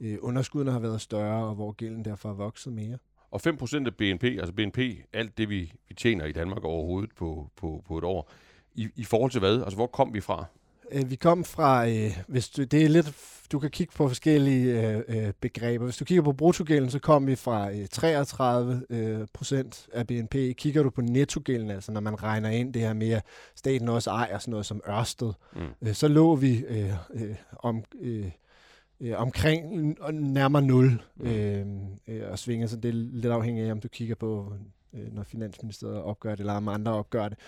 ja. 0.00 0.06
øh, 0.06 0.18
underskuddene 0.20 0.72
har 0.72 0.78
været 0.78 1.00
større, 1.00 1.44
og 1.44 1.54
hvor 1.54 1.72
gælden 1.72 2.04
derfor 2.04 2.28
har 2.28 2.36
vokset 2.36 2.72
mere. 2.72 2.98
Og 3.30 3.40
5% 3.46 3.86
af 3.86 3.94
BNP, 3.94 4.24
altså 4.24 4.52
BNP, 4.52 4.78
alt 5.12 5.38
det 5.38 5.48
vi, 5.48 5.72
vi 5.88 5.94
tjener 5.94 6.24
i 6.24 6.32
Danmark 6.32 6.64
overhovedet 6.64 7.10
på, 7.16 7.50
på, 7.56 7.84
på 7.88 7.98
et 7.98 8.04
år, 8.04 8.30
i, 8.74 8.88
i 8.96 9.04
forhold 9.04 9.30
til 9.30 9.38
hvad? 9.38 9.62
Altså 9.62 9.76
hvor 9.76 9.86
kom 9.86 10.14
vi 10.14 10.20
fra? 10.20 10.44
Øh, 10.92 11.10
vi 11.10 11.16
kom 11.16 11.44
fra, 11.44 11.88
øh, 11.88 12.18
hvis 12.28 12.48
du, 12.48 12.64
det 12.64 12.84
er 12.84 12.88
lidt, 12.88 13.12
du 13.52 13.58
kan 13.58 13.70
kigge 13.70 13.92
på 13.96 14.08
forskellige 14.08 14.90
øh, 14.90 15.02
øh, 15.08 15.32
begreber. 15.40 15.84
Hvis 15.84 15.96
du 15.96 16.04
kigger 16.04 16.22
på 16.22 16.32
bruttogælden, 16.32 16.90
så 16.90 16.98
kom 16.98 17.26
vi 17.26 17.36
fra 17.36 17.72
øh, 17.72 17.86
33 17.88 18.82
øh, 18.90 19.26
procent 19.32 19.88
af 19.92 20.06
BNP. 20.06 20.34
Kigger 20.56 20.82
du 20.82 20.90
på 20.90 21.00
nettogælden, 21.00 21.70
altså 21.70 21.92
når 21.92 22.00
man 22.00 22.22
regner 22.22 22.50
ind 22.50 22.74
det 22.74 22.82
her 22.82 22.92
med, 22.92 23.10
at 23.10 23.24
staten 23.54 23.88
også 23.88 24.10
ejer 24.10 24.38
sådan 24.38 24.50
noget 24.50 24.66
som 24.66 24.80
Ørsted, 24.88 25.32
mm. 25.56 25.60
øh, 25.82 25.94
så 25.94 26.08
lå 26.08 26.36
vi 26.36 26.64
øh, 26.68 26.92
øh, 27.14 27.34
om... 27.58 27.84
Øh, 28.00 28.30
øh, 29.00 29.20
omkring 29.20 29.96
nærmere 30.12 30.62
0 30.62 31.02
mm. 31.16 31.26
øh, 31.26 31.66
øh, 32.08 32.30
og 32.30 32.38
svinger, 32.38 32.66
så 32.66 32.76
det 32.76 32.88
er 32.88 32.92
lidt 32.92 33.32
afhængigt 33.32 33.66
af, 33.66 33.72
om 33.72 33.80
du 33.80 33.88
kigger 33.88 34.14
på, 34.14 34.52
øh, 34.94 35.14
når 35.14 35.22
Finansministeriet 35.22 36.02
opgør 36.02 36.30
det, 36.30 36.40
eller 36.40 36.52
om 36.52 36.68
andre 36.68 36.92
opgør 36.92 37.28
det. 37.28 37.38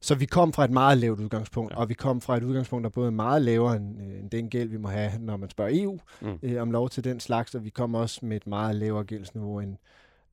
Så 0.00 0.14
vi 0.14 0.26
kom 0.26 0.52
fra 0.52 0.64
et 0.64 0.70
meget 0.70 0.98
lavt 0.98 1.20
udgangspunkt, 1.20 1.72
ja. 1.72 1.76
og 1.76 1.88
vi 1.88 1.94
kom 1.94 2.20
fra 2.20 2.36
et 2.36 2.42
udgangspunkt, 2.42 2.84
der 2.84 2.90
både 2.90 3.06
er 3.06 3.10
meget 3.10 3.42
lavere 3.42 3.76
end, 3.76 4.00
øh, 4.00 4.18
end 4.18 4.30
den 4.30 4.50
gæld, 4.50 4.68
vi 4.68 4.76
må 4.76 4.88
have, 4.88 5.12
når 5.20 5.36
man 5.36 5.50
spørger 5.50 5.70
EU 5.74 5.98
mm. 6.20 6.38
øh, 6.42 6.62
om 6.62 6.70
lov 6.70 6.90
til 6.90 7.04
den 7.04 7.20
slags, 7.20 7.54
og 7.54 7.64
vi 7.64 7.70
kom 7.70 7.94
også 7.94 8.26
med 8.26 8.36
et 8.36 8.46
meget 8.46 8.76
lavere 8.76 9.04
gældsniveau 9.04 9.60
end 9.60 9.76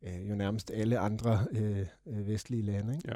øh, 0.03 0.29
jo 0.29 0.35
nærmest 0.35 0.71
alle 0.71 0.99
andre 0.99 1.45
øh, 1.51 1.85
øh, 2.07 2.27
vestlige 2.27 2.63
lande. 2.63 2.93
Ikke? 2.95 3.07
Ja. 3.07 3.15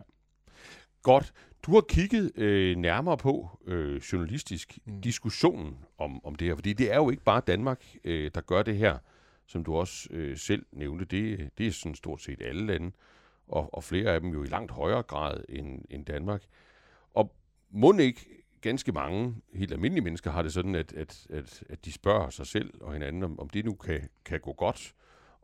Godt. 1.03 1.33
Du 1.63 1.73
har 1.73 1.81
kigget 1.81 2.37
øh, 2.37 2.77
nærmere 2.77 3.17
på 3.17 3.59
øh, 3.65 3.95
journalistisk 3.95 4.77
mm. 4.85 5.01
diskussionen 5.01 5.77
om, 5.97 6.25
om 6.25 6.35
det 6.35 6.47
her, 6.47 6.55
fordi 6.55 6.73
det 6.73 6.91
er 6.91 6.95
jo 6.95 7.09
ikke 7.09 7.23
bare 7.23 7.41
Danmark, 7.47 7.85
øh, 8.03 8.31
der 8.35 8.41
gør 8.41 8.63
det 8.63 8.77
her, 8.77 8.97
som 9.47 9.63
du 9.63 9.75
også 9.75 10.07
øh, 10.11 10.37
selv 10.37 10.65
nævnte. 10.71 11.05
Det, 11.05 11.49
det 11.57 11.67
er 11.67 11.71
sådan 11.71 11.95
stort 11.95 12.21
set 12.21 12.41
alle 12.41 12.65
lande 12.65 12.91
og, 13.47 13.73
og 13.73 13.83
flere 13.83 14.13
af 14.13 14.21
dem 14.21 14.29
jo 14.29 14.43
i 14.43 14.47
langt 14.47 14.71
højere 14.71 15.03
grad 15.03 15.43
end, 15.49 15.81
end 15.89 16.05
Danmark. 16.05 16.43
Og 17.13 17.35
må 17.69 17.93
ikke 17.93 18.43
ganske 18.61 18.91
mange 18.91 19.35
helt 19.53 19.71
almindelige 19.71 20.03
mennesker 20.03 20.31
har 20.31 20.41
det 20.41 20.53
sådan, 20.53 20.75
at, 20.75 20.93
at, 20.93 21.27
at, 21.29 21.63
at 21.69 21.85
de 21.85 21.91
spørger 21.91 22.29
sig 22.29 22.47
selv 22.47 22.81
og 22.81 22.93
hinanden, 22.93 23.23
om, 23.23 23.39
om 23.39 23.49
det 23.49 23.65
nu 23.65 23.73
kan, 23.73 24.09
kan 24.25 24.39
gå 24.39 24.53
godt, 24.53 24.93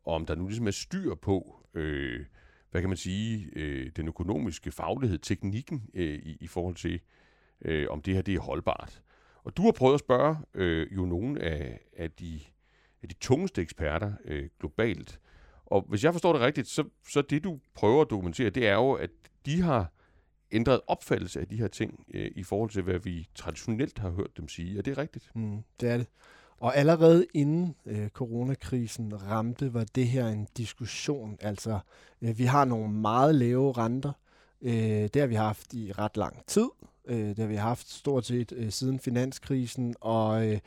og 0.06 0.14
om 0.14 0.26
der 0.26 0.36
nu 0.36 0.48
ligesom 0.48 0.68
er 0.68 0.72
styr 0.72 1.16
på, 1.16 1.66
øh, 1.74 2.26
hvad 2.72 2.82
kan 2.82 2.90
man 2.90 2.98
sige, 2.98 3.50
øh, 3.56 3.92
den 3.96 4.08
økonomiske 4.08 4.72
faglighed, 4.72 5.18
teknikken 5.18 5.90
øh, 5.94 6.20
i, 6.24 6.38
i 6.42 6.48
forhold 6.48 6.76
til, 6.76 7.00
øh, 7.62 7.88
om 7.90 8.02
det 8.02 8.16
her 8.16 8.22
det 8.22 8.36
er 8.36 8.40
holdbart. 8.40 9.02
Og 9.44 9.58
du 9.58 9.62
har 9.62 9.72
prøvet 9.72 9.94
at 9.94 10.00
spørge 10.00 10.38
øh, 10.54 10.88
jo 10.96 11.06
nogle 11.06 11.42
af, 11.42 11.80
af, 11.98 12.12
de, 12.12 12.40
af 13.02 13.10
de 13.10 13.16
tungeste 13.16 13.62
eksperter 13.62 14.14
øh, 14.26 14.50
globalt, 14.60 15.20
og 15.66 15.86
hvis 15.90 16.04
jeg 16.04 16.14
forstår 16.14 16.34
det 16.34 16.42
rigtigt, 16.42 16.68
så, 16.68 16.84
så 17.10 17.22
det 17.22 17.44
du 17.44 17.60
prøver 17.76 18.02
at 18.02 18.10
dokumentere, 18.10 18.50
det 18.50 18.68
er 18.68 18.74
jo, 18.74 18.94
at 18.94 19.10
de 19.46 19.62
har 19.62 19.92
ændret 20.52 20.82
opfattelse 20.88 21.40
af 21.40 21.48
de 21.48 21.58
her 21.58 21.68
ting 21.68 22.06
øh, 22.14 22.32
i 22.36 22.44
forhold 22.44 22.70
til, 22.70 22.82
hvad 22.82 23.00
vi 23.00 23.28
traditionelt 23.36 24.00
har 24.00 24.10
hørt 24.10 24.38
dem 24.38 24.48
sige. 24.48 24.78
Er 24.78 24.82
det 24.82 24.98
rigtigt? 24.98 25.32
Mm, 25.36 25.64
det 25.80 25.90
er 25.90 25.98
det. 25.98 26.08
Og 26.60 26.78
allerede 26.78 27.26
inden 27.34 27.76
øh, 27.86 28.10
coronakrisen 28.10 29.22
ramte, 29.30 29.74
var 29.74 29.86
det 29.96 30.08
her 30.08 30.28
en 30.28 30.48
diskussion. 30.58 31.38
Altså, 31.42 31.80
øh, 32.22 32.38
vi 32.38 32.46
har 32.46 32.66
nogle 32.66 32.94
meget 32.94 33.36
lave 33.36 33.72
renter. 33.72 34.12
Øh, 34.62 34.74
det 34.74 35.16
har 35.16 35.28
vi 35.28 35.36
haft 35.36 35.74
i 35.74 35.92
ret 35.92 36.18
lang 36.18 36.46
tid. 36.48 36.70
Øh, 37.08 37.28
det 37.28 37.40
har 37.40 37.48
vi 37.48 37.56
haft 37.56 37.90
stort 37.90 38.26
set 38.26 38.52
øh, 38.56 38.72
siden 38.72 39.00
finanskrisen, 39.00 39.96
og 40.02 40.48
øh, 40.48 40.60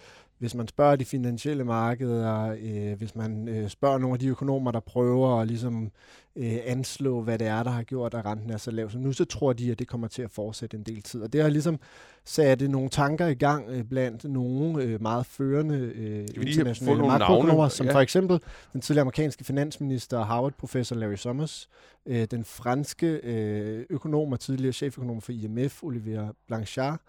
hvis 0.42 0.55
man 0.55 0.68
spørger 0.68 0.96
de 0.96 1.05
finansielle 1.05 1.64
markeder, 1.64 2.57
øh, 2.61 2.98
hvis 2.98 3.14
man 3.14 3.48
øh, 3.48 3.68
spørger 3.68 3.98
nogle 3.98 4.14
af 4.14 4.18
de 4.18 4.26
økonomer, 4.26 4.70
der 4.70 4.81
prøver 4.81 5.40
at 5.40 5.48
ligesom, 5.48 5.90
øh, 6.37 6.59
anslå, 6.64 7.22
hvad 7.22 7.38
det 7.38 7.46
er, 7.46 7.62
der 7.62 7.70
har 7.70 7.83
gjort, 7.83 8.14
at 8.14 8.24
renten 8.24 8.50
er 8.50 8.57
så 8.57 8.70
lav 8.70 8.90
som 8.90 9.00
nu, 9.00 9.12
så 9.12 9.24
tror 9.24 9.52
de, 9.52 9.70
at 9.70 9.78
det 9.78 9.88
kommer 9.88 10.09
til 10.09 10.22
at 10.22 10.31
fortsætte 10.31 10.76
en 10.76 10.83
del 10.83 11.02
tid. 11.02 11.22
Og 11.22 11.33
det 11.33 11.42
har 11.42 11.48
ligesom 11.48 11.78
sat 12.24 12.61
nogle 12.61 12.88
tanker 12.88 13.26
i 13.26 13.35
gang 13.35 13.70
øh, 13.70 13.85
blandt 13.85 14.24
nogle 14.24 14.83
øh, 14.83 15.02
meget 15.02 15.26
førende 15.26 15.76
øh, 15.76 16.28
internationale 16.37 17.02
makroøkonomer, 17.02 17.68
som 17.68 17.87
ja. 17.87 17.94
for 17.94 18.00
eksempel 18.00 18.40
den 18.72 18.81
tidligere 18.81 19.02
amerikanske 19.02 19.44
finansminister 19.44 20.18
og 20.18 20.26
Harvard-professor 20.26 20.96
Larry 20.96 21.16
Summers, 21.16 21.68
øh, 22.07 22.26
den 22.31 22.44
franske 22.44 23.07
øh, 23.07 23.87
økonom 23.90 24.33
og 24.33 24.40
tidligere 24.40 24.72
cheføkonom 24.72 25.20
for 25.20 25.33
IMF, 25.33 25.83
Olivier 25.83 26.28
Blanchard, 26.46 27.00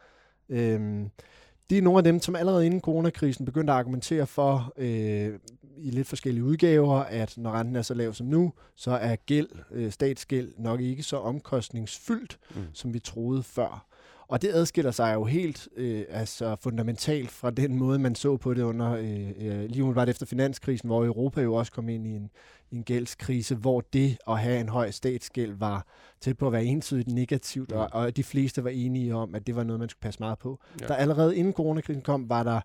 øh, 0.49 1.05
de 1.73 1.77
er 1.77 1.81
nogle 1.81 1.97
af 1.97 2.03
dem, 2.03 2.21
som 2.21 2.35
allerede 2.35 2.65
inden 2.65 2.81
coronakrisen 2.81 3.45
begyndte 3.45 3.73
at 3.73 3.79
argumentere 3.79 4.27
for 4.27 4.73
øh, 4.77 5.39
i 5.77 5.89
lidt 5.89 6.07
forskellige 6.07 6.43
udgaver, 6.43 6.99
at 6.99 7.37
når 7.37 7.51
renten 7.51 7.75
er 7.75 7.81
så 7.81 7.93
lav 7.93 8.13
som 8.13 8.27
nu, 8.27 8.53
så 8.75 8.91
er 8.91 9.15
gæld, 9.15 9.49
øh, 9.71 9.91
statsgæld 9.91 10.51
nok 10.57 10.81
ikke 10.81 11.03
så 11.03 11.17
omkostningsfyldt, 11.17 12.39
mm. 12.55 12.61
som 12.73 12.93
vi 12.93 12.99
troede 12.99 13.43
før. 13.43 13.85
Og 14.27 14.41
det 14.41 14.49
adskiller 14.53 14.91
sig 14.91 15.13
jo 15.13 15.23
helt 15.23 15.67
øh, 15.75 16.05
altså 16.09 16.55
fundamentalt 16.55 17.31
fra 17.31 17.51
den 17.51 17.75
måde, 17.75 17.99
man 17.99 18.15
så 18.15 18.37
på 18.37 18.53
det 18.53 18.61
under 18.61 18.91
øh, 18.91 19.31
øh 19.37 19.69
lige 19.69 19.83
umiddelbart 19.83 20.09
efter 20.09 20.25
finanskrisen, 20.25 20.89
hvor 20.89 21.05
Europa 21.05 21.41
jo 21.41 21.53
også 21.53 21.71
kom 21.71 21.89
ind 21.89 22.07
i 22.07 22.15
en, 22.15 22.31
en 22.71 22.83
gældskrise, 22.83 23.55
hvor 23.55 23.81
det 23.93 24.17
at 24.27 24.39
have 24.39 24.59
en 24.59 24.69
høj 24.69 24.91
statsgæld 24.91 25.53
var 25.53 25.87
tæt 26.21 26.37
på 26.37 26.47
at 26.47 26.53
være 26.53 26.65
entydigt 26.65 27.07
negativt, 27.07 27.71
ja. 27.71 27.77
og, 27.77 27.89
og 27.93 28.17
de 28.17 28.23
fleste 28.23 28.63
var 28.63 28.69
enige 28.69 29.15
om, 29.15 29.35
at 29.35 29.47
det 29.47 29.55
var 29.55 29.63
noget, 29.63 29.79
man 29.79 29.89
skulle 29.89 30.01
passe 30.01 30.19
meget 30.19 30.39
på. 30.39 30.59
Ja. 30.81 30.87
Der 30.87 30.95
allerede 30.95 31.35
inden 31.35 31.53
coronakrisen 31.53 32.01
kom, 32.01 32.29
var 32.29 32.43
der 32.43 32.61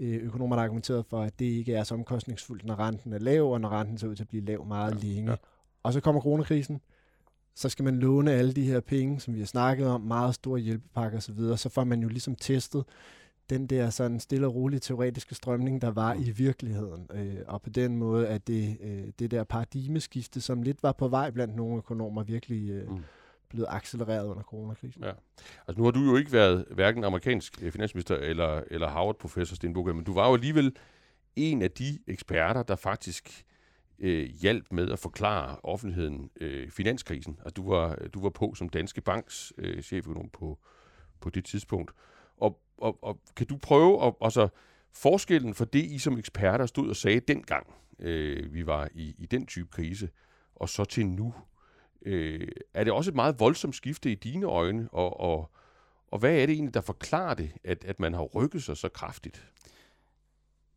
øh, 0.00 0.22
økonomer, 0.22 0.56
der 0.56 0.62
argumenterede 0.62 1.04
for, 1.04 1.22
at 1.22 1.38
det 1.38 1.44
ikke 1.44 1.74
er 1.74 1.84
så 1.84 1.94
omkostningsfuldt, 1.94 2.64
når 2.64 2.78
renten 2.78 3.12
er 3.12 3.18
lav, 3.18 3.52
og 3.52 3.60
når 3.60 3.68
renten 3.68 3.98
ser 3.98 4.08
ud 4.08 4.16
til 4.16 4.24
at 4.24 4.28
blive 4.28 4.44
lav 4.44 4.66
meget 4.66 5.04
ja. 5.04 5.08
længe. 5.08 5.30
Ja. 5.30 5.36
Og 5.82 5.92
så 5.92 6.00
kommer 6.00 6.20
coronakrisen, 6.20 6.80
så 7.54 7.68
skal 7.68 7.84
man 7.84 7.98
låne 7.98 8.32
alle 8.32 8.52
de 8.52 8.64
her 8.64 8.80
penge, 8.80 9.20
som 9.20 9.34
vi 9.34 9.38
har 9.38 9.46
snakket 9.46 9.86
om, 9.86 10.00
meget 10.00 10.34
store 10.34 10.60
hjælpepakker 10.60 11.18
osv., 11.18 11.38
så, 11.38 11.56
så 11.56 11.68
får 11.68 11.84
man 11.84 12.02
jo 12.02 12.08
ligesom 12.08 12.34
testet 12.34 12.84
den 13.50 13.66
der 13.66 13.90
sådan 13.90 14.20
stille 14.20 14.46
og 14.46 14.54
rolige 14.54 14.80
teoretiske 14.80 15.34
strømning, 15.34 15.82
der 15.82 15.90
var 15.90 16.14
i 16.14 16.30
virkeligheden. 16.30 17.08
Øh, 17.14 17.36
og 17.46 17.62
på 17.62 17.70
den 17.70 17.96
måde 17.96 18.28
at 18.28 18.46
det, 18.46 18.78
øh, 18.80 19.04
det 19.18 19.30
der 19.30 19.44
paradigmeskifte, 19.44 20.40
som 20.40 20.62
lidt 20.62 20.82
var 20.82 20.92
på 20.92 21.08
vej 21.08 21.30
blandt 21.30 21.56
nogle 21.56 21.76
økonomer, 21.76 22.22
virkelig 22.22 22.70
øh, 22.70 22.90
mm. 22.90 23.02
blevet 23.48 23.66
accelereret 23.70 24.26
under 24.26 24.42
coronakrisen. 24.42 25.04
Ja. 25.04 25.12
Altså 25.68 25.78
nu 25.78 25.84
har 25.84 25.90
du 25.90 26.00
jo 26.00 26.16
ikke 26.16 26.32
været 26.32 26.64
hverken 26.70 27.04
amerikansk 27.04 27.62
øh, 27.62 27.72
finansminister 27.72 28.16
eller, 28.16 28.62
eller 28.70 28.88
Harvard-professor, 28.88 29.56
Sten 29.56 29.72
Bukker, 29.72 29.92
men 29.92 30.04
du 30.04 30.14
var 30.14 30.28
jo 30.28 30.34
alligevel 30.34 30.76
en 31.36 31.62
af 31.62 31.70
de 31.70 31.98
eksperter, 32.06 32.62
der 32.62 32.76
faktisk 32.76 33.44
øh, 34.02 34.26
hjalp 34.26 34.66
med 34.70 34.90
at 34.90 34.98
forklare 34.98 35.56
offentligheden 35.62 36.30
øh, 36.40 36.70
finanskrisen. 36.70 37.38
Altså, 37.38 37.54
du 37.54 37.70
var, 37.70 37.94
du 37.94 38.22
var 38.22 38.30
på 38.30 38.54
som 38.54 38.68
Danske 38.68 39.00
Banks 39.00 39.52
øh, 39.58 39.82
cheføkonom 39.82 40.28
på, 40.32 40.58
på 41.20 41.30
det 41.30 41.44
tidspunkt. 41.44 41.92
Og, 42.36 42.60
og, 42.78 43.04
og 43.04 43.20
kan 43.36 43.46
du 43.46 43.56
prøve 43.56 44.06
at, 44.06 44.14
altså, 44.20 44.48
forskellen 44.92 45.54
for 45.54 45.64
det, 45.64 45.84
I 45.84 45.98
som 45.98 46.18
eksperter 46.18 46.66
stod 46.66 46.88
og 46.88 46.96
sagde 46.96 47.20
dengang, 47.20 47.74
øh, 47.98 48.54
vi 48.54 48.66
var 48.66 48.88
i, 48.94 49.14
i 49.18 49.26
den 49.26 49.46
type 49.46 49.68
krise, 49.70 50.08
og 50.54 50.68
så 50.68 50.84
til 50.84 51.06
nu, 51.06 51.34
øh, 52.02 52.48
er 52.74 52.84
det 52.84 52.92
også 52.92 53.10
et 53.10 53.14
meget 53.14 53.40
voldsomt 53.40 53.76
skifte 53.76 54.12
i 54.12 54.14
dine 54.14 54.46
øjne, 54.46 54.88
og, 54.92 55.20
og, 55.20 55.50
og 56.08 56.18
hvad 56.18 56.34
er 56.34 56.46
det 56.46 56.52
egentlig, 56.52 56.74
der 56.74 56.80
forklarer 56.80 57.34
det, 57.34 57.52
at, 57.64 57.84
at 57.84 58.00
man 58.00 58.14
har 58.14 58.22
rykket 58.22 58.62
sig 58.62 58.76
så 58.76 58.88
kraftigt? 58.88 59.52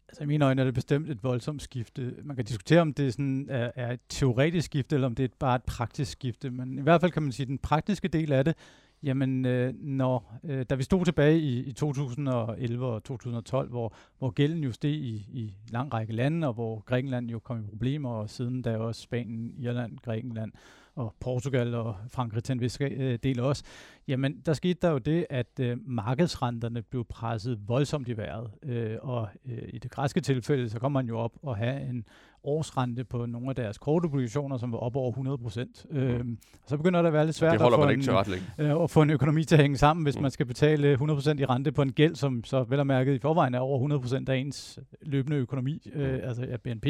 Altså 0.10 0.24
i 0.24 0.26
mine 0.28 0.46
øjne 0.46 0.62
er 0.62 0.66
det 0.66 0.74
bestemt 0.74 1.10
et 1.10 1.24
voldsomt 1.24 1.62
skifte. 1.62 2.16
Man 2.24 2.36
kan 2.36 2.46
diskutere, 2.46 2.82
om 2.82 2.94
det 2.94 3.14
sådan 3.14 3.48
er, 3.50 3.72
er 3.76 3.92
et 3.92 4.00
teoretisk 4.10 4.66
skifte, 4.66 4.96
eller 4.96 5.08
om 5.08 5.16
det 5.16 5.24
er 5.24 5.36
bare 5.40 5.56
et 5.56 5.64
praktisk 5.64 6.12
skifte. 6.12 6.50
Men 6.50 6.80
i 6.80 6.82
hvert 6.82 7.02
fald 7.02 7.12
kan 7.12 7.24
man 7.24 7.32
sige, 7.32 7.44
at 7.44 7.48
den 7.48 7.58
praktiske 7.58 8.08
del 8.08 8.32
af 8.32 8.46
det, 8.46 8.56
jamen 9.04 9.46
øh, 9.46 9.74
når, 9.80 10.40
øh, 10.44 10.66
da 10.70 10.76
vi 10.76 10.84
stod 10.84 11.06
tilbage 11.06 11.40
i, 11.40 11.60
i 11.60 11.72
2011 11.72 12.86
og 12.86 13.04
2012, 13.04 13.70
hvor, 13.70 13.94
hvor 14.18 14.30
gælden 14.30 14.64
jo 14.64 14.72
steg 14.72 14.92
i, 14.92 15.16
i 15.34 15.54
lang 15.70 15.94
række 15.94 16.14
lande, 16.14 16.48
og 16.48 16.54
hvor 16.54 16.80
Grækenland 16.80 17.30
jo 17.30 17.40
kom 17.40 17.60
i 17.60 17.68
problemer, 17.68 18.10
og 18.10 18.30
siden 18.30 18.62
da 18.62 18.78
også 18.78 19.02
Spanien, 19.02 19.54
Irland, 19.58 19.98
Grækenland 19.98 20.52
og 20.96 21.16
Portugal 21.20 21.76
og 21.76 21.96
Frankrig 22.10 22.44
til 22.44 22.54
en 22.54 22.62
vis 22.62 22.78
øh, 22.82 23.20
del 23.24 23.40
også, 23.40 23.64
jamen 24.08 24.42
der 24.46 24.54
skete 24.54 24.80
der 24.82 24.90
jo 24.90 24.98
det, 24.98 25.26
at 25.30 25.60
øh, 25.60 25.78
markedsrenterne 25.86 26.82
blev 26.82 27.06
presset 27.06 27.60
voldsomt 27.68 28.08
i 28.08 28.18
vejret. 28.18 28.52
Øh, 28.64 28.98
og 29.02 29.28
øh, 29.46 29.70
i 29.74 29.78
det 29.78 29.92
græske 29.92 30.22
tilfælde, 30.22 30.70
så 30.70 30.80
kom 30.80 30.92
man 30.92 31.08
jo 31.08 31.18
op 31.18 31.32
og 31.42 31.58
have 31.58 31.90
en 31.90 32.06
årsrente 32.46 33.04
på 33.04 33.26
nogle 33.26 33.50
af 33.50 33.56
deres 33.56 33.78
korte 33.78 34.06
obligationer, 34.06 34.58
som 34.58 34.72
var 34.72 34.78
op 34.78 34.96
over 34.96 35.10
100 35.10 35.38
procent. 35.38 35.86
Mm. 35.92 35.98
Øhm, 35.98 36.38
så 36.68 36.78
begynder 36.78 37.02
det 37.02 37.08
at 37.08 37.14
være 37.14 37.26
lidt 37.26 37.36
svært 37.36 37.54
at 37.54 37.60
få, 37.60 37.90
en, 37.90 38.04
øh, 38.58 38.84
at 38.84 38.90
få 38.90 39.02
en 39.02 39.10
økonomi 39.10 39.44
til 39.44 39.56
at 39.56 39.62
hænge 39.62 39.78
sammen, 39.78 40.04
hvis 40.04 40.16
mm. 40.16 40.22
man 40.22 40.32
skal 40.32 40.46
betale 40.46 40.92
100 40.92 41.18
procent 41.18 41.40
i 41.40 41.46
rente 41.46 41.72
på 41.72 41.82
en 41.82 41.92
gæld, 41.92 42.16
som 42.16 42.44
så 42.44 42.64
vel 42.64 42.80
og 42.80 42.88
mærket 42.88 43.14
i 43.14 43.20
forvejen 43.20 43.54
er 43.54 43.60
over 43.60 43.78
100 43.78 44.02
procent 44.02 44.30
af 44.30 44.36
ens 44.36 44.80
løbende 45.02 45.38
økonomi, 45.38 45.82
øh, 45.94 46.14
mm. 46.14 46.20
altså 46.24 46.46
af 46.50 46.62
BNP. 46.62 46.86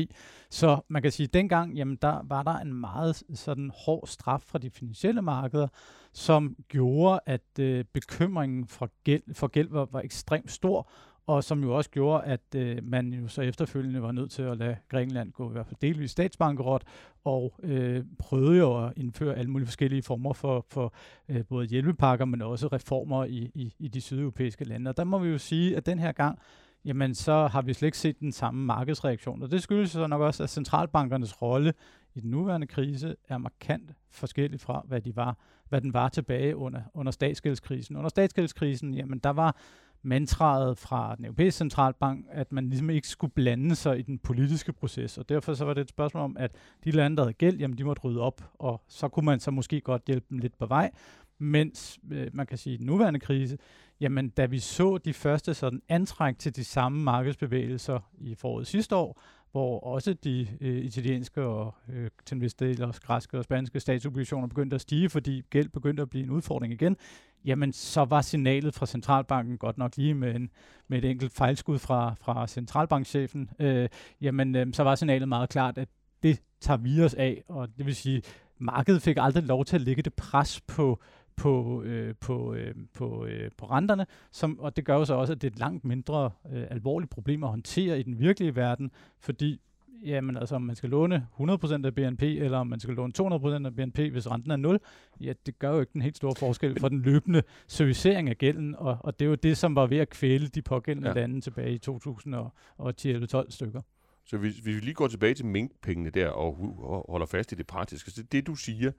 Så 0.50 0.80
man 0.88 1.02
kan 1.02 1.12
sige, 1.12 1.28
at 1.28 1.34
dengang, 1.34 1.74
jamen, 1.74 1.98
der 2.02 2.22
var 2.24 2.44
der 2.44 2.58
en 2.58 2.74
meget 2.74 3.24
sådan 3.34 3.72
hård 3.86 4.08
straf 4.08 4.42
fra 4.48 4.60
de 4.60 4.70
finansielle 4.70 5.22
markeder, 5.22 5.68
som 6.16 6.56
gjorde, 6.68 7.20
at 7.26 7.60
øh, 7.60 7.86
bekymringen 7.94 8.68
for 8.68 8.90
gæld, 9.04 9.34
for 9.34 9.48
gæld 9.48 9.70
var, 9.70 9.88
var 9.92 10.02
ekstremt 10.02 10.52
stor, 10.52 10.90
og 11.28 11.44
som 11.44 11.64
jo 11.64 11.78
også 11.78 11.90
gjorde, 11.90 12.24
at 12.24 12.56
øh, 12.56 12.84
man 12.84 13.14
jo 13.14 13.28
så 13.28 13.42
efterfølgende 13.42 14.02
var 14.02 14.12
nødt 14.12 14.32
til 14.32 14.42
at 14.42 14.58
lade 14.58 14.78
Grækenland 14.90 15.32
gå 15.32 15.50
i 15.50 15.52
hvert 15.52 15.66
fald 15.66 15.76
delvis 15.82 16.12
statsbankerot, 16.12 16.84
og 17.24 17.60
øh, 17.64 18.04
prøvede 18.20 18.58
jo 18.58 18.86
at 18.86 18.94
indføre 18.98 19.36
alle 19.36 19.52
mulige 19.52 19.68
forskellige 19.68 20.04
former 20.04 20.34
for, 20.34 20.66
for 20.70 20.94
øh, 21.30 21.46
både 21.46 21.66
hjælpepakker, 21.66 22.26
men 22.26 22.42
også 22.42 22.68
reformer 22.68 23.26
i, 23.26 23.52
i, 23.56 23.74
i 23.80 23.88
de 23.88 24.02
sydeuropæiske 24.02 24.66
lande. 24.66 24.90
Og 24.90 24.98
der 24.98 25.04
må 25.04 25.20
vi 25.20 25.30
jo 25.30 25.38
sige, 25.38 25.78
at 25.78 25.86
den 25.86 26.00
her 26.00 26.12
gang, 26.12 26.40
jamen 26.86 27.16
så 27.16 27.48
har 27.48 27.62
vi 27.62 27.74
slet 27.74 27.88
ikke 27.88 27.98
set 27.98 28.20
den 28.20 28.32
samme 28.32 28.66
markedsreaktion. 28.66 29.44
Og 29.44 29.52
det 29.52 29.64
skyldes 29.64 29.92
så 29.92 30.08
nok 30.08 30.22
også, 30.22 30.44
at 30.44 30.50
centralbankernes 30.50 31.42
rolle 31.42 31.74
i 32.16 32.20
den 32.20 32.30
nuværende 32.30 32.68
krise 32.68 33.16
er 33.28 33.38
markant 33.38 33.92
forskellig 34.12 34.60
fra, 34.60 34.86
hvad, 34.88 35.02
de 35.02 35.16
var, 35.16 35.38
hvad 35.70 35.82
den 35.82 35.94
var 35.94 36.10
tilbage 36.10 36.56
under, 36.56 36.82
under 36.94 37.12
statsgældskrisen. 37.12 37.96
Under 37.96 38.10
statsgældskrisen, 38.10 38.94
jamen 38.94 39.20
der 39.20 39.30
var 39.30 39.58
mantraet 40.06 40.78
fra 40.78 41.16
den 41.16 41.26
europæiske 41.26 41.58
centralbank, 41.58 42.26
at 42.32 42.52
man 42.52 42.70
ligesom 42.70 42.90
ikke 42.90 43.08
skulle 43.08 43.34
blande 43.34 43.76
sig 43.76 44.00
i 44.00 44.02
den 44.02 44.20
politiske 44.20 44.74
proces. 44.74 45.18
Og 45.18 45.30
derfor 45.30 45.54
så 45.54 45.66
var 45.66 45.74
det 45.74 45.82
et 45.82 45.90
spørgsmål 45.90 46.24
om, 46.24 46.38
at 46.40 46.52
de 46.84 46.92
lande, 46.92 47.18
der 47.18 47.24
havde 47.24 47.34
gæld, 47.34 47.58
jamen 47.58 47.78
de 47.78 47.84
måtte 47.84 48.02
rydde 48.02 48.22
op, 48.22 48.42
og 48.54 48.82
så 48.88 49.08
kunne 49.08 49.26
man 49.26 49.40
så 49.40 49.52
måske 49.52 49.82
godt 49.82 50.02
hjælpe 50.08 50.26
dem 50.30 50.38
lidt 50.38 50.58
på 50.58 50.66
vej. 50.66 50.92
Mens 51.38 52.00
øh, 52.12 52.28
man 52.34 52.48
kan 52.48 52.58
sige, 52.58 52.78
den 52.78 52.86
nuværende 52.86 53.20
krise, 53.20 53.58
jamen 54.00 54.30
da 54.30 54.46
vi 54.46 54.60
så 54.60 54.98
de 54.98 55.14
første 55.14 55.54
sådan 55.54 55.82
antræk 55.90 56.40
til 56.40 56.56
de 56.56 56.64
samme 56.64 57.04
markedsbevægelser 57.04 58.00
i 58.18 58.36
foråret 58.36 58.68
sidste 58.68 58.96
år, 58.96 59.22
hvor 59.56 59.80
også 59.80 60.14
de 60.14 60.48
øh, 60.62 60.86
italienske 60.86 61.42
og 61.42 61.76
øh, 61.90 62.10
til 62.26 62.36
en 62.36 62.42
vis 62.42 62.54
del 62.54 62.84
også 62.84 63.02
græske 63.02 63.38
og 63.38 63.44
spanske 63.44 63.80
statsobligationer 63.80 64.48
begyndte 64.48 64.76
at 64.76 64.82
stige, 64.82 65.10
fordi 65.10 65.44
gæld 65.50 65.70
begyndte 65.70 66.02
at 66.02 66.10
blive 66.10 66.24
en 66.24 66.30
udfordring 66.30 66.74
igen, 66.74 66.98
jamen 67.46 67.74
så 67.74 68.06
var 68.06 68.22
signalet 68.22 68.74
fra 68.74 68.86
centralbanken 68.86 69.58
godt 69.58 69.78
nok 69.78 69.98
lige 69.98 70.14
med, 70.14 70.36
en, 70.36 70.50
med 70.88 70.98
et 70.98 71.10
enkelt 71.10 71.32
fejlskud 71.32 71.80
fra, 71.80 72.16
fra 72.22 72.48
centralbankchefen, 72.48 73.50
øh, 73.60 73.90
jamen 74.22 74.56
øh, 74.56 74.74
så 74.74 74.84
var 74.84 74.96
signalet 74.96 75.28
meget 75.28 75.50
klart, 75.50 75.78
at 75.78 75.90
det 76.24 76.42
tager 76.62 76.78
vi 76.78 77.02
os 77.02 77.14
af, 77.14 77.44
og 77.48 77.68
det 77.78 77.86
vil 77.86 77.96
sige, 77.96 78.22
markedet 78.58 79.02
fik 79.02 79.18
aldrig 79.20 79.44
lov 79.44 79.66
til 79.66 79.76
at 79.76 79.82
lægge 79.82 80.02
det 80.02 80.14
pres 80.14 80.62
på, 80.62 81.02
på, 81.38 81.84
øh, 81.84 82.16
på, 82.16 82.54
øh, 82.54 82.76
på, 82.94 83.26
øh, 83.26 83.52
på 83.58 83.66
renterne, 83.66 84.06
som, 84.32 84.60
og 84.60 84.76
det 84.76 84.86
gør 84.86 84.96
jo 84.96 85.06
så 85.06 85.14
også, 85.14 85.34
at 85.34 85.42
det 85.42 85.48
er 85.48 85.52
et 85.52 85.60
langt 85.60 85.86
mindre 85.86 86.32
øh, 86.54 86.64
alvorligt 86.70 87.12
problem 87.12 87.44
at 87.44 87.50
håndtere 87.50 88.00
i 88.00 88.04
den 88.04 88.20
virkelige 88.20 88.56
verden, 88.56 88.92
fordi 89.20 89.62
jamen 90.04 90.38
altså, 90.38 90.56
om 90.56 90.62
man 90.62 90.76
skal 90.76 90.90
låne 90.90 91.28
100% 91.40 91.86
af 91.86 91.96
BNP, 91.96 92.24
eller 92.24 92.58
om 92.58 92.68
man 92.68 92.80
skal 92.80 92.94
låne 92.94 93.14
200% 93.20 93.66
af 93.66 93.76
BNP, 93.76 93.98
hvis 93.98 94.32
renten 94.32 94.52
er 94.52 94.56
0, 94.56 94.80
ja, 95.22 95.34
det 95.46 95.60
gør 95.60 95.72
jo 95.72 95.80
ikke 95.80 95.94
den 95.94 96.02
helt 96.02 96.18
store 96.18 96.34
forskel 96.40 96.80
for 96.80 96.90
den 96.90 97.02
løbende 97.02 97.44
servicering 97.68 98.30
af 98.30 98.38
gælden, 98.38 98.76
og, 98.76 98.98
og 99.00 99.20
det 99.20 99.26
er 99.26 99.30
jo 99.30 99.36
det, 99.36 99.58
som 99.58 99.76
var 99.76 99.88
ved 99.88 99.98
at 99.98 100.10
kvæle 100.10 100.48
de 100.48 100.62
pågældende 100.62 101.10
ja. 101.10 101.16
lande 101.16 101.42
tilbage 101.42 101.74
i 101.74 101.80
2010-11-12 101.90 103.50
stykker. 103.50 103.82
Så 104.26 104.38
hvis, 104.38 104.58
hvis 104.58 104.76
vi 104.76 104.80
lige 104.80 104.94
går 104.94 105.08
tilbage 105.08 105.34
til 105.34 105.46
minkpengene 105.46 106.10
der, 106.10 106.30
og, 106.30 106.76
og 106.80 107.06
holder 107.10 107.26
fast 107.26 107.52
i 107.52 107.56
det 107.56 107.68
praktiske, 107.68 108.12
så 108.12 108.24
det 108.24 108.48
du 108.48 108.56
siger, 108.56 108.92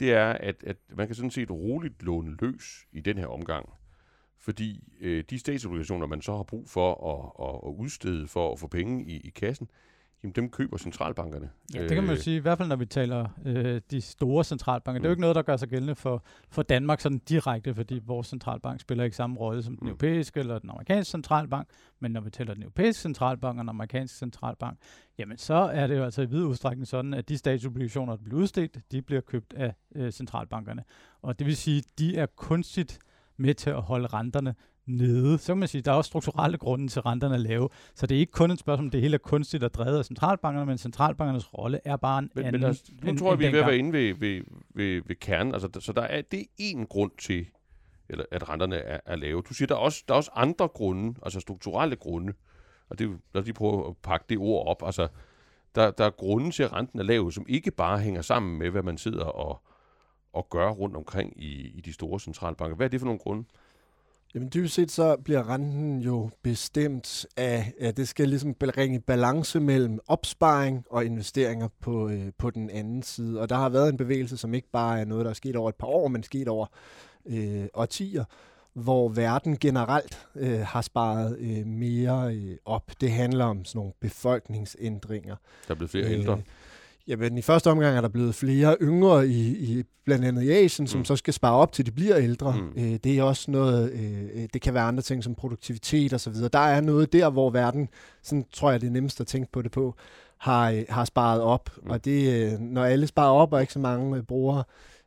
det 0.00 0.12
er, 0.12 0.32
at, 0.32 0.64
at 0.64 0.76
man 0.88 1.06
kan 1.06 1.16
sådan 1.16 1.30
set 1.30 1.50
roligt 1.50 2.02
låne 2.02 2.36
løs 2.40 2.86
i 2.92 3.00
den 3.00 3.18
her 3.18 3.26
omgang. 3.26 3.68
Fordi 4.38 4.92
øh, 5.00 5.24
de 5.30 5.38
statsobligationer, 5.38 6.06
man 6.06 6.22
så 6.22 6.36
har 6.36 6.42
brug 6.42 6.68
for 6.68 6.92
at, 7.12 7.46
at, 7.48 7.70
at 7.70 7.74
udstede 7.78 8.28
for 8.28 8.52
at 8.52 8.58
få 8.58 8.66
penge 8.66 9.04
i, 9.04 9.16
i 9.16 9.30
kassen, 9.30 9.68
jamen 10.22 10.32
dem 10.32 10.50
køber 10.50 10.76
centralbankerne. 10.76 11.50
Ja, 11.74 11.82
det 11.82 11.88
kan 11.88 11.96
man 11.96 12.06
jo 12.06 12.12
øh, 12.12 12.18
sige, 12.18 12.36
i 12.36 12.40
hvert 12.40 12.58
fald 12.58 12.68
når 12.68 12.76
vi 12.76 12.86
taler 12.86 13.28
øh, 13.44 13.80
de 13.90 14.00
store 14.00 14.44
centralbanker. 14.44 14.98
Mm. 14.98 15.02
Det 15.02 15.08
er 15.08 15.10
jo 15.10 15.12
mm. 15.12 15.16
ikke 15.16 15.20
noget, 15.20 15.36
der 15.36 15.42
gør 15.42 15.56
sig 15.56 15.68
gældende 15.68 15.94
for, 15.94 16.24
for 16.50 16.62
Danmark 16.62 17.00
sådan 17.00 17.18
direkte, 17.18 17.74
fordi 17.74 18.00
vores 18.06 18.26
centralbank 18.26 18.80
spiller 18.80 19.04
ikke 19.04 19.16
samme 19.16 19.36
rolle 19.36 19.62
som 19.62 19.76
den 19.76 19.84
mm. 19.84 19.88
europæiske 19.88 20.40
eller 20.40 20.58
den 20.58 20.70
amerikanske 20.70 21.10
centralbank, 21.10 21.68
men 22.00 22.10
når 22.10 22.20
vi 22.20 22.30
taler 22.30 22.54
den 22.54 22.62
europæiske 22.62 23.02
centralbank 23.02 23.58
og 23.58 23.62
den 23.62 23.68
amerikanske 23.68 24.18
centralbank, 24.18 24.78
jamen 25.18 25.38
så 25.38 25.54
er 25.54 25.86
det 25.86 25.96
jo 25.96 26.04
altså 26.04 26.22
i 26.22 26.26
vid 26.26 26.42
udstrækning 26.42 26.86
sådan, 26.86 27.14
at 27.14 27.28
de 27.28 27.38
statsobligationer, 27.38 28.16
der 28.16 28.22
bliver 28.22 28.40
udstedt, 28.40 28.78
de 28.92 29.02
bliver 29.02 29.20
købt 29.20 29.52
af 29.52 29.74
øh, 29.94 30.12
centralbankerne. 30.12 30.84
Og 31.22 31.38
det 31.38 31.46
vil 31.46 31.56
sige, 31.56 31.82
de 31.98 32.16
er 32.16 32.26
kunstigt 32.26 32.98
med 33.36 33.54
til 33.54 33.70
at 33.70 33.82
holde 33.82 34.06
renterne 34.06 34.54
nede. 34.86 35.38
Så 35.38 35.46
kan 35.46 35.58
man 35.58 35.68
sige, 35.68 35.78
at 35.78 35.84
der 35.84 35.92
er 35.92 35.96
også 35.96 36.08
strukturelle 36.08 36.58
grunde 36.58 36.88
til, 36.88 37.00
at 37.00 37.06
renterne 37.06 37.34
er 37.34 37.38
lave. 37.38 37.68
Så 37.94 38.06
det 38.06 38.14
er 38.14 38.18
ikke 38.18 38.32
kun 38.32 38.50
et 38.50 38.58
spørgsmål, 38.58 38.86
om 38.86 38.90
det 38.90 39.00
hele 39.00 39.14
er 39.14 39.18
kunstigt 39.18 39.64
og 39.64 39.74
drevet 39.74 39.98
af 39.98 40.04
centralbankerne, 40.04 40.66
men 40.66 40.78
centralbankernes 40.78 41.54
rolle 41.54 41.80
er 41.84 41.96
bare 41.96 42.18
en 42.18 42.30
men, 42.34 42.44
anden. 42.44 42.60
Men 42.60 42.68
altså, 42.68 42.92
nu 43.02 43.16
tror 43.16 43.32
jeg, 43.32 43.38
vi 43.38 43.44
er 43.44 43.50
ved 43.50 43.58
at 43.58 43.66
være 43.66 43.78
inde 43.78 43.92
ved, 43.92 44.14
ved, 44.14 44.42
ved, 44.74 45.02
ved 45.06 45.16
kernen. 45.16 45.54
Altså, 45.54 45.68
så 45.80 45.92
der 45.92 46.02
er, 46.02 46.22
det 46.22 46.40
er 46.40 46.44
en 46.58 46.86
grund 46.86 47.10
til, 47.18 47.46
eller, 48.08 48.24
at 48.30 48.48
renterne 48.48 48.76
er, 48.76 49.00
er 49.06 49.16
lave. 49.16 49.42
Du 49.42 49.54
siger, 49.54 49.66
der 49.66 49.74
er, 49.74 49.78
også, 49.78 50.04
der 50.08 50.14
er 50.14 50.16
også 50.16 50.30
andre 50.34 50.68
grunde, 50.68 51.14
altså 51.22 51.40
strukturelle 51.40 51.96
grunde. 51.96 52.32
Og 52.88 52.98
det, 52.98 53.08
lad 53.08 53.40
os 53.40 53.44
lige 53.44 53.54
prøve 53.54 53.88
at 53.88 53.96
pakke 53.96 54.26
det 54.28 54.38
ord 54.38 54.66
op. 54.66 54.82
Altså, 54.86 55.08
der, 55.74 55.90
der 55.90 56.04
er 56.04 56.10
grunde 56.10 56.50
til, 56.50 56.62
at 56.62 56.72
renten 56.72 56.98
er 56.98 57.02
lav, 57.02 57.30
som 57.30 57.44
ikke 57.48 57.70
bare 57.70 57.98
hænger 57.98 58.22
sammen 58.22 58.58
med, 58.58 58.70
hvad 58.70 58.82
man 58.82 58.98
sidder 58.98 59.24
og, 59.24 59.60
og 60.32 60.48
gør 60.50 60.70
rundt 60.70 60.96
omkring 60.96 61.42
i, 61.42 61.78
i 61.78 61.80
de 61.80 61.92
store 61.92 62.20
centralbanker. 62.20 62.76
Hvad 62.76 62.86
er 62.86 62.90
det 62.90 63.00
for 63.00 63.04
nogle 63.04 63.18
grunde? 63.18 63.44
Jamen 64.34 64.50
dybest 64.54 64.74
set 64.74 64.90
så 64.90 65.16
bliver 65.24 65.50
renten 65.50 66.00
jo 66.00 66.30
bestemt 66.42 67.26
af, 67.36 67.72
at 67.80 67.96
det 67.96 68.08
skal 68.08 68.28
ligesom 68.28 68.54
bringe 68.54 69.00
balance 69.00 69.60
mellem 69.60 69.98
opsparing 70.08 70.84
og 70.90 71.04
investeringer 71.04 71.68
på, 71.80 72.08
øh, 72.08 72.32
på 72.38 72.50
den 72.50 72.70
anden 72.70 73.02
side. 73.02 73.40
Og 73.40 73.48
der 73.48 73.56
har 73.56 73.68
været 73.68 73.88
en 73.88 73.96
bevægelse, 73.96 74.36
som 74.36 74.54
ikke 74.54 74.68
bare 74.72 75.00
er 75.00 75.04
noget, 75.04 75.24
der 75.24 75.30
er 75.30 75.34
sket 75.34 75.56
over 75.56 75.68
et 75.68 75.74
par 75.74 75.86
år, 75.86 76.08
men 76.08 76.22
sket 76.22 76.48
over 76.48 76.66
øh, 77.26 77.64
årtier, 77.74 78.24
hvor 78.72 79.08
verden 79.08 79.56
generelt 79.58 80.28
øh, 80.34 80.60
har 80.60 80.80
sparet 80.80 81.38
øh, 81.38 81.66
mere 81.66 82.34
øh, 82.34 82.56
op. 82.64 82.90
Det 83.00 83.10
handler 83.10 83.44
om 83.44 83.64
sådan 83.64 83.78
nogle 83.78 83.92
befolkningsændringer. 84.00 85.36
Der 85.68 85.74
er 85.74 85.74
blevet 85.74 85.90
flere 85.90 86.04
øh, 86.04 86.12
ældre. 86.12 86.42
Jamen, 87.08 87.38
i 87.38 87.42
første 87.42 87.70
omgang 87.70 87.96
er 87.96 88.00
der 88.00 88.08
blevet 88.08 88.34
flere 88.34 88.76
yngre 88.82 89.28
i, 89.28 89.56
i 89.56 89.84
blandt 90.04 90.24
andet 90.24 90.42
i 90.42 90.50
Asien, 90.50 90.86
som 90.86 90.98
mm. 90.98 91.04
så 91.04 91.16
skal 91.16 91.34
spare 91.34 91.54
op 91.54 91.72
til 91.72 91.86
de 91.86 91.90
bliver 91.90 92.18
ældre. 92.18 92.56
Mm. 92.56 92.82
Øh, 92.82 92.98
det 93.04 93.18
er 93.18 93.22
også 93.22 93.50
noget, 93.50 93.92
øh, 93.92 94.48
det 94.54 94.62
kan 94.62 94.74
være 94.74 94.82
andre 94.82 95.02
ting 95.02 95.24
som 95.24 95.34
produktivitet 95.34 96.12
og 96.12 96.20
så 96.20 96.30
videre. 96.30 96.48
Der 96.52 96.58
er 96.58 96.80
noget 96.80 97.12
der, 97.12 97.30
hvor 97.30 97.50
verden, 97.50 97.88
sådan 98.22 98.44
tror 98.52 98.70
jeg 98.70 98.80
det 98.80 98.86
er 98.86 98.90
nemmest 98.90 99.20
at 99.20 99.26
tænke 99.26 99.52
på 99.52 99.62
det 99.62 99.72
på, 99.72 99.94
har, 100.38 100.70
øh, 100.70 100.84
har 100.88 101.04
sparet 101.04 101.40
op. 101.40 101.70
Mm. 101.82 101.90
Og 101.90 102.04
det, 102.04 102.52
øh, 102.52 102.60
når 102.60 102.84
alle 102.84 103.06
sparer 103.06 103.32
op, 103.32 103.52
og 103.52 103.60
ikke 103.60 103.72
så 103.72 103.78
mange 103.78 104.16
øh, 104.16 104.22
bruger 104.22 104.62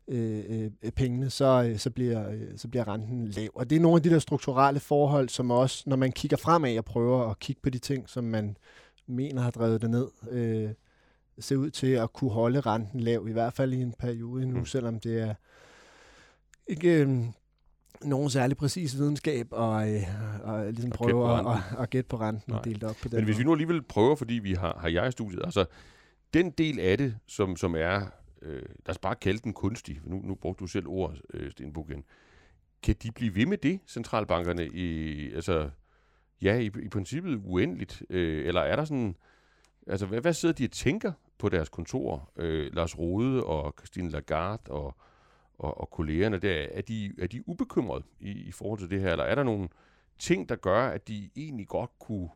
øh, 0.07 0.43
øh, 0.83 0.91
pengene, 0.91 1.29
så, 1.29 1.69
øh, 1.69 1.77
så, 1.77 1.89
bliver, 1.89 2.29
øh, 2.29 2.41
så 2.57 2.67
bliver 2.67 2.87
renten 2.87 3.27
lav. 3.27 3.49
Og 3.55 3.69
det 3.69 3.75
er 3.75 3.79
nogle 3.79 3.95
af 3.95 4.03
de 4.03 4.09
der 4.09 4.19
strukturelle 4.19 4.79
forhold, 4.79 5.29
som 5.29 5.51
også, 5.51 5.83
når 5.87 5.95
man 5.95 6.11
kigger 6.11 6.37
fremad 6.37 6.77
og 6.77 6.85
prøver 6.85 7.29
at 7.29 7.39
kigge 7.39 7.61
på 7.61 7.69
de 7.69 7.79
ting, 7.79 8.09
som 8.09 8.23
man 8.23 8.57
mener 9.07 9.41
har 9.41 9.51
drevet 9.51 9.81
det 9.81 9.89
ned, 9.89 10.07
øh, 10.31 10.69
ser 11.39 11.55
ud 11.55 11.69
til 11.69 11.87
at 11.87 12.13
kunne 12.13 12.31
holde 12.31 12.59
renten 12.59 12.99
lav, 12.99 13.27
i 13.29 13.31
hvert 13.31 13.53
fald 13.53 13.73
i 13.73 13.81
en 13.81 13.93
periode 13.99 14.45
nu, 14.45 14.57
mm. 14.59 14.65
selvom 14.65 14.99
det 14.99 15.21
er 15.21 15.33
ikke 16.67 17.01
øh, 17.01 17.23
nogen 18.01 18.29
særlig 18.29 18.57
præcis 18.57 18.97
videnskab 18.97 19.47
og, 19.51 19.93
øh, 19.93 20.01
og 20.43 20.65
ligesom 20.65 20.91
prøve 20.91 21.39
at, 21.39 21.45
at, 21.47 21.79
at 21.79 21.89
gætte 21.89 22.07
på 22.07 22.17
renten 22.17 22.43
Nej. 22.47 22.59
og 22.59 22.65
dele 22.65 22.79
det 22.79 22.89
op 22.89 22.95
på 23.01 23.07
den 23.07 23.15
Men 23.15 23.23
hvis 23.23 23.33
måde. 23.33 23.37
vi 23.37 23.43
nu 23.43 23.51
alligevel 23.51 23.81
prøver, 23.81 24.15
fordi 24.15 24.33
vi 24.33 24.53
har, 24.53 24.77
har 24.81 24.89
jeg 24.89 25.07
i 25.07 25.11
studiet, 25.11 25.41
altså 25.43 25.65
den 26.33 26.51
del 26.51 26.79
af 26.79 26.97
det, 26.97 27.17
som, 27.27 27.55
som 27.55 27.75
er, 27.75 28.01
øh, 28.41 28.61
lad 28.61 28.89
os 28.89 28.97
bare 28.97 29.15
kalde 29.15 29.39
den 29.39 29.53
kunstig, 29.53 29.99
nu, 30.03 30.21
nu 30.23 30.35
brugte 30.35 30.61
du 30.61 30.67
selv 30.67 30.87
ordet, 30.87 31.21
øh, 31.33 31.51
Stenbukken, 31.51 32.03
kan 32.83 32.95
de 33.03 33.11
blive 33.11 33.35
ved 33.35 33.45
med 33.45 33.57
det, 33.57 33.79
centralbankerne, 33.87 34.67
i, 34.67 35.33
altså, 35.33 35.69
ja, 36.41 36.55
i, 36.55 36.65
i 36.65 36.89
princippet 36.89 37.41
uendeligt, 37.43 38.03
øh, 38.09 38.47
eller 38.47 38.61
er 38.61 38.75
der 38.75 38.85
sådan, 38.85 39.15
altså 39.87 40.05
hvad, 40.05 40.21
hvad 40.21 40.33
sidder 40.33 40.55
de 40.55 40.65
og 40.65 40.71
tænker 40.71 41.11
på 41.39 41.49
deres 41.49 41.69
kontor, 41.69 42.31
øh, 42.35 42.73
Lars 42.73 42.99
Rode 42.99 43.43
og 43.43 43.73
Christine 43.77 44.09
Lagarde 44.09 44.71
og, 44.71 44.95
og, 45.57 45.81
og 45.81 45.89
kollegerne 45.89 46.39
der, 46.39 46.67
er 46.71 46.81
de, 46.81 47.13
er 47.19 47.27
de 47.27 47.49
ubekymrede 47.49 48.03
i, 48.19 48.31
i 48.31 48.51
forhold 48.51 48.79
til 48.79 48.89
det 48.89 49.01
her, 49.01 49.11
eller 49.11 49.25
er 49.25 49.35
der 49.35 49.43
nogle 49.43 49.69
ting, 50.19 50.49
der 50.49 50.55
gør, 50.55 50.87
at 50.87 51.07
de 51.07 51.29
egentlig 51.35 51.67
godt 51.67 51.91
kunne, 51.99 52.29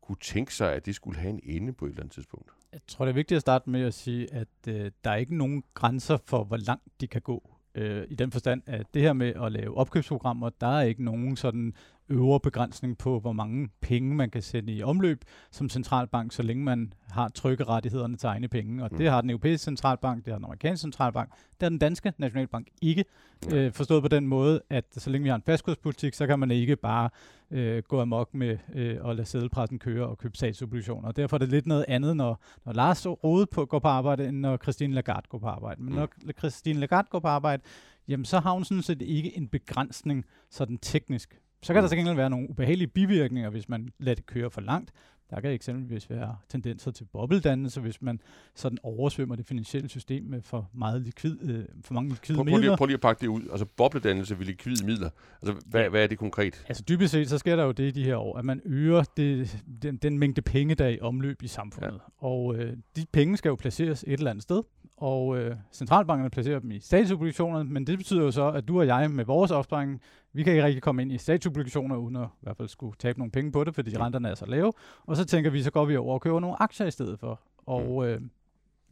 kunne 0.00 0.18
tænke 0.20 0.54
sig, 0.54 0.72
at 0.72 0.86
det 0.86 0.94
skulle 0.94 1.18
have 1.18 1.30
en 1.30 1.40
ende 1.42 1.72
på 1.72 1.84
et 1.84 1.90
eller 1.90 2.02
andet 2.02 2.14
tidspunkt? 2.14 2.50
Jeg 2.72 2.80
tror, 2.88 3.04
det 3.04 3.10
er 3.10 3.14
vigtigt 3.14 3.36
at 3.36 3.40
starte 3.40 3.70
med 3.70 3.82
at 3.82 3.94
sige, 3.94 4.34
at 4.34 4.48
øh, 4.68 4.90
der 5.04 5.10
er 5.10 5.16
ikke 5.16 5.36
nogen 5.36 5.64
grænser 5.74 6.16
for, 6.16 6.44
hvor 6.44 6.56
langt 6.56 7.00
de 7.00 7.06
kan 7.06 7.20
gå. 7.22 7.50
Øh, 7.74 8.06
I 8.10 8.14
den 8.14 8.30
forstand, 8.30 8.62
at 8.66 8.86
det 8.94 9.02
her 9.02 9.12
med 9.12 9.32
at 9.44 9.52
lave 9.52 9.76
opkøbsprogrammer, 9.76 10.50
der 10.60 10.66
er 10.66 10.82
ikke 10.82 11.04
nogen 11.04 11.36
sådan 11.36 11.74
øvre 12.08 12.40
begrænsning 12.40 12.98
på, 12.98 13.20
hvor 13.20 13.32
mange 13.32 13.68
penge 13.80 14.14
man 14.14 14.30
kan 14.30 14.42
sætte 14.42 14.72
i 14.72 14.82
omløb 14.82 15.24
som 15.50 15.68
centralbank, 15.68 16.32
så 16.32 16.42
længe 16.42 16.64
man 16.64 16.92
har 17.10 17.28
trykkerettighederne 17.28 18.16
til 18.16 18.26
egne 18.26 18.48
penge. 18.48 18.84
Og 18.84 18.88
mm. 18.92 18.98
det 18.98 19.10
har 19.10 19.20
den 19.20 19.30
europæiske 19.30 19.64
centralbank, 19.64 20.24
det 20.24 20.32
har 20.32 20.38
den 20.38 20.44
amerikanske 20.44 20.80
centralbank, 20.80 21.30
det 21.30 21.62
har 21.62 21.68
den 21.68 21.78
danske 21.78 22.12
nationalbank 22.18 22.68
ikke. 22.82 23.04
Ja. 23.50 23.56
Øh, 23.56 23.72
forstået 23.72 24.02
på 24.02 24.08
den 24.08 24.26
måde, 24.26 24.60
at 24.70 24.84
så 24.90 25.10
længe 25.10 25.22
vi 25.22 25.28
har 25.28 25.36
en 25.36 25.42
fastkurspolitik, 25.42 26.14
så 26.14 26.26
kan 26.26 26.38
man 26.38 26.50
ikke 26.50 26.76
bare 26.76 27.10
øh, 27.50 27.82
gå 27.88 28.00
amok 28.00 28.34
med 28.34 28.58
øh, 28.74 28.98
at 29.04 29.16
lade 29.16 29.28
sædelpressen 29.28 29.78
køre 29.78 30.06
og 30.06 30.18
købe 30.18 30.36
statsobligationer. 30.36 31.08
Og 31.08 31.16
derfor 31.16 31.36
er 31.36 31.38
det 31.38 31.48
lidt 31.48 31.66
noget 31.66 31.84
andet, 31.88 32.16
når, 32.16 32.42
når 32.64 32.72
Lars 32.72 33.06
Rode 33.06 33.46
på, 33.46 33.64
går 33.64 33.78
på 33.78 33.88
arbejde, 33.88 34.28
end 34.28 34.36
når 34.36 34.56
Christine 34.56 34.94
Lagarde 34.94 35.26
går 35.28 35.38
på 35.38 35.46
arbejde. 35.46 35.82
Men 35.82 35.94
mm. 35.94 35.94
når 35.94 36.32
Christine 36.38 36.80
Lagarde 36.80 37.08
går 37.10 37.18
på 37.18 37.28
arbejde, 37.28 37.62
jamen 38.08 38.24
så 38.24 38.40
har 38.40 38.52
hun 38.52 38.64
sådan 38.64 38.82
set 38.82 39.02
ikke 39.02 39.36
en 39.36 39.48
begrænsning 39.48 40.24
sådan 40.50 40.78
teknisk 40.78 41.40
Så 41.64 41.72
kan 41.72 41.76
der 41.82 41.82
Mm. 41.82 41.88
til 41.88 41.98
gengæld 41.98 42.16
være 42.16 42.30
nogle 42.30 42.50
ubehagelige 42.50 42.88
bivirkninger, 42.88 43.50
hvis 43.50 43.68
man 43.68 43.88
lader 43.98 44.14
det 44.14 44.26
køre 44.26 44.50
for 44.50 44.60
langt. 44.60 44.90
Der 45.30 45.40
kan 45.40 45.50
eksempelvis 45.50 46.10
være 46.10 46.36
tendenser 46.48 46.90
til 46.90 47.04
bobbeldannelse, 47.12 47.80
hvis 47.80 48.02
man 48.02 48.20
sådan 48.54 48.78
oversvømmer 48.82 49.36
det 49.36 49.46
finansielle 49.46 49.88
system 49.88 50.24
med 50.24 50.42
for 50.42 50.70
meget 50.74 51.02
likvid, 51.02 51.36
øh, 51.50 51.64
for 51.84 51.94
mange 51.94 52.10
likvide 52.10 52.36
Prøv, 52.36 52.44
prøv, 52.44 52.50
lige, 52.50 52.58
midler. 52.60 52.76
prøv 52.76 52.86
lige 52.86 52.94
at 52.94 53.00
pakke 53.00 53.20
det 53.20 53.26
ud. 53.26 53.42
Altså 53.50 53.64
bobledannelse 53.66 54.38
ved 54.38 54.46
likvide 54.46 54.86
midler. 54.86 55.10
Altså, 55.42 55.64
hvad, 55.66 55.90
hvad 55.90 56.02
er 56.02 56.06
det 56.06 56.18
konkret? 56.18 56.64
Altså 56.68 56.84
dybest 56.88 57.12
set, 57.12 57.28
så 57.28 57.38
sker 57.38 57.56
der 57.56 57.64
jo 57.64 57.72
det 57.72 57.84
i 57.84 57.90
de 57.90 58.04
her 58.04 58.16
år, 58.16 58.38
at 58.38 58.44
man 58.44 58.60
øger 58.64 59.02
det, 59.16 59.62
den, 59.82 59.96
den 59.96 60.18
mængde 60.18 60.42
penge, 60.42 60.74
der 60.74 60.84
er 60.84 60.88
i 60.88 61.00
omløb 61.00 61.42
i 61.42 61.48
samfundet. 61.48 61.92
Ja. 62.22 62.26
Og 62.26 62.56
øh, 62.56 62.76
de 62.96 63.04
penge 63.12 63.36
skal 63.36 63.48
jo 63.48 63.54
placeres 63.54 64.04
et 64.06 64.12
eller 64.12 64.30
andet 64.30 64.42
sted, 64.42 64.62
og 64.96 65.38
øh, 65.38 65.56
centralbankerne 65.72 66.30
placerer 66.30 66.58
dem 66.58 66.70
i 66.70 66.80
statsobligationer, 66.80 67.62
men 67.62 67.86
det 67.86 67.98
betyder 67.98 68.22
jo 68.22 68.30
så, 68.30 68.50
at 68.50 68.68
du 68.68 68.78
og 68.78 68.86
jeg 68.86 69.10
med 69.10 69.24
vores 69.24 69.50
opsparing, 69.50 70.00
vi 70.32 70.42
kan 70.42 70.52
ikke 70.52 70.64
rigtig 70.64 70.82
komme 70.82 71.02
ind 71.02 71.12
i 71.12 71.18
statsobligationer, 71.18 71.96
uden 71.96 72.16
at 72.16 72.26
i 72.26 72.42
hvert 72.42 72.56
fald 72.56 72.68
skulle 72.68 72.96
tabe 72.98 73.18
nogle 73.18 73.30
penge 73.30 73.52
på 73.52 73.64
det, 73.64 73.74
fordi 73.74 73.98
renterne 73.98 74.28
er 74.28 74.34
så 74.34 74.46
lave. 74.46 74.72
Og 75.06 75.16
så 75.16 75.24
tænker 75.24 75.50
vi, 75.50 75.62
så 75.62 75.70
går 75.70 75.84
vi 75.84 75.96
over 75.96 76.14
og 76.14 76.20
køber 76.20 76.40
nogle 76.40 76.62
aktier 76.62 76.86
i 76.86 76.90
stedet 76.90 77.20
for. 77.20 77.40
Og 77.66 78.08
øh, 78.08 78.20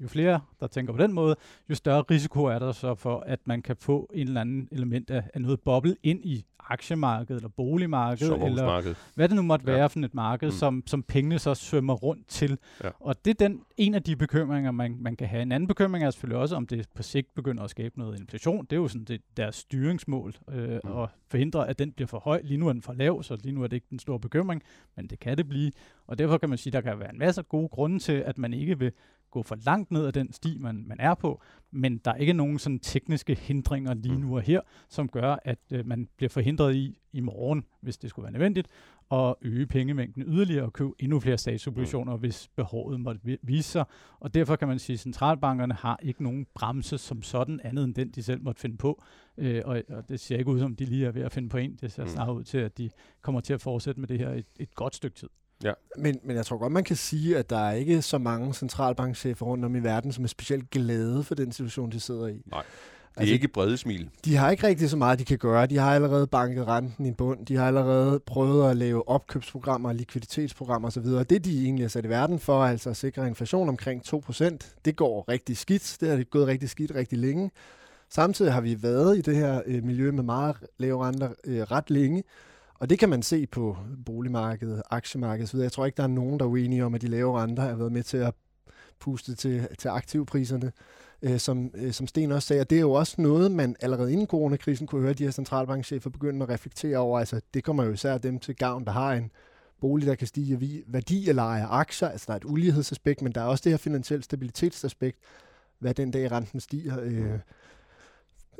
jo 0.00 0.08
flere, 0.08 0.40
der 0.60 0.66
tænker 0.66 0.92
på 0.92 1.02
den 1.02 1.12
måde, 1.12 1.36
jo 1.70 1.74
større 1.74 2.02
risiko 2.10 2.44
er 2.44 2.58
der 2.58 2.72
så 2.72 2.94
for, 2.94 3.20
at 3.26 3.40
man 3.46 3.62
kan 3.62 3.76
få 3.76 4.10
en 4.14 4.26
eller 4.28 4.40
anden 4.40 4.68
element 4.72 5.10
af, 5.10 5.22
af 5.34 5.40
noget 5.40 5.60
boble 5.60 5.96
ind 6.02 6.24
i 6.24 6.44
aktiemarkedet, 6.68 7.36
eller 7.36 7.48
boligmarkedet, 7.48 8.42
eller 8.46 8.94
hvad 9.14 9.28
det 9.28 9.36
nu 9.36 9.42
måtte 9.42 9.70
Ja. 9.70 9.76
være 9.76 9.90
for 9.90 10.00
et 10.00 10.14
marked, 10.14 10.48
mm. 10.48 10.52
som, 10.52 10.82
som 10.86 11.02
pengene 11.02 11.38
så 11.38 11.54
svømmer 11.54 11.94
rundt 11.94 12.26
til. 12.28 12.58
Ja. 12.84 12.88
Og 13.00 13.24
det 13.24 13.30
er 13.30 13.48
den, 13.48 13.60
en 13.76 13.94
af 13.94 14.02
de 14.02 14.16
bekymringer, 14.16 14.70
man, 14.70 14.96
man 15.00 15.16
kan 15.16 15.28
have. 15.28 15.42
En 15.42 15.52
anden 15.52 15.66
bekymring 15.66 16.04
er 16.04 16.10
selvfølgelig 16.10 16.38
også, 16.40 16.56
om 16.56 16.66
det 16.66 16.88
på 16.94 17.02
sigt 17.02 17.34
begynder 17.34 17.62
at 17.64 17.70
skabe 17.70 17.98
noget 17.98 18.20
inflation. 18.20 18.64
Det 18.64 18.72
er 18.72 18.80
jo 18.80 18.88
sådan 18.88 19.04
det, 19.04 19.20
deres 19.36 19.54
styringsmål, 19.56 20.34
øh, 20.50 20.70
Mm. 20.84 20.90
og 20.90 21.08
forhindre, 21.28 21.68
at 21.68 21.78
den 21.78 21.92
bliver 21.92 22.08
for 22.08 22.18
høj. 22.18 22.40
Lige 22.44 22.58
nu 22.58 22.68
er 22.68 22.72
den 22.72 22.82
for 22.82 22.92
lav, 22.92 23.22
så 23.22 23.36
lige 23.42 23.52
nu 23.52 23.62
er 23.62 23.66
det 23.66 23.76
ikke 23.76 23.86
den 23.90 23.98
store 23.98 24.20
bekymring, 24.20 24.62
men 24.96 25.06
det 25.06 25.20
kan 25.20 25.36
det 25.36 25.48
blive. 25.48 25.72
Og 26.06 26.18
derfor 26.18 26.38
kan 26.38 26.48
man 26.48 26.58
sige, 26.58 26.70
at 26.76 26.84
der 26.84 26.90
kan 26.90 27.00
være 27.00 27.12
en 27.12 27.18
masse 27.18 27.42
gode 27.42 27.68
grunde 27.68 27.98
til, 27.98 28.12
at 28.12 28.38
man 28.38 28.54
ikke 28.54 28.78
vil 28.78 28.92
gå 29.32 29.42
for 29.42 29.56
langt 29.66 29.90
ned 29.90 30.06
ad 30.06 30.12
den 30.12 30.32
sti, 30.32 30.58
man, 30.60 30.84
man 30.86 30.96
er 31.00 31.14
på, 31.14 31.42
men 31.70 31.98
der 31.98 32.10
er 32.10 32.14
ikke 32.16 32.32
nogen 32.32 32.58
sådan 32.58 32.78
tekniske 32.78 33.34
hindringer 33.34 33.94
lige 33.94 34.14
Mm. 34.14 34.20
nu 34.20 34.36
og 34.36 34.42
her, 34.42 34.60
som 34.88 35.08
gør, 35.08 35.36
at 35.44 35.58
øh, 35.72 35.86
man 35.86 36.08
bliver 36.16 36.30
forhindret 36.30 36.74
i 36.74 36.98
i 37.12 37.20
morgen, 37.20 37.64
hvis 37.80 37.96
det 37.98 38.10
skulle 38.10 38.22
være 38.24 38.32
nødvendigt, 38.32 38.68
at 39.12 39.34
øge 39.42 39.66
pengemængden 39.66 40.22
yderligere 40.26 40.64
og 40.64 40.72
købe 40.72 40.90
endnu 40.98 41.20
flere 41.20 41.38
statsobligationer, 41.38 42.16
hvis 42.16 42.48
behovet 42.56 43.00
måtte 43.00 43.20
vi- 43.24 43.38
vise 43.42 43.68
sig. 43.70 43.84
Og 44.20 44.34
derfor 44.34 44.56
kan 44.56 44.68
man 44.68 44.78
sige, 44.78 44.94
at 44.94 45.00
centralbankerne 45.00 45.74
har 45.74 45.98
ikke 46.02 46.22
nogen 46.22 46.46
bremse 46.54 46.98
som 46.98 47.22
sådan, 47.22 47.60
andet 47.64 47.84
end 47.84 47.94
den, 47.94 48.10
de 48.10 48.22
selv 48.22 48.42
måtte 48.42 48.60
finde 48.60 48.76
på. 48.76 49.02
Øh, 49.38 49.62
og, 49.64 49.82
og 49.88 50.08
det 50.08 50.20
ser 50.20 50.36
ikke 50.38 50.50
ud 50.50 50.58
som, 50.58 50.76
de 50.76 50.84
lige 50.84 51.06
er 51.06 51.10
ved 51.10 51.22
at 51.22 51.32
finde 51.32 51.48
på 51.48 51.56
en. 51.56 51.76
Det 51.80 51.92
ser 51.92 52.02
Mm. 52.02 52.08
snarere 52.08 52.34
ud 52.34 52.44
til, 52.44 52.58
at 52.58 52.78
de 52.78 52.90
kommer 53.22 53.40
til 53.40 53.54
at 53.54 53.60
fortsætte 53.60 54.00
med 54.00 54.08
det 54.08 54.18
her 54.18 54.28
et, 54.30 54.46
et 54.60 54.74
godt 54.74 54.94
stykke 54.94 55.16
tid. 55.16 55.28
Men, 55.98 56.18
men 56.24 56.36
jeg 56.36 56.46
tror 56.46 56.58
godt, 56.58 56.72
man 56.72 56.84
kan 56.84 56.96
sige, 56.96 57.38
at 57.38 57.50
der 57.50 57.58
er 57.58 57.72
ikke 57.72 58.02
så 58.02 58.18
mange 58.18 58.54
centralbankchefer 58.54 59.46
rundt 59.46 59.64
om 59.64 59.76
i 59.76 59.78
verden, 59.78 60.12
som 60.12 60.24
er 60.24 60.28
specielt 60.28 60.70
glade 60.70 61.24
for 61.24 61.34
den 61.34 61.52
situation, 61.52 61.92
de 61.92 62.00
sidder 62.00 62.26
i. 62.26 62.42
Nej. 62.46 62.62
Det 63.18 63.28
er 63.28 63.32
ikke 63.32 63.48
brede 63.48 63.76
smil. 63.76 64.10
De 64.24 64.36
har 64.36 64.50
ikke 64.50 64.66
rigtig 64.66 64.90
så 64.90 64.96
meget, 64.96 65.18
de 65.18 65.24
kan 65.24 65.38
gøre. 65.38 65.66
De 65.66 65.78
har 65.78 65.94
allerede 65.94 66.26
banket 66.26 66.66
renten 66.66 67.06
i 67.06 67.12
bund. 67.12 67.46
De 67.46 67.56
har 67.56 67.66
allerede 67.66 68.20
prøvet 68.26 68.70
at 68.70 68.76
lave 68.76 69.08
opkøbsprogrammer, 69.08 69.92
likviditetsprogrammer 69.92 70.88
osv. 70.88 71.04
Det, 71.04 71.44
de 71.44 71.64
egentlig 71.64 71.84
er 71.84 71.88
sat 71.88 72.04
i 72.04 72.08
verden 72.08 72.38
for, 72.38 72.64
altså 72.64 72.90
at 72.90 72.96
sikre 72.96 73.28
inflation 73.28 73.68
omkring 73.68 74.02
2%, 74.06 74.58
det 74.84 74.96
går 74.96 75.24
rigtig 75.28 75.56
skidt. 75.56 75.96
Det 76.00 76.08
har 76.08 76.16
det 76.16 76.30
gået 76.30 76.46
rigtig 76.46 76.70
skidt 76.70 76.94
rigtig 76.94 77.18
længe. 77.18 77.50
Samtidig 78.10 78.52
har 78.52 78.60
vi 78.60 78.82
været 78.82 79.18
i 79.18 79.20
det 79.20 79.36
her 79.36 79.60
øh, 79.66 79.84
miljø 79.84 80.10
med 80.10 80.22
meget 80.22 80.56
lave 80.78 81.06
renter 81.06 81.30
øh, 81.44 81.60
ret 81.60 81.90
længe. 81.90 82.22
Og 82.82 82.90
det 82.90 82.98
kan 82.98 83.08
man 83.08 83.22
se 83.22 83.46
på 83.46 83.76
boligmarkedet, 84.06 84.82
aktiemarkedet 84.90 85.48
osv. 85.54 85.60
Jeg 85.60 85.72
tror 85.72 85.86
ikke, 85.86 85.96
der 85.96 86.02
er 86.02 86.06
nogen, 86.06 86.38
der 86.38 86.44
er 86.44 86.48
uenige 86.48 86.84
om, 86.84 86.94
at 86.94 87.02
de 87.02 87.06
lave 87.06 87.40
renter 87.42 87.62
har 87.62 87.74
været 87.74 87.92
med 87.92 88.02
til 88.02 88.16
at 88.16 88.34
puste 88.98 89.34
til, 89.34 89.68
til 89.78 89.88
aktivpriserne 89.88 90.72
øh, 91.22 91.38
som, 91.38 91.70
øh, 91.74 91.92
som 91.92 92.06
Sten 92.06 92.32
også 92.32 92.48
sagde. 92.48 92.60
Og 92.60 92.70
det 92.70 92.76
er 92.76 92.80
jo 92.80 92.92
også 92.92 93.22
noget, 93.22 93.50
man 93.50 93.76
allerede 93.80 94.12
inden 94.12 94.26
coronakrisen 94.26 94.86
kunne 94.86 95.02
høre 95.02 95.12
de 95.12 95.24
her 95.24 95.30
centralbankchefer 95.30 96.10
begynde 96.10 96.42
at 96.42 96.48
reflektere 96.48 96.98
over. 96.98 97.18
Altså, 97.18 97.40
det 97.54 97.64
kommer 97.64 97.84
jo 97.84 97.92
især 97.92 98.18
dem 98.18 98.38
til 98.38 98.56
gavn, 98.56 98.84
der 98.84 98.92
har 98.92 99.12
en 99.12 99.30
bolig, 99.80 100.06
der 100.06 100.14
kan 100.14 100.26
stige 100.26 100.58
i 100.60 100.84
værdi 100.86 101.28
eller 101.28 101.42
ejer 101.42 101.68
aktier. 101.68 102.08
Altså, 102.08 102.24
der 102.26 102.32
er 102.32 102.36
et 102.36 102.44
ulighedsaspekt, 102.44 103.22
men 103.22 103.32
der 103.32 103.40
er 103.40 103.46
også 103.46 103.62
det 103.64 103.72
her 103.72 103.76
finansielle 103.76 104.22
stabilitetsaspekt. 104.22 105.18
Hvad 105.78 105.94
den 105.94 106.10
dag 106.10 106.32
renten 106.32 106.60
stiger, 106.60 107.00
øh, 107.00 107.38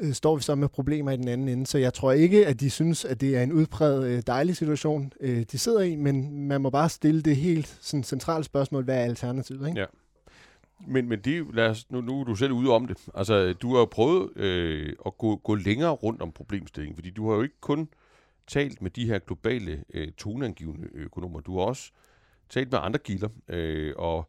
øh, 0.03 0.12
står 0.12 0.36
vi 0.36 0.42
så 0.42 0.55
med 0.55 0.68
problemer 0.68 1.11
i 1.11 1.16
den 1.16 1.28
anden 1.28 1.48
ende. 1.48 1.66
Så 1.66 1.78
jeg 1.78 1.94
tror 1.94 2.12
ikke, 2.12 2.46
at 2.46 2.61
de 2.61 2.70
synes, 2.70 3.05
at 3.05 3.20
det 3.20 3.36
er 3.36 3.42
en 3.42 3.53
udpræget 3.53 4.05
øh, 4.05 4.22
dejlig 4.26 4.57
situation, 4.57 5.12
øh, 5.20 5.44
de 5.53 5.59
sidder 5.59 5.80
i, 5.80 5.96
men 5.96 6.46
man 6.48 6.61
må 6.61 6.70
bare 6.70 6.88
stille 6.88 7.22
det 7.22 7.36
helt 7.36 7.78
sådan, 7.80 8.05
centrale 8.05 8.44
spørgsmål, 8.44 8.84
hvad 8.84 8.96
er 8.96 9.05
alternativet? 9.05 9.68
Ikke? 9.68 9.80
Ja. 9.80 9.86
Men, 10.86 11.09
men 11.09 11.20
det, 11.20 11.46
lad 11.55 11.68
os, 11.68 11.90
nu, 11.90 12.00
nu 12.00 12.20
er 12.20 12.24
du 12.24 12.34
selv 12.34 12.53
ude 12.53 12.70
om 12.70 12.86
det. 12.86 12.96
Altså, 13.14 13.53
du 13.53 13.72
har 13.72 13.78
jo 13.78 13.84
prøvet 13.84 14.36
øh, 14.36 14.92
at 15.07 15.18
gå, 15.18 15.36
gå 15.36 15.55
længere 15.55 15.90
rundt 15.90 16.22
om 16.22 16.32
problemstillingen, 16.32 16.96
fordi 16.96 17.11
du 17.11 17.28
har 17.28 17.36
jo 17.36 17.42
ikke 17.42 17.61
kun 17.61 17.88
talt 18.46 18.82
med 18.82 18.90
de 18.90 19.07
her 19.07 19.18
globale 19.18 19.84
øh, 19.94 20.12
toneangivende 20.12 20.88
økonomer. 20.94 21.40
Du 21.40 21.59
har 21.59 21.64
også 21.64 21.90
talt 22.50 22.72
med 22.72 22.78
andre 22.82 22.98
kilder, 22.98 23.28
øh, 23.48 23.92
og, 23.96 24.28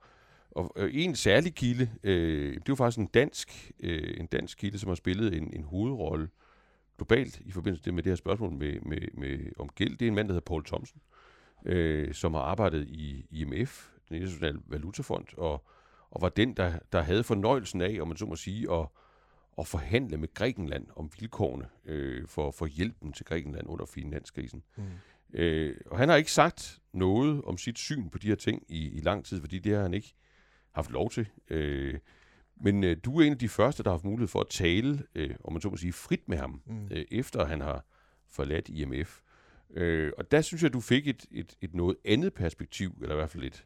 og 0.56 0.74
øh, 0.76 0.89
en 0.93 1.16
særlig 1.16 1.56
kilde, 1.56 1.89
øh, 2.04 2.54
det 2.54 2.70
jo 2.70 2.76
faktisk 2.76 2.99
en 2.99 3.06
dansk, 3.06 3.72
øh, 3.80 4.14
en 4.18 4.26
dansk 4.26 4.58
kilde, 4.58 4.80
som 4.80 4.88
har 4.88 4.95
spillet 4.95 5.38
en, 5.38 5.54
en 5.54 5.64
hovedrolle 5.64 6.30
globalt 6.97 7.39
i 7.39 7.51
forbindelse 7.51 7.91
med 7.91 8.04
det 8.04 8.12
her 8.12 8.16
spørgsmål 8.16 8.51
med, 8.51 8.80
med, 8.82 9.01
med, 9.14 9.39
om 9.60 9.70
gæld. 9.70 9.97
Det 9.97 10.06
er 10.06 10.08
en 10.08 10.16
mand, 10.16 10.28
der 10.28 10.34
hedder 10.34 10.45
Paul 10.45 10.66
Thomsen, 10.66 11.01
øh, 11.66 12.14
som 12.14 12.34
har 12.34 12.41
arbejdet 12.41 12.88
i 12.88 13.26
IMF, 13.32 13.89
den 14.10 14.16
internationale 14.16 14.60
valutafond, 14.68 15.26
og, 15.38 15.66
og 16.10 16.22
var 16.22 16.30
den, 16.30 16.54
der, 16.54 16.80
der 16.91 17.01
havde 17.01 17.24
fornøjelsen 17.24 17.82
af, 17.82 17.97
om 18.01 18.08
man 18.08 18.18
så 18.18 18.26
må 18.26 18.36
sige, 18.36 18.74
at, 18.74 18.88
at 19.60 19.68
forhandle 19.68 20.18
med 20.18 20.34
Grækenland 20.34 20.88
om 20.95 21.12
vilkårene 21.20 21.66
øh, 21.86 22.28
for, 22.28 22.51
for 22.51 22.66
hjælpen 22.66 23.14
til 23.14 23.26
Grækenland 23.26 23.68
under 23.70 23.86
finanskrisen. 23.86 24.64
Mm. 24.76 24.84
Øh, 25.34 25.78
og 25.86 25.97
han 25.97 26.10
har 26.10 26.16
ikke 26.16 26.32
sagt 26.32 26.80
noget 26.93 27.41
om 27.43 27.58
sit 27.58 27.78
syn 27.78 28.10
på 28.10 28.18
de 28.18 28.28
her 28.28 28.36
ting 28.36 28.64
i, 28.68 28.89
i 28.89 28.99
lang 28.99 29.26
tid, 29.26 29.41
fordi 29.41 29.60
det 29.60 29.76
har 29.76 29.82
han 29.82 29.93
ikke 29.93 30.14
haft 30.74 30.91
lov 30.91 31.09
til. 31.11 31.28
Øh, 31.49 31.99
men 32.55 32.84
øh, 32.84 32.97
du 33.05 33.19
er 33.19 33.24
en 33.26 33.32
af 33.32 33.38
de 33.39 33.49
første, 33.49 33.84
der 33.84 33.89
har 33.89 33.93
haft 33.93 34.03
mulighed 34.05 34.28
for 34.28 34.39
at 34.39 34.47
tale, 34.49 35.03
øh, 35.15 35.36
om 35.43 35.53
man 35.53 35.61
så 35.61 35.69
må 35.69 35.78
sige, 35.78 35.93
frit 35.93 36.30
med 36.30 36.38
ham, 36.38 36.61
Mm. 36.65 36.88
øh, 36.91 37.05
efter 37.11 37.45
han 37.45 37.61
har 37.61 37.86
forladt 38.30 38.69
IMF. 38.69 39.19
Øh, 39.74 40.11
og 40.17 40.32
der 40.32 40.41
synes 40.41 40.63
jeg, 40.63 40.74
du 40.74 40.80
fik 40.80 41.07
et, 41.07 41.26
et, 41.32 41.55
et 41.61 41.76
noget 41.76 41.97
andet 42.05 42.34
perspektiv, 42.34 42.97
eller 43.01 43.15
i 43.15 43.17
hvert 43.17 43.30
fald 43.30 43.43
et, 43.43 43.65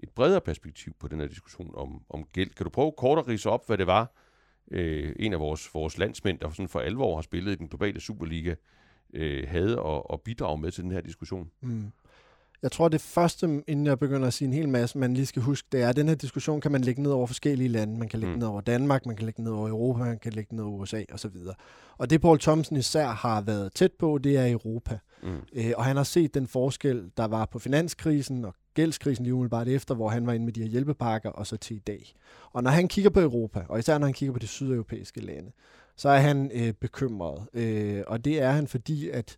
et 0.00 0.10
bredere 0.10 0.40
perspektiv 0.40 0.94
på 0.98 1.08
den 1.08 1.20
her 1.20 1.26
diskussion 1.26 1.70
om, 1.74 2.02
om 2.08 2.24
gæld. 2.24 2.50
Kan 2.50 2.64
du 2.64 2.70
prøve 2.70 2.92
kort 2.92 3.18
at 3.18 3.28
rise 3.28 3.50
op, 3.50 3.66
hvad 3.66 3.78
det 3.78 3.86
var, 3.86 4.12
øh, 4.70 5.12
en 5.18 5.32
af 5.32 5.40
vores, 5.40 5.74
vores 5.74 5.98
landsmænd, 5.98 6.38
der 6.38 6.50
sådan 6.50 6.68
for 6.68 6.80
alvor 6.80 7.14
har 7.14 7.22
spillet 7.22 7.52
i 7.52 7.54
den 7.54 7.68
globale 7.68 8.00
Superliga, 8.00 8.54
øh, 9.14 9.48
havde 9.48 9.80
at, 9.80 10.02
at 10.12 10.20
bidrage 10.20 10.58
med 10.58 10.70
til 10.70 10.84
den 10.84 10.90
her 10.92 11.00
diskussion? 11.00 11.50
Mm. 11.60 11.92
Jeg 12.62 12.72
tror, 12.72 12.88
det 12.88 13.00
første, 13.00 13.62
inden 13.68 13.86
jeg 13.86 13.98
begynder 13.98 14.26
at 14.26 14.32
sige 14.32 14.46
en 14.46 14.52
hel 14.52 14.68
masse, 14.68 14.98
man 14.98 15.14
lige 15.14 15.26
skal 15.26 15.42
huske, 15.42 15.68
det 15.72 15.82
er, 15.82 15.88
at 15.88 15.96
den 15.96 16.08
her 16.08 16.14
diskussion 16.14 16.60
kan 16.60 16.72
man 16.72 16.80
lægge 16.80 17.02
ned 17.02 17.10
over 17.10 17.26
forskellige 17.26 17.68
lande. 17.68 17.98
Man 17.98 18.08
kan 18.08 18.20
lægge 18.20 18.32
Mm. 18.32 18.38
ned 18.38 18.46
over 18.46 18.60
Danmark, 18.60 19.06
man 19.06 19.16
kan 19.16 19.24
lægge 19.26 19.42
ned 19.42 19.52
over 19.52 19.68
Europa, 19.68 20.04
man 20.04 20.18
kan 20.18 20.32
lægge 20.32 20.56
ned 20.56 20.64
over 20.64 20.78
USA 20.78 21.02
osv. 21.12 21.36
Og 21.98 22.10
det 22.10 22.20
Paul 22.20 22.38
Thomsen 22.38 22.76
især 22.76 23.06
har 23.06 23.40
været 23.40 23.72
tæt 23.74 23.92
på, 23.98 24.18
det 24.24 24.36
er 24.36 24.52
Europa. 24.52 24.98
Mm. 25.22 25.28
Øh, 25.52 25.72
og 25.76 25.84
han 25.84 25.96
har 25.96 26.04
set 26.04 26.34
den 26.34 26.46
forskel, 26.46 27.10
der 27.16 27.24
var 27.24 27.44
på 27.44 27.58
finanskrisen 27.58 28.44
og 28.44 28.54
gældskrisen 28.74 29.24
lige 29.24 29.34
umiddelbart 29.34 29.68
efter, 29.68 29.94
hvor 29.94 30.08
han 30.08 30.26
var 30.26 30.32
inde 30.32 30.44
med 30.44 30.52
de 30.52 30.60
her 30.62 30.68
hjælpepakker, 30.68 31.30
og 31.30 31.46
så 31.46 31.56
til 31.56 31.76
i 31.76 31.80
dag. 31.86 32.12
Og 32.52 32.62
når 32.62 32.70
han 32.70 32.88
kigger 32.88 33.10
på 33.10 33.20
Europa, 33.20 33.62
og 33.68 33.78
især 33.78 33.98
når 33.98 34.06
han 34.06 34.14
kigger 34.14 34.32
på 34.32 34.38
de 34.38 34.46
sydeuropæiske 34.46 35.20
lande, 35.20 35.50
så 35.96 36.08
er 36.08 36.18
han 36.18 36.50
øh, 36.54 36.72
bekymret. 36.72 37.46
Øh, 37.54 38.02
og 38.06 38.24
det 38.24 38.42
er 38.42 38.50
han, 38.50 38.66
fordi 38.68 39.08
at 39.10 39.36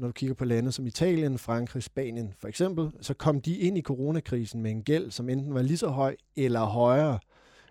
når 0.00 0.06
du 0.06 0.12
kigger 0.12 0.34
på 0.34 0.44
lande 0.44 0.72
som 0.72 0.86
Italien, 0.86 1.38
Frankrig, 1.38 1.82
Spanien 1.82 2.34
for 2.38 2.48
eksempel, 2.48 2.90
så 3.00 3.14
kom 3.14 3.40
de 3.40 3.56
ind 3.56 3.78
i 3.78 3.82
coronakrisen 3.82 4.62
med 4.62 4.70
en 4.70 4.82
gæld, 4.82 5.10
som 5.10 5.28
enten 5.28 5.54
var 5.54 5.62
lige 5.62 5.76
så 5.76 5.88
høj 5.88 6.16
eller 6.36 6.60
højere 6.60 7.18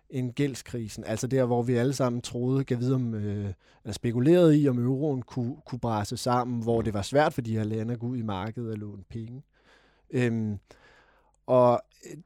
end 0.09 0.33
gældskrisen. 0.33 1.03
Altså 1.03 1.27
der, 1.27 1.45
hvor 1.45 1.63
vi 1.63 1.73
alle 1.73 1.93
sammen 1.93 2.21
troede, 2.21 2.63
gav 2.63 2.79
vide 2.79 2.95
om, 2.95 3.13
øh, 3.13 3.53
eller 3.83 3.93
spekulerede 3.93 4.59
i, 4.59 4.69
om 4.69 4.79
euroen 4.79 5.21
kunne, 5.21 5.55
kunne 5.65 5.79
brase 5.79 6.17
sammen, 6.17 6.63
hvor 6.63 6.81
det 6.81 6.93
var 6.93 7.01
svært 7.01 7.33
for 7.33 7.41
de 7.41 7.57
her 7.57 7.63
lande 7.63 7.93
at 7.93 7.99
gå 7.99 8.07
ud 8.07 8.17
i 8.17 8.21
markedet 8.21 8.71
og 8.71 8.77
låne 8.77 9.03
penge. 9.09 9.43
Øhm, 10.11 10.57
og 11.47 11.81
øh, 12.05 12.17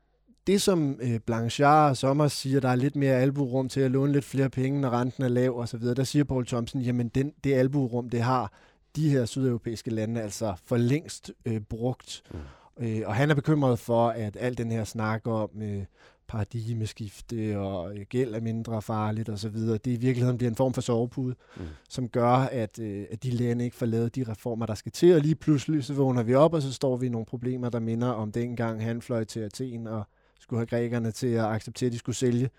det, 0.48 0.62
som 0.62 1.00
øh, 1.02 1.20
Blanchard 1.20 1.90
og 1.90 1.98
Sommer 1.98 2.28
siger, 2.28 2.60
der 2.60 2.70
er 2.70 2.76
lidt 2.76 2.96
mere 2.96 3.16
albuerum 3.16 3.70
til 3.70 3.82
at 3.82 3.92
låne 3.92 4.12
lidt 4.12 4.26
flere 4.26 4.50
penge, 4.50 4.82
når 4.82 4.90
renten 4.90 5.24
er 5.24 5.28
lav 5.28 5.60
osv., 5.60 5.82
der 5.82 6.04
siger 6.04 6.24
Paul 6.24 6.46
Thompson, 6.46 6.82
jamen 6.82 7.08
den, 7.08 7.34
det 7.44 7.54
albuerum, 7.54 8.10
det 8.10 8.22
har 8.22 8.54
de 8.96 9.10
her 9.10 9.26
sydeuropæiske 9.26 9.90
lande 9.90 10.22
altså 10.22 10.54
for 10.66 10.78
længst 10.78 11.32
øh, 11.46 11.62
brugt. 11.62 12.24
Mm. 12.32 12.40
Øh, 12.86 13.02
og 13.06 13.16
han 13.16 13.30
er 13.30 13.36
bekymret 13.36 13.80
for, 13.80 14.10
at 14.10 14.38
al 14.40 14.58
den 14.58 14.72
her 14.72 14.84
snak 14.84 15.28
om 15.28 15.50
øh, 15.62 15.86
paradigmeskifte, 16.28 17.60
og 17.60 17.96
øh, 17.98 18.06
gæld 18.10 18.36
er 18.36 18.42
mindre 18.42 18.82
farligt 18.82 19.30
osv. 19.30 19.56
Det 19.56 19.88
i 19.88 19.96
virkeligheden 19.96 20.38
bliver 20.38 20.50
en 20.50 20.56
form 20.56 20.74
for 20.74 20.82
sovepude, 20.82 21.36
mm. 21.58 21.64
som 21.90 22.10
gør, 22.10 22.34
at, 22.34 22.80
øh, 22.80 23.06
at 23.12 23.24
de 23.24 23.32
lande 23.32 23.66
ikke 23.66 23.76
får 23.76 23.86
lavet 23.86 24.16
de 24.16 24.24
reformer, 24.24 24.66
der 24.66 24.76
skal 24.76 24.92
til, 24.92 25.16
og 25.16 25.22
lige 25.22 25.36
pludselig 25.36 25.84
så 25.84 25.94
vågner 25.94 26.24
vi 26.24 26.34
op, 26.34 26.54
og 26.54 26.62
så 26.62 26.74
står 26.74 26.98
vi 26.98 27.06
i 27.06 27.10
nogle 27.10 27.26
problemer, 27.26 27.70
der 27.70 27.80
minder 27.80 28.08
om 28.08 28.32
dengang 28.32 28.84
han 28.84 29.02
fløj 29.02 29.24
til 29.24 29.40
Athen 29.40 29.88
og 29.88 30.04
skulle 30.40 30.60
have 30.60 30.68
grækerne 30.68 31.12
til 31.12 31.28
at 31.28 31.46
acceptere, 31.46 31.88
at 31.88 31.94
de 31.94 31.98
skulle 31.98 32.16
sælge 32.16 32.50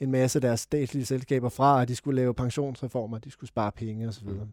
en 0.00 0.10
masse 0.10 0.36
af 0.36 0.40
deres 0.40 0.60
statslige 0.60 1.06
selskaber 1.06 1.48
fra, 1.48 1.82
at 1.82 1.88
de 1.88 1.96
skulle 1.96 2.16
lave 2.16 2.34
pensionsreformer, 2.34 3.18
de 3.18 3.30
skulle 3.30 3.48
spare 3.48 3.72
penge 3.72 4.08
osv. 4.08 4.28
Mm. 4.28 4.52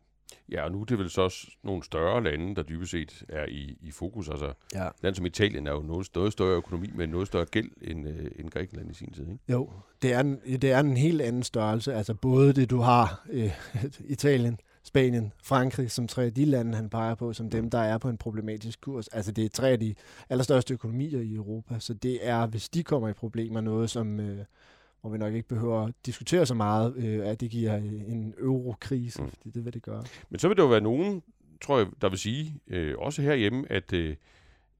Ja, 0.51 0.63
og 0.63 0.71
nu 0.71 0.81
er 0.81 0.85
det 0.85 0.99
vel 0.99 1.09
så 1.09 1.21
også 1.21 1.47
nogle 1.63 1.83
større 1.83 2.23
lande, 2.23 2.55
der 2.55 2.63
dybest 2.63 2.91
set 2.91 3.23
er 3.29 3.45
i, 3.45 3.77
i 3.81 3.91
fokus. 3.91 4.29
Altså, 4.29 4.53
ja. 4.75 4.87
land 5.01 5.15
som 5.15 5.25
Italien 5.25 5.67
er 5.67 5.71
jo 5.71 5.81
noget, 5.81 6.07
noget 6.15 6.31
større 6.33 6.57
økonomi 6.57 6.91
med 6.95 7.07
noget 7.07 7.27
større 7.27 7.45
gæld 7.45 7.71
end, 7.81 8.07
øh, 8.07 8.31
end 8.39 8.49
Grækenland 8.49 8.91
i 8.91 8.93
sin 8.93 9.11
tid. 9.11 9.23
Ikke? 9.23 9.39
Jo, 9.49 9.69
det 10.01 10.13
er, 10.13 10.19
en, 10.19 10.39
det 10.45 10.71
er 10.71 10.79
en 10.79 10.97
helt 10.97 11.21
anden 11.21 11.43
størrelse. 11.43 11.93
Altså 11.93 12.13
både 12.13 12.53
det, 12.53 12.69
du 12.69 12.79
har 12.79 13.25
øh, 13.29 13.51
Italien, 14.15 14.59
Spanien, 14.83 15.33
Frankrig, 15.43 15.91
som 15.91 16.07
tre 16.07 16.23
af 16.23 16.33
de 16.33 16.45
lande, 16.45 16.75
han 16.75 16.89
peger 16.89 17.15
på, 17.15 17.33
som 17.33 17.49
dem, 17.49 17.69
der 17.69 17.79
er 17.79 17.97
på 17.97 18.09
en 18.09 18.17
problematisk 18.17 18.81
kurs. 18.81 19.07
Altså 19.07 19.31
det 19.31 19.45
er 19.45 19.49
tre 19.49 19.69
af 19.69 19.79
de 19.79 19.95
allerstørste 20.29 20.73
økonomier 20.73 21.19
i 21.19 21.33
Europa, 21.33 21.79
så 21.79 21.93
det 21.93 22.19
er, 22.21 22.47
hvis 22.47 22.69
de 22.69 22.83
kommer 22.83 23.09
i 23.09 23.13
problemer, 23.13 23.61
noget 23.61 23.89
som... 23.89 24.19
Øh, 24.19 24.45
hvor 25.01 25.09
vi 25.09 25.17
nok 25.17 25.33
ikke 25.33 25.47
behøver 25.47 25.85
at 25.85 25.93
diskutere 26.05 26.45
så 26.45 26.53
meget, 26.53 26.95
øh, 26.95 27.27
at 27.27 27.41
det 27.41 27.51
giver 27.51 27.75
en 27.75 28.33
eurokrise, 28.37 29.21
mm. 29.21 29.29
fordi 29.29 29.49
det 29.49 29.65
vil 29.65 29.73
det 29.73 29.83
gøre. 29.83 30.03
Men 30.29 30.39
så 30.39 30.47
vil 30.47 30.57
der 30.57 30.63
jo 30.63 30.69
være 30.69 30.81
nogen, 30.81 31.23
tror 31.61 31.77
jeg, 31.77 31.87
der 32.01 32.09
vil 32.09 32.19
sige, 32.19 32.59
øh, 32.67 32.95
også 32.97 33.21
herhjemme, 33.21 33.71
at 33.71 33.93
øh, 33.93 34.15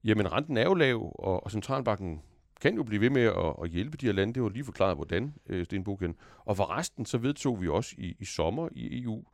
jamen, 0.04 0.32
renten 0.32 0.56
er 0.56 0.62
jo 0.64 0.74
lav, 0.74 1.12
og, 1.18 1.44
og 1.44 1.50
centralbanken 1.50 2.20
kan 2.60 2.74
jo 2.74 2.82
blive 2.82 3.00
ved 3.00 3.10
med 3.10 3.22
at, 3.22 3.54
at 3.62 3.70
hjælpe 3.70 3.96
de 3.96 4.06
her 4.06 4.12
lande. 4.12 4.34
Det 4.34 4.42
var 4.42 4.48
lige 4.48 4.64
forklaret, 4.64 4.96
hvordan, 4.96 5.34
øh, 5.46 5.64
Sten 5.64 5.84
Buchen. 5.84 6.14
Og 6.44 6.56
for 6.56 6.70
resten, 6.70 7.06
så 7.06 7.18
vedtog 7.18 7.62
vi 7.62 7.68
også 7.68 7.94
i, 7.98 8.16
i 8.18 8.24
sommer 8.24 8.68
i 8.72 9.02
EU, 9.02 9.24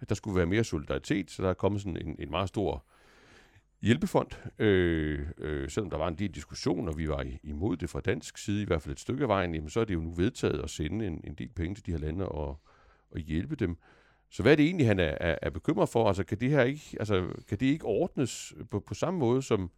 at 0.00 0.08
der 0.08 0.14
skulle 0.14 0.36
være 0.36 0.46
mere 0.46 0.64
solidaritet, 0.64 1.30
så 1.30 1.42
der 1.42 1.48
er 1.48 1.54
kommet 1.54 1.80
sådan 1.80 2.06
en, 2.06 2.16
en 2.18 2.30
meget 2.30 2.48
stor 2.48 2.84
hjælpefond, 3.82 4.28
øh, 4.58 5.26
øh, 5.38 5.70
selvom 5.70 5.90
der 5.90 5.96
var 5.96 6.08
en 6.08 6.18
del 6.18 6.30
diskussion, 6.30 6.88
og 6.88 6.98
vi 6.98 7.08
var 7.08 7.26
imod 7.42 7.76
det 7.76 7.90
fra 7.90 8.00
dansk 8.00 8.38
side, 8.38 8.62
i 8.62 8.64
hvert 8.64 8.82
fald 8.82 8.92
et 8.92 9.00
stykke 9.00 9.22
af 9.22 9.28
vejen, 9.28 9.54
jamen, 9.54 9.70
så 9.70 9.80
er 9.80 9.84
det 9.84 9.94
jo 9.94 10.00
nu 10.00 10.10
vedtaget 10.10 10.60
at 10.62 10.70
sende 10.70 11.06
en, 11.06 11.20
en 11.24 11.34
del 11.34 11.48
penge 11.48 11.74
til 11.74 11.86
de 11.86 11.90
her 11.90 11.98
lande 11.98 12.28
og, 12.28 12.60
og 13.10 13.20
hjælpe 13.20 13.56
dem. 13.56 13.76
Så 14.30 14.42
hvad 14.42 14.52
er 14.52 14.56
det 14.56 14.64
egentlig, 14.64 14.86
han 14.86 14.98
er, 14.98 15.14
er, 15.20 15.38
er 15.42 15.50
bekymret 15.50 15.88
for? 15.88 16.08
Altså, 16.08 16.24
kan 16.24 16.40
det 16.40 16.50
her 16.50 16.62
ikke, 16.62 16.96
altså, 17.00 17.28
kan 17.48 17.58
det 17.58 17.66
ikke 17.66 17.84
ordnes 17.84 18.54
på, 18.70 18.80
på 18.80 18.94
samme 18.94 19.20
måde, 19.20 19.42
som, 19.42 19.70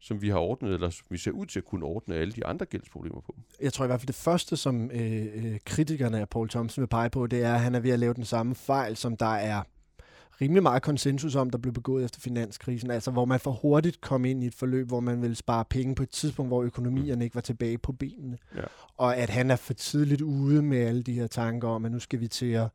som 0.00 0.22
vi 0.22 0.28
har 0.28 0.38
ordnet, 0.38 0.74
eller 0.74 0.90
som 0.90 1.06
vi 1.10 1.18
ser 1.18 1.30
ud 1.30 1.46
til 1.46 1.58
at 1.58 1.64
kunne 1.64 1.86
ordne 1.86 2.14
alle 2.14 2.32
de 2.32 2.46
andre 2.46 2.66
gældsproblemer 2.66 3.20
på? 3.20 3.36
Jeg 3.60 3.72
tror 3.72 3.84
i 3.84 3.88
hvert 3.88 4.00
fald, 4.00 4.06
det 4.06 4.14
første, 4.14 4.56
som 4.56 4.90
øh, 4.90 5.26
øh 5.34 5.58
kritikerne 5.64 6.20
af 6.20 6.28
Paul 6.28 6.48
Thompson 6.48 6.82
vil 6.82 6.88
pege 6.88 7.10
på, 7.10 7.26
det 7.26 7.42
er, 7.42 7.54
at 7.54 7.60
han 7.60 7.74
er 7.74 7.80
ved 7.80 7.90
at 7.90 7.98
lave 7.98 8.14
den 8.14 8.24
samme 8.24 8.54
fejl, 8.54 8.96
som 8.96 9.16
der 9.16 9.34
er 9.34 9.62
rimelig 10.42 10.62
meget 10.62 10.82
konsensus 10.82 11.34
om, 11.34 11.50
der 11.50 11.58
blev 11.58 11.72
begået 11.72 12.04
efter 12.04 12.20
finanskrisen, 12.20 12.90
altså 12.90 13.10
hvor 13.10 13.24
man 13.24 13.40
for 13.40 13.50
hurtigt 13.50 14.00
kom 14.00 14.24
ind 14.24 14.44
i 14.44 14.46
et 14.46 14.54
forløb, 14.54 14.88
hvor 14.88 15.00
man 15.00 15.22
ville 15.22 15.36
spare 15.36 15.64
penge 15.64 15.94
på 15.94 16.02
et 16.02 16.10
tidspunkt, 16.10 16.50
hvor 16.50 16.62
økonomierne 16.62 17.24
ikke 17.24 17.34
var 17.34 17.40
tilbage 17.40 17.78
på 17.78 17.92
benene. 17.92 18.38
Ja. 18.56 18.62
Og 18.96 19.16
at 19.16 19.30
han 19.30 19.50
er 19.50 19.56
for 19.56 19.72
tidligt 19.72 20.20
ude 20.20 20.62
med 20.62 20.78
alle 20.78 21.02
de 21.02 21.12
her 21.12 21.26
tanker 21.26 21.68
om, 21.68 21.84
at 21.84 21.92
nu 21.92 21.98
skal 21.98 22.20
vi 22.20 22.28
til 22.28 22.52
at 22.52 22.68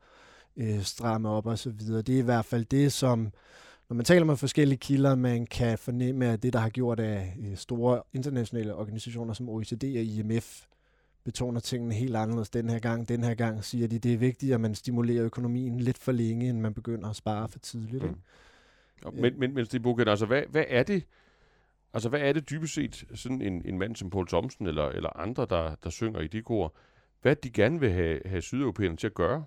øh, 0.56 0.82
stramme 0.82 1.28
op 1.28 1.46
og 1.46 1.58
så 1.58 1.70
videre. 1.70 2.02
Det 2.02 2.14
er 2.14 2.18
i 2.18 2.24
hvert 2.24 2.44
fald 2.44 2.64
det, 2.64 2.92
som 2.92 3.32
når 3.88 3.94
man 3.94 4.04
taler 4.04 4.24
med 4.24 4.36
forskellige 4.36 4.78
kilder, 4.78 5.14
man 5.14 5.46
kan 5.46 5.78
fornemme, 5.78 6.26
at 6.26 6.42
det, 6.42 6.52
der 6.52 6.58
har 6.58 6.68
gjort 6.68 7.00
af 7.00 7.36
øh, 7.40 7.56
store 7.56 8.02
internationale 8.12 8.74
organisationer 8.74 9.34
som 9.34 9.48
OECD 9.48 9.84
og 9.84 10.02
IMF, 10.02 10.64
betoner 11.28 11.60
tingene 11.60 11.94
helt 11.94 12.16
anderledes 12.16 12.50
den 12.50 12.70
her 12.70 12.78
gang. 12.78 13.08
Den 13.08 13.24
her 13.24 13.34
gang 13.34 13.64
siger 13.64 13.88
de, 13.88 13.98
det 13.98 14.14
er 14.14 14.18
vigtigt, 14.18 14.54
at 14.54 14.60
man 14.60 14.74
stimulerer 14.74 15.24
økonomien 15.24 15.80
lidt 15.80 15.98
for 15.98 16.12
længe, 16.12 16.48
end 16.48 16.60
man 16.60 16.74
begynder 16.74 17.08
at 17.10 17.16
spare 17.16 17.48
for 17.48 17.58
tidligt. 17.58 18.02
Mm. 18.02 18.08
Ikke? 18.08 19.22
Men, 19.22 19.38
men, 19.38 19.54
men 19.54 19.66
Stig 19.66 19.82
Bukken, 19.82 20.08
altså 20.08 20.26
hvad, 20.26 20.42
hvad 20.50 20.64
er 20.68 20.82
det, 20.82 21.04
altså 21.92 22.08
hvad 22.08 22.20
er 22.20 22.32
det 22.32 22.50
dybest 22.50 22.74
set, 22.74 23.04
sådan 23.14 23.42
en, 23.42 23.62
en 23.64 23.78
mand 23.78 23.96
som 23.96 24.10
Paul 24.10 24.28
Thomsen 24.28 24.66
eller, 24.66 24.88
eller 24.88 25.16
andre, 25.16 25.46
der, 25.50 25.74
der 25.84 25.90
synger 25.90 26.20
i 26.20 26.26
de 26.26 26.42
kor, 26.42 26.74
hvad 27.22 27.36
de 27.36 27.50
gerne 27.50 27.80
vil 27.80 27.90
have, 27.90 28.20
have 28.26 28.42
sydeuropæerne 28.42 28.96
til 28.96 29.06
at 29.06 29.14
gøre? 29.14 29.44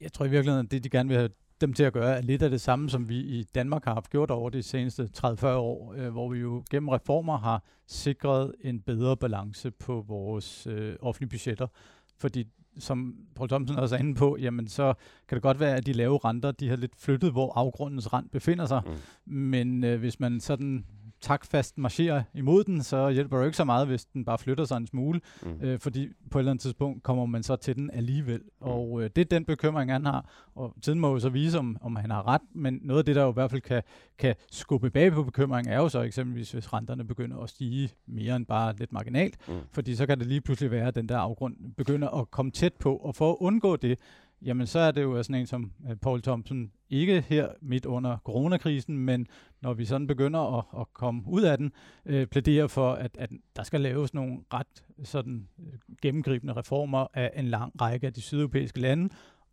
Jeg 0.00 0.12
tror 0.12 0.24
i 0.24 0.30
virkeligheden, 0.30 0.66
at 0.66 0.70
det 0.70 0.84
de 0.84 0.90
gerne 0.90 1.08
vil 1.08 1.18
have 1.18 1.30
dem 1.60 1.72
til 1.72 1.82
at 1.82 1.92
gøre 1.92 2.16
er 2.16 2.22
lidt 2.22 2.42
af 2.42 2.50
det 2.50 2.60
samme, 2.60 2.90
som 2.90 3.08
vi 3.08 3.18
i 3.18 3.42
Danmark 3.54 3.84
har 3.84 3.94
haft 3.94 4.10
gjort 4.10 4.30
over 4.30 4.50
de 4.50 4.62
seneste 4.62 5.08
30-40 5.18 5.46
år, 5.46 5.94
øh, 5.96 6.08
hvor 6.08 6.28
vi 6.28 6.38
jo 6.38 6.64
gennem 6.70 6.88
reformer 6.88 7.38
har 7.38 7.62
sikret 7.86 8.54
en 8.60 8.80
bedre 8.80 9.16
balance 9.16 9.70
på 9.70 10.04
vores 10.08 10.66
øh, 10.66 10.96
offentlige 11.00 11.28
budgetter. 11.28 11.66
Fordi 12.18 12.46
som 12.78 13.14
Paul 13.34 13.48
Thomsen 13.48 13.76
også 13.76 13.94
er 13.94 13.98
inde 13.98 14.14
på, 14.14 14.36
jamen 14.40 14.68
så 14.68 14.94
kan 15.28 15.36
det 15.36 15.42
godt 15.42 15.60
være, 15.60 15.76
at 15.76 15.86
de 15.86 15.92
lave 15.92 16.18
renter, 16.24 16.50
de 16.50 16.68
har 16.68 16.76
lidt 16.76 16.96
flyttet, 16.96 17.32
hvor 17.32 17.52
afgrundens 17.56 18.12
rent 18.12 18.30
befinder 18.30 18.66
sig. 18.66 18.82
Mm. 18.86 19.34
Men 19.34 19.84
øh, 19.84 19.98
hvis 20.00 20.20
man 20.20 20.40
sådan 20.40 20.84
taktfast 21.20 21.78
marcherer 21.78 22.22
imod 22.34 22.64
den, 22.64 22.82
så 22.82 23.10
hjælper 23.10 23.36
det 23.36 23.42
jo 23.42 23.46
ikke 23.46 23.56
så 23.56 23.64
meget, 23.64 23.86
hvis 23.86 24.04
den 24.04 24.24
bare 24.24 24.38
flytter 24.38 24.64
sig 24.64 24.76
en 24.76 24.86
smule, 24.86 25.20
mm. 25.42 25.60
øh, 25.62 25.78
fordi 25.78 26.08
på 26.30 26.38
et 26.38 26.40
eller 26.40 26.50
andet 26.50 26.62
tidspunkt 26.62 27.02
kommer 27.02 27.26
man 27.26 27.42
så 27.42 27.56
til 27.56 27.76
den 27.76 27.90
alligevel. 27.90 28.38
Mm. 28.38 28.66
Og 28.66 29.02
øh, 29.02 29.10
det 29.16 29.20
er 29.22 29.24
den 29.24 29.44
bekymring, 29.44 29.92
han 29.92 30.06
har, 30.06 30.30
og 30.54 30.74
tiden 30.82 31.00
må 31.00 31.12
jo 31.12 31.18
så 31.18 31.28
vise, 31.28 31.58
om, 31.58 31.76
om 31.80 31.96
han 31.96 32.10
har 32.10 32.28
ret, 32.28 32.42
men 32.54 32.80
noget 32.82 32.98
af 32.98 33.04
det, 33.04 33.16
der 33.16 33.22
jo 33.22 33.30
i 33.30 33.34
hvert 33.34 33.50
fald 33.50 33.60
kan, 33.60 33.82
kan 34.18 34.34
skubbe 34.50 34.90
bag 34.90 35.12
på 35.12 35.22
bekymringen, 35.22 35.72
er 35.72 35.76
jo 35.76 35.88
så 35.88 36.00
eksempelvis, 36.00 36.52
hvis 36.52 36.72
renterne 36.72 37.04
begynder 37.04 37.38
at 37.38 37.50
stige 37.50 37.90
mere 38.06 38.36
end 38.36 38.46
bare 38.46 38.76
lidt 38.76 38.92
marginalt, 38.92 39.48
mm. 39.48 39.54
fordi 39.72 39.94
så 39.94 40.06
kan 40.06 40.18
det 40.18 40.26
lige 40.26 40.40
pludselig 40.40 40.70
være, 40.70 40.88
at 40.88 40.94
den 40.94 41.08
der 41.08 41.18
afgrund 41.18 41.56
begynder 41.76 42.08
at 42.08 42.30
komme 42.30 42.50
tæt 42.50 42.74
på, 42.74 42.96
og 42.96 43.14
for 43.16 43.30
at 43.30 43.36
undgå 43.40 43.76
det, 43.76 43.98
jamen 44.42 44.66
så 44.66 44.78
er 44.78 44.90
det 44.90 45.02
jo 45.02 45.22
sådan 45.22 45.40
en 45.40 45.46
som 45.46 45.72
øh, 45.90 45.96
Paul 45.96 46.22
Thompson, 46.22 46.72
ikke 46.90 47.20
her 47.28 47.48
midt 47.60 47.86
under 47.86 48.18
coronakrisen, 48.24 48.98
men 48.98 49.26
når 49.60 49.74
vi 49.74 49.84
sådan 49.84 50.06
begynder 50.06 50.58
at, 50.58 50.64
at 50.80 50.86
komme 50.92 51.22
ud 51.26 51.42
af 51.42 51.58
den, 51.58 51.72
øh, 52.06 52.26
plæderer 52.26 52.66
for, 52.66 52.92
at, 52.92 53.16
at 53.18 53.30
der 53.56 53.62
skal 53.62 53.80
laves 53.80 54.14
nogle 54.14 54.38
ret 54.52 54.84
sådan 55.04 55.48
øh, 55.58 55.72
gennemgribende 56.02 56.52
reformer 56.52 57.06
af 57.14 57.32
en 57.36 57.44
lang 57.44 57.80
række 57.80 58.06
af 58.06 58.12
de 58.12 58.20
sydeuropæiske 58.20 58.80
lande, 58.80 59.08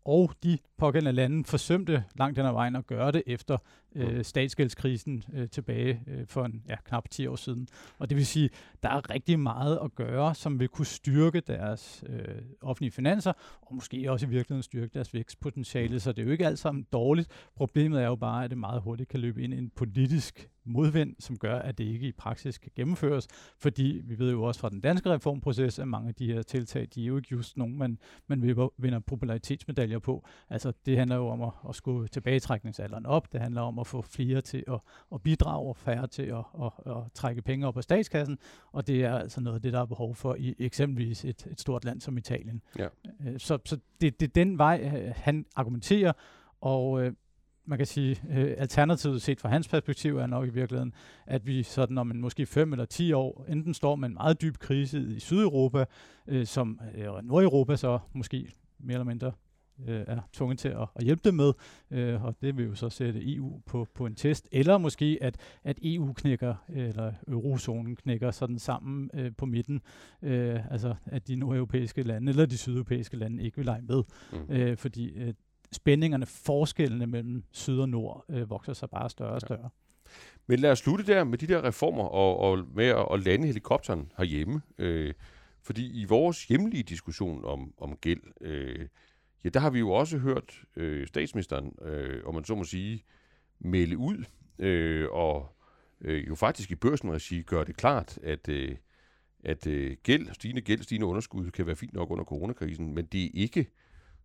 og 0.05 0.31
de 0.43 0.57
pågældende 0.77 1.11
lande 1.11 1.43
forsømte 1.45 2.03
langt 2.15 2.37
den 2.37 2.45
ad 2.45 2.51
vejen 2.51 2.75
at 2.75 2.87
gøre 2.87 3.11
det 3.11 3.23
efter 3.27 3.57
øh, 3.97 4.23
statsgældskrisen 4.23 5.23
øh, 5.33 5.49
tilbage 5.49 6.01
øh, 6.07 6.27
for 6.27 6.45
en, 6.45 6.63
ja, 6.69 6.75
knap 6.85 7.09
10 7.09 7.27
år 7.27 7.35
siden. 7.35 7.67
Og 7.99 8.09
det 8.09 8.17
vil 8.17 8.25
sige, 8.25 8.49
der 8.83 8.89
er 8.89 9.09
rigtig 9.09 9.39
meget 9.39 9.79
at 9.83 9.95
gøre, 9.95 10.35
som 10.35 10.59
vil 10.59 10.67
kunne 10.67 10.85
styrke 10.85 11.39
deres 11.39 12.03
øh, 12.09 12.41
offentlige 12.61 12.91
finanser, 12.91 13.33
og 13.61 13.75
måske 13.75 14.11
også 14.11 14.25
i 14.25 14.29
virkeligheden 14.29 14.63
styrke 14.63 14.93
deres 14.93 15.13
vækstpotentiale. 15.13 15.99
Så 15.99 16.11
det 16.11 16.21
er 16.21 16.25
jo 16.25 16.31
ikke 16.31 16.45
alt 16.45 16.59
sammen 16.59 16.87
dårligt. 16.93 17.29
Problemet 17.55 18.01
er 18.01 18.07
jo 18.07 18.15
bare, 18.15 18.43
at 18.43 18.49
det 18.49 18.57
meget 18.57 18.81
hurtigt 18.81 19.09
kan 19.09 19.19
løbe 19.19 19.43
ind 19.43 19.53
i 19.53 19.57
en 19.57 19.69
politisk 19.69 20.49
modvind, 20.67 21.15
som 21.19 21.37
gør, 21.37 21.59
at 21.59 21.77
det 21.77 21.83
ikke 21.83 22.07
i 22.07 22.11
praksis 22.11 22.57
kan 22.57 22.71
gennemføres, 22.75 23.27
fordi 23.59 24.01
vi 24.03 24.19
ved 24.19 24.31
jo 24.31 24.43
også 24.43 24.61
fra 24.61 24.69
den 24.69 24.81
danske 24.81 25.09
reformproces, 25.09 25.79
at 25.79 25.87
mange 25.87 26.09
af 26.09 26.15
de 26.15 26.33
her 26.33 26.41
tiltag, 26.41 26.87
de 26.95 27.03
er 27.03 27.07
jo 27.07 27.17
ikke 27.17 27.27
just 27.31 27.57
nogen, 27.57 27.77
man, 27.77 27.97
man 28.27 28.69
vinder 28.77 28.99
popularitetsmedaljer 28.99 29.99
på. 29.99 30.25
Altså, 30.49 30.73
det 30.85 30.97
handler 30.97 31.15
jo 31.15 31.27
om 31.27 31.41
at, 31.41 31.51
at 31.69 31.75
skubbe 31.75 32.07
tilbagetrækningsalderen 32.07 33.05
op, 33.05 33.33
det 33.33 33.41
handler 33.41 33.61
om 33.61 33.79
at 33.79 33.86
få 33.87 34.01
flere 34.01 34.41
til 34.41 34.63
at, 34.67 34.79
at 35.13 35.21
bidrage 35.21 35.69
og 35.69 35.77
færre 35.77 36.07
til 36.07 36.23
at, 36.23 36.43
at, 36.63 36.71
at 36.85 37.11
trække 37.13 37.41
penge 37.41 37.67
op 37.67 37.77
af 37.77 37.83
statskassen, 37.83 38.37
og 38.71 38.87
det 38.87 39.03
er 39.03 39.17
altså 39.17 39.41
noget 39.41 39.55
af 39.55 39.61
det, 39.61 39.73
der 39.73 39.81
er 39.81 39.85
behov 39.85 40.15
for 40.15 40.35
i 40.35 40.55
eksempelvis 40.59 41.25
et, 41.25 41.47
et 41.51 41.59
stort 41.59 41.85
land 41.85 42.01
som 42.01 42.17
Italien. 42.17 42.61
Ja. 42.79 42.87
Øh, 43.25 43.39
så, 43.39 43.57
så 43.65 43.77
det, 44.01 44.19
det 44.19 44.27
er 44.27 44.33
den 44.33 44.57
vej, 44.57 44.91
øh, 44.95 45.13
han 45.15 45.45
argumenterer, 45.55 46.13
og 46.61 47.03
øh, 47.03 47.13
man 47.65 47.77
kan 47.77 47.87
sige, 47.87 48.21
øh, 48.29 48.55
alternativet 48.57 49.21
set 49.21 49.41
fra 49.41 49.49
hans 49.49 49.67
perspektiv 49.67 50.17
er 50.17 50.27
nok 50.27 50.47
i 50.47 50.49
virkeligheden, 50.49 50.93
at 51.25 51.47
vi 51.47 51.63
sådan 51.63 51.97
om 51.97 52.11
en 52.11 52.21
måske 52.21 52.45
fem 52.45 52.73
eller 52.73 52.85
ti 52.85 53.13
år 53.13 53.45
enten 53.49 53.73
står 53.73 53.95
med 53.95 54.09
en 54.09 54.13
meget 54.13 54.41
dyb 54.41 54.57
krise 54.57 54.99
i 54.99 55.19
Sydeuropa, 55.19 55.85
øh, 56.27 56.45
som 56.45 56.79
øh, 56.95 57.23
Nordeuropa 57.23 57.75
så 57.75 57.99
måske 58.13 58.51
mere 58.79 58.93
eller 58.93 59.05
mindre 59.05 59.31
øh, 59.87 60.03
er 60.07 60.19
tvunget 60.33 60.59
til 60.59 60.69
at, 60.69 60.87
at 60.95 61.03
hjælpe 61.03 61.21
dem 61.23 61.33
med, 61.33 61.53
øh, 61.91 62.23
og 62.23 62.35
det 62.41 62.57
vil 62.57 62.65
jo 62.65 62.75
så 62.75 62.89
sætte 62.89 63.35
EU 63.35 63.61
på, 63.65 63.87
på 63.93 64.05
en 64.05 64.15
test, 64.15 64.47
eller 64.51 64.77
måske 64.77 65.17
at, 65.21 65.37
at 65.63 65.79
EU 65.83 66.13
knækker, 66.13 66.55
eller 66.69 67.13
eurozonen 67.27 67.95
knækker 67.95 68.31
sådan 68.31 68.59
sammen 68.59 69.09
øh, 69.13 69.31
på 69.37 69.45
midten, 69.45 69.81
øh, 70.21 70.71
altså 70.71 70.95
at 71.05 71.27
de 71.27 71.35
nordeuropæiske 71.35 72.03
lande, 72.03 72.29
eller 72.29 72.45
de 72.45 72.57
sydeuropæiske 72.57 73.17
lande 73.17 73.43
ikke 73.43 73.57
vil 73.57 73.65
lege 73.65 73.81
med, 73.81 74.03
mm. 74.33 74.55
øh, 74.55 74.77
fordi 74.77 75.13
øh, 75.13 75.33
spændingerne, 75.71 76.25
forskellene 76.25 77.07
mellem 77.07 77.43
syd 77.51 77.79
og 77.79 77.89
nord, 77.89 78.25
øh, 78.29 78.49
vokser 78.49 78.73
sig 78.73 78.89
bare 78.89 79.09
større 79.09 79.31
og 79.31 79.41
større. 79.41 79.61
Ja. 79.63 79.67
Men 80.47 80.59
lad 80.59 80.71
os 80.71 80.79
slutte 80.79 81.05
der 81.05 81.23
med 81.23 81.37
de 81.37 81.47
der 81.47 81.63
reformer 81.63 82.03
og, 82.03 82.39
og 82.39 82.65
med 82.75 82.85
at, 82.85 83.07
at 83.13 83.23
lande 83.23 83.47
helikopteren 83.47 84.11
herhjemme. 84.17 84.61
Øh, 84.77 85.13
fordi 85.63 86.01
i 86.01 86.05
vores 86.05 86.45
hjemlige 86.45 86.83
diskussion 86.83 87.45
om, 87.45 87.73
om 87.77 87.95
gæld, 87.95 88.21
øh, 88.41 88.87
ja, 89.47 89.51
der 89.51 89.59
har 89.59 89.69
vi 89.69 89.79
jo 89.79 89.91
også 89.91 90.17
hørt 90.17 90.63
øh, 90.75 91.07
statsministeren, 91.07 91.75
øh, 91.81 92.21
om 92.25 92.33
man 92.33 92.43
så 92.43 92.55
må 92.55 92.63
sige, 92.63 93.03
melde 93.59 93.97
ud, 93.97 94.23
øh, 94.59 95.07
og 95.11 95.55
øh, 96.01 96.27
jo 96.27 96.35
faktisk 96.35 96.71
i 96.71 96.75
børsenregi 96.75 97.41
gør 97.41 97.63
det 97.63 97.77
klart, 97.77 98.19
at, 98.23 98.49
øh, 98.49 98.75
at 99.43 99.67
øh, 99.67 99.97
gæld, 100.03 100.33
stigende 100.33 100.61
gæld, 100.61 100.81
stigende 100.81 101.07
underskud 101.07 101.51
kan 101.51 101.65
være 101.65 101.75
fint 101.75 101.93
nok 101.93 102.11
under 102.11 102.25
coronakrisen, 102.25 102.95
men 102.95 103.05
det 103.05 103.23
er 103.23 103.29
ikke, 103.33 103.67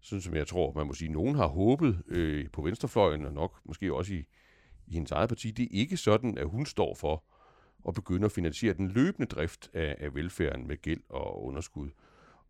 sådan 0.00 0.22
som 0.22 0.34
jeg 0.34 0.46
tror, 0.46 0.72
man 0.72 0.86
må 0.86 0.94
sige, 0.94 1.12
nogen 1.12 1.34
har 1.34 1.46
håbet 1.46 2.02
øh, 2.08 2.50
på 2.52 2.62
venstrefløjen, 2.62 3.24
og 3.24 3.32
nok 3.32 3.60
måske 3.64 3.94
også 3.94 4.14
i, 4.14 4.24
i 4.86 4.94
hendes 4.94 5.10
eget 5.10 5.28
parti, 5.28 5.50
det 5.50 5.62
er 5.62 5.68
ikke 5.70 5.96
sådan, 5.96 6.38
at 6.38 6.46
hun 6.46 6.66
står 6.66 6.94
for 6.94 7.24
at 7.88 7.94
begynde 7.94 8.24
at 8.24 8.32
finansiere 8.32 8.74
den 8.74 8.88
løbende 8.88 9.26
drift 9.26 9.70
af, 9.74 9.96
af 10.00 10.14
velfærden 10.14 10.66
med 10.66 10.82
gæld 10.82 11.00
og 11.08 11.44
underskud. 11.44 11.88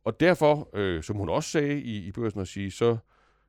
Og 0.04 0.20
derfor, 0.20 0.68
øh, 0.72 1.02
som 1.02 1.16
hun 1.16 1.28
også 1.28 1.50
sagde 1.50 1.80
i, 1.80 1.96
i 1.96 2.12
børsen 2.12 2.40
at 2.40 2.48
sige, 2.48 2.70
så 2.70 2.96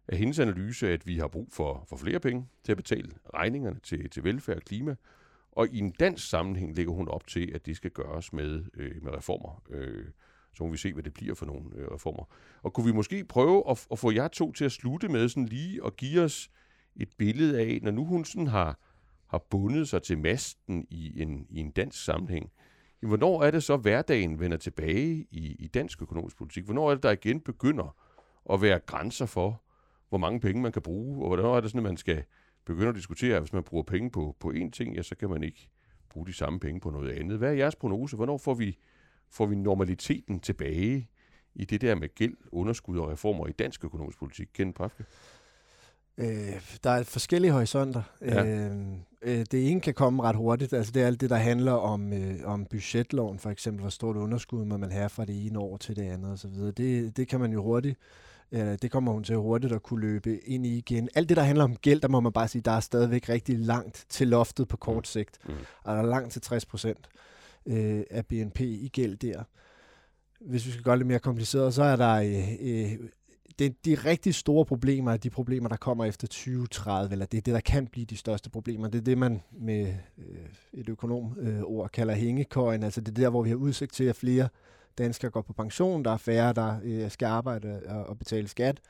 er 0.08 0.16
hendes 0.16 0.39
analyse, 0.39 0.89
at 0.89 1.08
vi 1.08 1.18
har 1.18 1.28
brug 1.28 1.47
for, 1.51 1.86
for 1.89 1.97
flere 1.97 2.20
penge 2.20 2.47
til 2.64 2.72
at 2.72 2.78
betale 2.78 3.12
regningerne 3.34 3.80
til, 3.84 4.10
til 4.10 4.24
velfærd 4.24 4.58
og 4.58 4.64
klima. 4.64 4.95
Og 5.51 5.68
i 5.68 5.80
en 5.80 5.91
dansk 5.91 6.30
sammenhæng 6.30 6.76
lægger 6.76 6.93
hun 6.93 7.08
op 7.08 7.28
til, 7.28 7.51
at 7.56 7.66
det 7.66 7.76
skal 7.76 7.91
gøres 7.91 8.34
med, 8.34 8.64
øh, 8.74 9.04
med 9.04 9.12
reformer. 9.18 9.62
Øh, 9.70 10.06
så 10.54 10.64
må 10.64 10.70
vi 10.70 10.78
se, 10.78 10.93
hvad 10.93 11.04
det 11.04 11.14
bliver 11.14 11.36
for 11.36 11.45
nogle 11.45 11.66
øh, 11.76 11.88
reformer. 11.88 12.24
Og 12.62 12.74
kunne 12.74 12.86
vi 12.86 12.91
måske 12.91 13.26
prøve 13.26 13.64
at, 13.70 13.88
at 13.91 13.99
få 13.99 14.12
jer 14.12 14.28
to 14.28 14.51
til 14.51 14.66
at 14.66 14.72
slutte 14.72 15.08
med 15.10 15.30
sådan 15.30 15.45
lige 15.45 15.84
og 15.84 15.95
give 15.95 16.22
os 16.22 16.51
et 16.95 17.10
billede 17.18 17.60
af, 17.60 17.80
når 17.82 17.91
nu 17.91 18.06
hun 18.06 18.26
sådan 18.26 18.47
har, 18.47 18.80
har 19.28 19.38
bundet 19.49 19.89
sig 19.89 20.01
til 20.01 20.18
masten 20.18 20.88
i 20.89 21.22
en, 21.22 21.47
i 21.49 21.60
en 21.60 21.72
dansk 21.72 22.04
sammenhæng, 22.04 22.51
jamen, 23.04 23.10
hvornår 23.10 23.43
er 23.43 23.51
det 23.51 23.64
så, 23.64 23.78
hverdagen 23.78 24.39
vender 24.39 24.58
tilbage 24.58 25.28
i, 25.32 25.56
i 25.60 25.68
dansk 25.68 26.01
økonomisk 26.01 26.38
politik? 26.38 26.64
Hvornår 26.64 26.89
er 26.89 26.93
det, 26.93 27.04
der 27.04 27.12
igen 27.12 27.39
begynder 27.39 27.95
at 28.54 28.62
være 28.62 28.80
grænser 28.80 29.26
for, 29.26 29.62
hvor 30.10 30.18
mange 30.18 30.39
penge 30.39 30.62
man 30.62 30.72
kan 30.72 30.82
bruge, 30.82 31.24
og 31.24 31.28
hvornår 31.28 31.58
er 31.58 31.62
det 31.62 31.70
sådan, 31.70 31.86
at 31.86 31.89
man 31.89 31.97
skal 31.97 32.24
begynde 32.66 32.89
at 32.89 32.95
diskutere, 32.95 33.36
at 33.36 33.41
hvis 33.41 33.54
man 33.54 33.64
bruger 33.64 33.84
penge 33.84 34.12
på, 34.12 34.36
på 34.39 34.51
én 34.56 34.70
ting, 34.70 34.95
ja, 34.95 35.01
så 35.01 35.16
kan 35.16 35.30
man 35.30 35.43
ikke 35.43 35.70
bruge 36.10 36.28
de 36.28 36.34
samme 36.34 36.60
penge 36.60 36.80
på 36.80 36.89
noget 36.89 37.12
andet. 37.12 37.38
Hvad 37.38 37.49
er 37.49 37.54
jeres 37.54 37.76
prognose? 37.76 38.16
Hvornår 38.16 38.38
får 38.38 38.54
vi, 38.54 38.78
får 39.30 39.45
vi 39.45 39.56
normaliteten 39.56 40.39
tilbage 40.39 41.10
i 41.56 41.66
det 41.66 41.82
der 41.82 41.95
med 41.95 42.16
gæld, 42.16 42.38
underskud 42.51 42.97
og 42.97 43.10
reformer 43.10 43.47
i 43.47 43.51
dansk 43.51 43.86
økonomisk 43.86 44.20
politik? 44.20 44.47
Kend 44.54 44.74
Prafke? 44.74 45.06
Øh, 46.18 46.80
der 46.84 46.89
er 46.89 47.04
forskellige 47.04 47.51
horisonter. 47.51 48.04
Ja. 48.22 48.45
Øh, 48.45 48.97
øh, 49.24 49.45
det 49.51 49.71
ene 49.71 49.82
kan 49.82 49.93
komme 49.93 50.24
ret 50.24 50.36
hurtigt. 50.36 50.74
Altså, 50.74 50.91
det 50.91 51.01
er 51.01 51.07
alt 51.07 51.21
det, 51.21 51.30
der 51.30 51.36
handler 51.36 51.71
om, 51.71 52.13
øh, 52.13 52.36
om 52.43 52.65
budgetloven, 52.65 53.39
for 53.39 53.49
eksempel. 53.49 53.82
Hvor 53.82 53.89
stort 53.89 54.15
underskud 54.15 54.65
må 54.65 54.78
man 54.78 54.91
have 54.91 55.09
fra 55.09 55.26
det 55.26 55.45
ene 55.45 55.59
år 55.59 55.78
til 55.78 55.95
det 55.95 56.03
andet 56.03 56.32
osv. 56.32 56.53
Det, 56.78 57.17
det 57.17 57.28
kan 57.28 57.39
man 57.39 57.53
jo 57.53 57.63
hurtigt 57.63 57.97
Øh, 58.53 58.78
det 58.82 58.91
kommer 58.91 59.11
hun 59.11 59.24
til 59.24 59.36
hurtigt 59.36 59.74
at 59.74 59.84
kunne 59.84 60.01
løbe 60.01 60.39
ind 60.39 60.65
i 60.65 60.78
igen. 60.78 61.09
Alt 61.15 61.30
det, 61.30 61.38
der 61.38 61.43
handler 61.43 61.63
om 61.63 61.76
gæld, 61.76 62.01
der 62.01 62.07
må 62.07 62.19
man 62.19 62.32
bare 62.32 62.47
sige, 62.47 62.61
der 62.61 62.71
er 62.71 62.80
stadigvæk 62.80 63.30
rigtig 63.30 63.59
langt 63.59 64.05
til 64.09 64.28
loftet 64.28 64.67
på 64.67 64.78
kort 64.78 65.07
sigt. 65.07 65.38
Mm. 65.45 65.53
Og 65.84 65.95
der 65.95 66.01
er 66.01 66.05
langt 66.05 66.32
til 66.32 66.41
60 66.41 66.65
procent 66.65 67.09
øh, 67.65 68.03
af 68.11 68.26
BNP 68.26 68.59
i 68.59 68.89
gæld 68.93 69.17
der. 69.17 69.43
Hvis 70.41 70.65
vi 70.65 70.71
skal 70.71 70.84
gøre 70.84 70.93
det 70.93 70.99
lidt 70.99 71.07
mere 71.07 71.19
kompliceret, 71.19 71.74
så 71.74 71.84
er 71.84 71.95
der 71.95 72.13
øh, 72.13 72.53
øh, 72.61 72.99
det, 73.60 73.86
de 73.86 73.95
rigtig 73.95 74.36
store 74.36 74.66
problemer 74.66 75.12
er 75.12 75.18
de 75.18 75.30
problemer, 75.30 75.70
der 75.70 75.76
kommer 75.76 76.06
efter 76.06 76.28
2030, 76.28 77.12
eller 77.12 77.26
det 77.26 77.38
er 77.38 77.41
det, 77.41 77.54
der 77.54 77.60
kan 77.60 77.88
blive 77.88 78.06
de 78.06 78.18
største 78.18 78.49
problemer. 78.49 78.88
Det 78.88 78.99
er 78.99 79.04
det, 79.04 79.18
man 79.18 79.41
med 79.51 79.93
øh, 80.18 80.26
et 80.74 80.89
økonomord 80.89 81.38
øh, 81.38 81.89
kalder 81.93 82.14
hængekøjen. 82.14 82.84
Altså 82.84 83.01
det 83.01 83.18
er 83.18 83.22
der, 83.22 83.30
hvor 83.30 83.43
vi 83.43 83.49
har 83.49 83.56
udsigt 83.56 83.93
til, 83.93 84.04
at 84.04 84.16
flere 84.16 84.49
danskere 84.97 85.32
går 85.32 85.41
på 85.41 85.54
pension, 85.54 86.06
der 86.06 86.12
er 86.12 86.18
færre, 86.18 86.54
der 86.54 86.80
øh, 86.84 87.12
skal 87.12 87.26
arbejde 87.26 87.82
og, 87.88 88.04
og 88.04 88.18
betale 88.20 88.47
skat, 88.47 88.82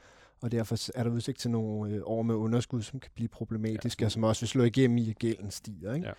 og 0.42 0.52
derfor 0.52 0.78
er 0.96 1.04
der 1.04 1.12
udsigt 1.12 1.40
til 1.40 1.52
nogle 1.52 1.94
øh, 1.94 2.02
år 2.06 2.22
med 2.22 2.36
underskud, 2.36 2.82
som 2.82 3.00
kan 3.00 3.12
blive 3.16 3.28
problematiske, 3.30 4.02
ja. 4.02 4.06
og 4.06 4.12
som 4.12 4.24
også 4.24 4.42
vil 4.42 4.50
slå 4.50 4.64
igennem 4.64 4.98
i, 4.98 5.10
at 5.10 5.20
gælden 5.20 5.52
stiger. 5.52 5.94
Ikke? 5.94 6.08
Ja. 6.08 6.14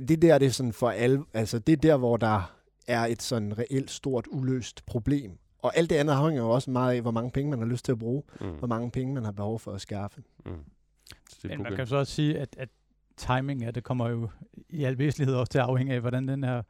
Det 0.00 0.22
der 0.22 0.38
det 0.38 0.46
er 0.46 0.50
sådan 0.50 0.72
for 0.72 0.90
alle, 0.90 1.24
altså 1.34 1.58
det 1.58 1.72
er 1.72 1.76
der, 1.76 1.96
hvor 1.96 2.16
der 2.16 2.54
er 2.86 3.06
et 3.06 3.22
sådan 3.22 3.58
reelt 3.58 3.90
stort 3.90 4.26
uløst 4.30 4.86
problem. 4.86 5.38
Og 5.64 5.76
alt 5.76 5.90
det 5.90 5.96
andet 5.96 6.12
afhænger 6.12 6.42
jo 6.42 6.50
også 6.50 6.70
meget 6.70 6.94
af, 6.94 7.00
hvor 7.00 7.10
mange 7.10 7.30
penge 7.30 7.50
man 7.50 7.58
har 7.58 7.66
lyst 7.66 7.84
til 7.84 7.92
at 7.92 7.98
bruge, 7.98 8.22
mm. 8.40 8.46
hvor 8.46 8.68
mange 8.68 8.90
penge 8.90 9.14
man 9.14 9.24
har 9.24 9.32
behov 9.32 9.58
for 9.58 9.72
at 9.72 9.80
skaffe. 9.80 10.22
Mm. 10.46 10.52
Men 11.44 11.62
man 11.62 11.76
kan 11.76 11.86
så 11.86 11.96
også 11.96 12.12
sige, 12.12 12.38
at, 12.38 12.56
at 12.58 12.68
timing 13.16 13.64
af 13.64 13.74
det 13.74 13.84
kommer 13.84 14.08
jo 14.08 14.28
i 14.68 14.84
al 14.84 14.98
væsentlighed 14.98 15.34
også 15.34 15.50
til 15.50 15.58
at 15.58 15.64
afhænge 15.64 15.94
af, 15.94 16.00
hvordan 16.00 16.28
den 16.28 16.44
her 16.44 16.62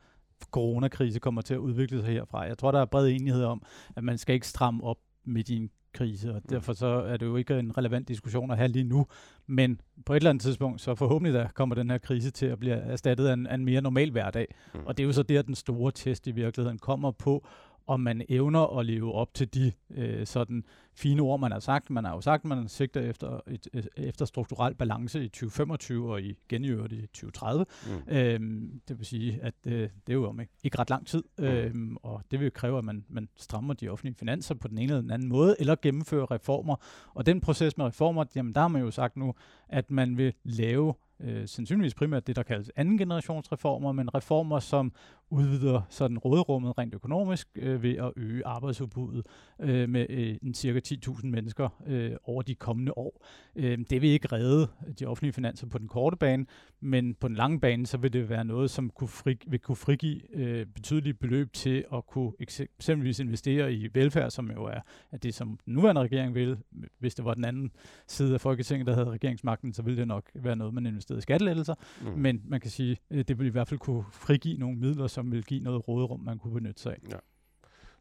coronakrise 0.51 1.18
kommer 1.18 1.42
til 1.42 1.55
at 1.55 1.59
udvikle 1.59 2.01
sig 2.01 2.12
herfra. 2.12 2.40
Jeg 2.40 2.59
tror, 2.59 2.70
der 2.70 2.80
er 2.80 2.84
bred 2.84 3.09
enighed 3.09 3.45
om, 3.45 3.62
at 3.97 4.05
man 4.05 4.18
skal 4.18 4.34
ikke 4.34 4.49
stramme 4.49 4.84
op 4.84 4.99
midt 5.24 5.49
i 5.49 5.57
en 5.57 5.70
krise, 5.92 6.30
og 6.30 6.40
mm. 6.45 6.49
derfor 6.51 6.72
så 6.72 6.86
er 6.86 7.16
det 7.16 7.26
jo 7.26 7.36
ikke 7.36 7.59
en 7.59 7.78
relevant 7.78 8.09
diskussion 8.09 8.51
at 8.51 8.57
have 8.57 8.68
lige 8.68 8.84
nu. 8.84 9.07
Men 9.47 9.80
på 10.07 10.12
et 10.12 10.16
eller 10.16 10.30
andet 10.30 10.42
tidspunkt, 10.42 10.80
så 10.80 10.95
forhåbentlig 10.95 11.34
der 11.34 11.49
kommer 11.49 11.74
den 11.74 11.90
her 11.90 11.99
krise 11.99 12.30
til 12.30 12.47
at 12.47 12.59
blive 12.59 12.74
erstattet 12.74 13.26
af 13.26 13.32
en, 13.32 13.47
af 13.47 13.55
en 13.55 13.64
mere 13.64 13.80
normal 13.80 14.11
hverdag. 14.11 14.55
Mm. 14.74 14.80
Og 14.86 14.97
det 14.97 15.03
er 15.03 15.07
jo 15.07 15.12
så 15.12 15.22
der, 15.22 15.42
den 15.42 15.55
store 15.55 15.92
test 15.92 16.26
i 16.26 16.30
virkeligheden 16.30 16.78
kommer 16.78 17.11
på, 17.11 17.47
om 17.87 18.01
man 18.01 18.22
evner 18.28 18.78
at 18.78 18.87
leve 18.87 19.12
op 19.12 19.35
til 19.35 19.55
de 19.55 19.72
øh, 19.91 20.26
sådan 20.26 20.64
fine 20.95 21.22
ord, 21.22 21.40
man 21.40 21.53
har 21.53 21.61
sagt. 21.61 21.90
Man 21.90 22.05
har 22.05 22.14
jo 22.14 22.20
sagt, 22.20 22.40
at 22.40 22.49
man 22.49 22.68
sigter 22.68 23.01
efter, 23.01 23.40
et, 23.47 23.88
efter 23.97 24.24
strukturel 24.24 24.74
balance 24.74 25.24
i 25.24 25.28
2025 25.28 26.12
og 26.12 26.22
i 26.22 26.34
genøvrigt 26.49 26.92
i 26.92 27.07
2030. 27.07 27.66
Mm. 27.86 28.14
Øhm, 28.14 28.80
det 28.88 28.99
vil 28.99 29.07
sige, 29.07 29.38
at 29.42 29.55
øh, 29.66 29.72
det 29.72 29.90
er 30.09 30.14
jo 30.14 30.28
om 30.28 30.40
ikke, 30.40 30.53
ikke 30.64 30.78
ret 30.78 30.90
lang 30.90 31.07
tid, 31.07 31.22
mm. 31.38 31.45
øhm, 31.45 31.97
og 32.03 32.22
det 32.30 32.40
vil 32.40 32.53
kræve, 32.53 32.78
at 32.78 32.84
man, 32.84 33.05
man 33.09 33.28
strammer 33.36 33.74
de 33.74 33.88
offentlige 33.88 34.14
finanser 34.14 34.55
på 34.55 34.68
den 34.68 34.78
ene 34.78 34.92
eller 34.92 35.01
den 35.01 35.11
anden 35.11 35.28
måde, 35.28 35.57
eller 35.59 35.76
gennemfører 35.82 36.30
reformer. 36.30 36.76
Og 37.14 37.26
den 37.26 37.40
proces 37.40 37.76
med 37.76 37.86
reformer, 37.86 38.24
jamen 38.36 38.55
der 38.55 38.61
har 38.61 38.68
man 38.68 38.82
jo 38.82 38.90
sagt 38.90 39.16
nu, 39.16 39.34
at 39.68 39.90
man 39.90 40.16
vil 40.16 40.32
lave 40.45 40.95
øh, 41.20 41.49
sandsynligvis 41.49 41.95
primært 41.95 42.26
det, 42.26 42.36
der 42.36 42.42
kaldes 42.42 42.70
anden 42.76 42.99
generationsreformer, 42.99 43.92
men 43.92 44.14
reformer, 44.14 44.59
som 44.59 44.92
udvider 45.30 45.82
sådan 45.88 46.18
råderummet 46.18 46.78
rent 46.78 46.95
økonomisk 46.95 47.49
øh, 47.57 47.82
ved 47.82 47.97
at 47.97 48.12
øge 48.16 48.47
arbejdsudbuddet 48.47 49.26
øh, 49.61 49.88
med 49.88 50.07
øh, 50.11 50.36
en 50.42 50.55
cirka 50.55 50.80
10.000 50.89 51.26
mennesker 51.26 51.82
øh, 51.87 52.12
over 52.24 52.43
de 52.43 52.55
kommende 52.55 52.99
år. 52.99 53.26
Øh, 53.57 53.78
det 53.91 54.03
vil 54.03 54.11
ikke 54.11 54.28
redde 54.32 54.68
de 55.01 55.07
offentlige 55.07 55.32
finanser 55.32 55.66
på 55.66 55.78
den 55.78 55.89
korte 55.89 56.16
bane, 56.16 56.47
men 56.80 57.14
på 57.14 57.28
den 57.28 57.37
lange 57.37 57.61
bane, 57.61 57.87
så 57.87 57.97
vil 57.97 58.12
det 58.12 58.28
være 58.28 58.45
noget, 58.45 58.70
som 58.70 58.91
kunne 58.91 59.09
fri, 59.09 59.39
vil 59.47 59.61
kunne 59.61 59.76
frigive 59.76 60.37
øh, 60.37 60.66
betydelige 60.66 61.14
beløb 61.14 61.53
til 61.53 61.85
at 61.95 62.07
kunne 62.07 62.32
eksempelvis 62.41 63.20
investere 63.20 63.74
i 63.74 63.89
velfærd, 63.95 64.30
som 64.30 64.51
jo 64.51 64.64
er, 64.64 64.80
at 65.11 65.22
det, 65.22 65.35
som 65.35 65.59
den 65.64 65.74
nuværende 65.74 66.01
regering 66.03 66.35
vil. 66.35 66.59
Hvis 66.99 67.14
det 67.14 67.24
var 67.24 67.35
den 67.35 67.45
anden 67.45 67.70
side 68.07 68.35
af 68.35 68.41
Folketinget, 68.41 68.87
der 68.87 68.95
havde 68.95 69.11
regeringsmagten, 69.11 69.72
så 69.72 69.82
ville 69.82 69.99
det 69.99 70.09
nok 70.09 70.30
være 70.35 70.57
noget, 70.57 70.74
man 70.74 70.87
investerede 70.87 71.18
i 71.18 71.22
skattelettelser. 71.22 71.74
Mm. 72.03 72.20
Men 72.20 72.43
man 72.45 72.61
kan 72.61 72.70
sige, 72.70 72.97
at 73.11 73.28
det 73.28 73.39
vil 73.39 73.47
i 73.47 73.51
hvert 73.51 73.68
fald 73.68 73.80
kunne 73.80 74.05
frigive 74.12 74.59
nogle 74.59 74.78
midler, 74.78 75.07
som 75.07 75.32
vil 75.32 75.45
give 75.45 75.61
noget 75.61 75.89
råderum, 75.89 76.20
man 76.20 76.39
kunne 76.39 76.55
benytte 76.55 76.82
sig 76.82 76.93
af. 76.93 76.99
Ja. 77.11 77.16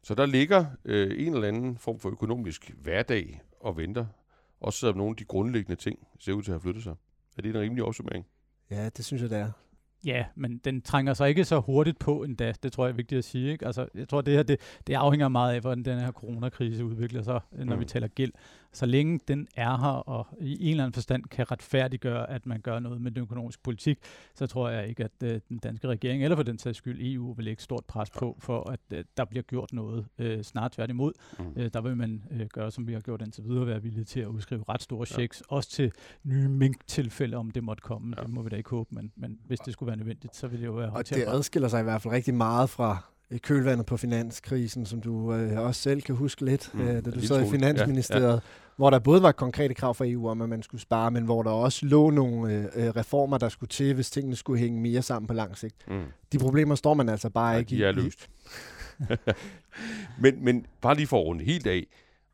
Så 0.04 0.14
der 0.14 0.26
ligger 0.26 0.64
øh, 0.84 1.26
en 1.26 1.34
eller 1.34 1.48
anden 1.48 1.78
form 1.78 1.98
for 1.98 2.10
økonomisk 2.10 2.74
hverdag 2.82 3.40
og 3.60 3.76
venter, 3.76 4.06
også 4.60 4.78
selvom 4.78 4.96
nogle 4.96 5.10
af 5.10 5.16
de 5.16 5.24
grundlæggende 5.24 5.76
ting 5.76 5.98
ser 6.18 6.32
ud 6.32 6.42
til 6.42 6.50
at 6.50 6.54
have 6.54 6.60
flyttet 6.60 6.82
sig. 6.82 6.94
Er 7.36 7.42
det 7.42 7.56
en 7.56 7.60
rimelig 7.60 7.84
opsummering? 7.84 8.26
Ja, 8.70 8.88
det 8.88 9.04
synes 9.04 9.22
jeg, 9.22 9.30
det 9.30 9.38
er. 9.38 9.50
Ja, 10.04 10.24
men 10.34 10.58
den 10.58 10.82
trænger 10.82 11.14
sig 11.14 11.28
ikke 11.28 11.44
så 11.44 11.60
hurtigt 11.60 11.98
på 11.98 12.22
endda. 12.22 12.52
Det 12.62 12.72
tror 12.72 12.84
jeg 12.84 12.92
er 12.92 12.96
vigtigt 12.96 13.18
at 13.18 13.24
sige. 13.24 13.52
Ikke? 13.52 13.66
Altså, 13.66 13.88
jeg 13.94 14.08
tror, 14.08 14.20
det 14.20 14.34
her 14.34 14.42
det, 14.42 14.60
det 14.86 14.94
afhænger 14.94 15.28
meget 15.28 15.54
af, 15.54 15.60
hvordan 15.60 15.84
den 15.84 15.98
her 15.98 16.12
coronakrise 16.12 16.84
udvikler 16.84 17.22
sig, 17.22 17.40
når 17.52 17.74
mm. 17.74 17.80
vi 17.80 17.84
taler 17.84 18.08
gæld 18.08 18.32
så 18.74 18.86
længe 18.86 19.20
den 19.28 19.48
er 19.56 19.76
her 19.76 20.08
og 20.08 20.26
i 20.40 20.64
en 20.64 20.70
eller 20.70 20.84
anden 20.84 20.94
forstand 20.94 21.24
kan 21.24 21.50
retfærdiggøre, 21.50 22.30
at 22.30 22.46
man 22.46 22.60
gør 22.60 22.78
noget 22.78 23.00
med 23.00 23.10
den 23.10 23.22
økonomiske 23.22 23.62
politik, 23.62 23.98
så 24.34 24.46
tror 24.46 24.68
jeg 24.68 24.88
ikke, 24.88 25.04
at 25.04 25.22
øh, 25.22 25.40
den 25.48 25.58
danske 25.58 25.88
regering, 25.88 26.24
eller 26.24 26.36
for 26.36 26.42
den 26.42 26.58
sags 26.58 26.78
skyld 26.78 27.14
EU, 27.14 27.32
vil 27.32 27.44
lægge 27.44 27.62
stort 27.62 27.84
pres 27.84 28.10
på, 28.10 28.36
for 28.40 28.70
at 28.70 28.80
øh, 28.90 29.04
der 29.16 29.24
bliver 29.24 29.42
gjort 29.42 29.72
noget 29.72 30.06
øh, 30.18 30.42
snart 30.42 30.72
tværtimod. 30.72 31.12
Mm. 31.38 31.44
Øh, 31.56 31.70
der 31.74 31.80
vil 31.80 31.96
man 31.96 32.24
øh, 32.30 32.46
gøre, 32.46 32.70
som 32.70 32.86
vi 32.86 32.92
har 32.92 33.00
gjort 33.00 33.22
indtil 33.22 33.44
videre, 33.44 33.66
være 33.66 33.82
villige 33.82 34.04
til 34.04 34.20
at 34.20 34.26
udskrive 34.26 34.64
ret 34.68 34.82
store 34.82 35.06
checks, 35.06 35.42
ja. 35.50 35.56
også 35.56 35.70
til 35.70 35.92
nye 36.22 36.48
mink-tilfælde, 36.48 37.36
om 37.36 37.50
det 37.50 37.64
måtte 37.64 37.80
komme. 37.80 38.14
Ja. 38.18 38.22
Det 38.22 38.30
må 38.30 38.42
vi 38.42 38.48
da 38.48 38.56
ikke 38.56 38.70
håbe, 38.70 38.94
men, 38.94 39.12
men 39.16 39.38
hvis 39.46 39.60
det 39.60 39.72
skulle 39.72 39.86
være 39.86 39.96
nødvendigt, 39.96 40.36
så 40.36 40.48
vil 40.48 40.60
det 40.60 40.66
jo 40.66 40.72
være 40.72 40.90
Og 40.90 41.08
det 41.08 41.24
adskiller 41.26 41.68
sig 41.68 41.80
i 41.80 41.82
hvert 41.84 42.02
fald 42.02 42.14
rigtig 42.14 42.34
meget 42.34 42.70
fra 42.70 43.13
kølvandet 43.38 43.86
på 43.86 43.96
finanskrisen, 43.96 44.86
som 44.86 45.00
du 45.00 45.34
øh, 45.34 45.60
også 45.60 45.80
selv 45.80 46.02
kan 46.02 46.14
huske 46.14 46.44
lidt, 46.44 46.70
mm. 46.74 46.80
øh, 46.80 47.04
da 47.04 47.10
du 47.10 47.20
sad 47.20 47.46
i 47.46 47.50
Finansministeriet, 47.50 48.26
ja, 48.26 48.32
ja. 48.32 48.38
hvor 48.76 48.90
der 48.90 48.98
både 48.98 49.22
var 49.22 49.32
konkrete 49.32 49.74
krav 49.74 49.94
fra 49.94 50.04
EU 50.08 50.28
om, 50.28 50.42
at 50.42 50.48
man 50.48 50.62
skulle 50.62 50.80
spare, 50.80 51.10
men 51.10 51.24
hvor 51.24 51.42
der 51.42 51.50
også 51.50 51.86
lå 51.86 52.10
nogle 52.10 52.54
øh, 52.54 52.64
øh, 52.74 52.90
reformer, 52.96 53.38
der 53.38 53.48
skulle 53.48 53.68
til, 53.68 53.94
hvis 53.94 54.10
tingene 54.10 54.36
skulle 54.36 54.60
hænge 54.60 54.80
mere 54.80 55.02
sammen 55.02 55.26
på 55.26 55.34
lang 55.34 55.58
sigt. 55.58 55.88
Mm. 55.88 56.04
De 56.32 56.38
problemer 56.38 56.74
står 56.74 56.94
man 56.94 57.08
altså 57.08 57.30
bare 57.30 57.52
ja, 57.52 57.58
ikke 57.58 57.70
de 57.70 57.76
i. 57.76 57.82
er 57.82 57.92
løst. 57.92 58.30
men, 60.22 60.44
men 60.44 60.66
bare 60.80 60.94
lige 60.94 61.06
for 61.06 61.20
at 61.20 61.26
runde 61.26 61.44
helt 61.44 61.66
af, 61.66 61.86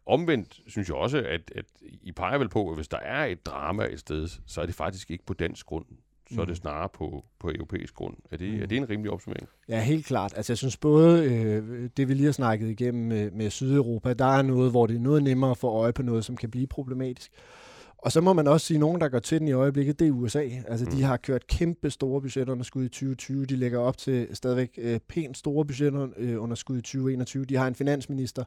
omvendt 0.07 0.61
synes 0.67 0.89
jeg 0.89 0.97
også, 0.97 1.19
at, 1.19 1.53
at 1.55 1.65
I 2.03 2.13
peger 2.13 2.39
vel 2.39 2.49
på, 2.49 2.69
at 2.69 2.77
hvis 2.77 2.89
der 2.89 2.99
er 2.99 3.25
et 3.25 3.47
drama 3.47 3.87
et 3.91 4.01
sted, 4.01 4.29
så 4.47 4.61
er 4.61 4.67
det 4.67 4.75
faktisk 4.75 5.11
ikke 5.11 5.27
på 5.27 5.35
dansk 5.35 5.67
grund 5.67 5.85
så 6.35 6.41
er 6.41 6.45
det 6.45 6.53
mm. 6.53 6.55
snarere 6.55 6.89
på, 6.95 7.25
på 7.41 7.51
europæisk 7.51 7.95
grund. 7.95 8.17
Er 8.31 8.37
det, 8.37 8.55
mm. 8.55 8.63
er 8.63 8.67
det 8.67 8.77
en 8.77 8.91
rimelig 8.91 9.11
opsummering? 9.13 9.49
Ja, 9.69 9.81
helt 9.81 10.07
klart. 10.07 10.33
Altså 10.37 10.53
jeg 10.53 10.59
synes 10.59 10.77
både, 10.77 11.25
øh, 11.25 11.91
det 11.97 12.09
vi 12.09 12.15
lige 12.15 12.25
har 12.25 12.33
snakket 12.33 12.71
igennem 12.71 13.07
med, 13.07 13.31
med 13.31 13.51
Sydeuropa, 13.51 14.13
der 14.13 14.25
er 14.25 14.43
noget, 14.43 14.71
hvor 14.71 14.87
det 14.87 14.97
er 14.97 15.01
noget 15.01 15.23
nemmere 15.23 15.51
at 15.51 15.59
få 15.59 15.69
øje 15.69 15.93
på 15.93 16.03
noget, 16.03 16.25
som 16.25 16.37
kan 16.37 16.51
blive 16.51 16.67
problematisk. 16.67 17.33
Og 17.99 18.13
så 18.13 18.21
må 18.21 18.33
man 18.33 18.47
også 18.47 18.67
sige, 18.67 18.77
at 18.77 18.81
nogen, 18.81 19.01
der 19.01 19.09
går 19.09 19.19
til 19.19 19.41
den 19.41 19.49
i 19.49 19.53
øjeblikket, 19.53 19.99
det 19.99 20.09
er 20.09 20.13
USA. 20.13 20.49
Altså, 20.69 20.85
mm. 20.85 20.91
de 20.91 20.97
Mm. 20.97 21.03
har 21.03 21.17
kørt 21.17 21.47
kæmpe 21.47 21.91
store 21.91 22.21
budgetunderskud 22.21 22.85
i 22.85 22.89
2020. 22.89 23.47
De 23.47 23.57
lægger 23.57 23.79
op 23.79 23.99
til 23.99 24.29
stadigvæk 24.33 24.79
øh, 24.79 25.01
pænt 25.09 25.37
store 25.37 25.65
budgetunderskud 25.65 26.79
i 26.79 26.83
2021. 26.83 27.45
De 27.45 27.57
har 27.57 27.67
en 27.67 27.75
finansminister, 27.75 28.45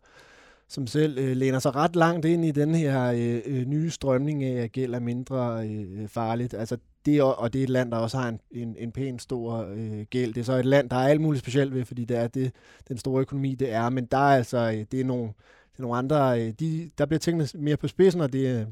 som 0.73 0.87
selv 0.87 1.17
øh, 1.17 1.35
læner 1.37 1.59
sig 1.59 1.75
ret 1.75 1.95
langt 1.95 2.25
ind 2.25 2.45
i 2.45 2.51
den 2.51 2.75
her 2.75 3.03
øh, 3.11 3.41
øh, 3.45 3.65
nye 3.65 3.89
strømning 3.89 4.43
af, 4.43 4.63
at 4.63 4.71
gæld 4.71 4.93
er 4.93 4.99
mindre 4.99 5.67
øh, 5.69 6.07
farligt. 6.07 6.53
Altså, 6.53 6.77
det 7.05 7.17
er, 7.17 7.23
og 7.23 7.53
det 7.53 7.59
er 7.59 7.63
et 7.63 7.69
land, 7.69 7.91
der 7.91 7.97
også 7.97 8.17
har 8.17 8.29
en, 8.29 8.39
en, 8.51 8.75
en 8.77 8.91
pænt 8.91 9.21
stor 9.21 9.57
øh, 9.57 10.01
gæld. 10.09 10.33
Det 10.33 10.41
er 10.41 10.45
så 10.45 10.53
et 10.53 10.65
land, 10.65 10.89
der 10.89 10.95
er 10.95 11.07
alt 11.07 11.21
muligt 11.21 11.43
specielt 11.43 11.73
ved, 11.73 11.85
fordi 11.85 12.05
det 12.05 12.17
er 12.17 12.27
det, 12.27 12.55
den 12.87 12.97
store 12.97 13.21
økonomi, 13.21 13.55
det 13.55 13.71
er. 13.71 13.89
Men 13.89 14.05
der 14.05 14.17
er 14.17 14.35
altså, 14.37 14.57
øh, 14.57 14.85
det 14.91 15.01
er 15.01 15.05
nogle, 15.05 15.23
det 15.71 15.77
er 15.77 15.81
nogle 15.81 15.97
andre, 15.97 16.41
øh, 16.47 16.51
de, 16.59 16.91
der 16.97 17.05
bliver 17.05 17.19
tingene 17.19 17.47
mere 17.55 17.77
på 17.77 17.87
spidsen, 17.87 18.21
og 18.21 18.33
det, 18.33 18.47
er- 18.47 18.65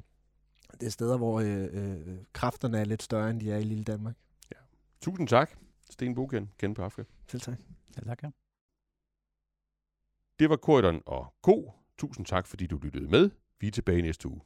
det 0.79 0.85
er 0.87 0.91
steder, 0.91 1.17
hvor 1.17 1.39
øh, 1.39 1.63
øh, 1.71 2.17
kræfterne 2.33 2.79
er 2.79 2.85
lidt 2.85 3.03
større, 3.03 3.29
end 3.29 3.39
de 3.39 3.51
er 3.51 3.57
i 3.57 3.63
lille 3.63 3.83
Danmark. 3.83 4.15
Tusind 5.01 5.27
tak, 5.27 5.51
Sten 5.89 6.15
Bogen, 6.15 6.51
Ken 6.57 6.73
Pafke. 6.73 7.05
Selv 7.27 7.41
tak. 7.41 7.57
Ja, 7.97 8.01
tak, 8.01 8.23
ja. 8.23 8.29
Det 10.39 10.49
var 10.49 10.55
Korydon 10.55 11.01
og 11.05 11.33
Ko. 11.41 11.71
Tusind 12.01 12.25
tak, 12.25 12.47
fordi 12.47 12.67
du 12.67 12.77
lyttede 12.77 13.07
med. 13.07 13.29
Vi 13.59 13.67
er 13.67 13.71
tilbage 13.71 14.01
næste 14.01 14.27
uge. 14.27 14.41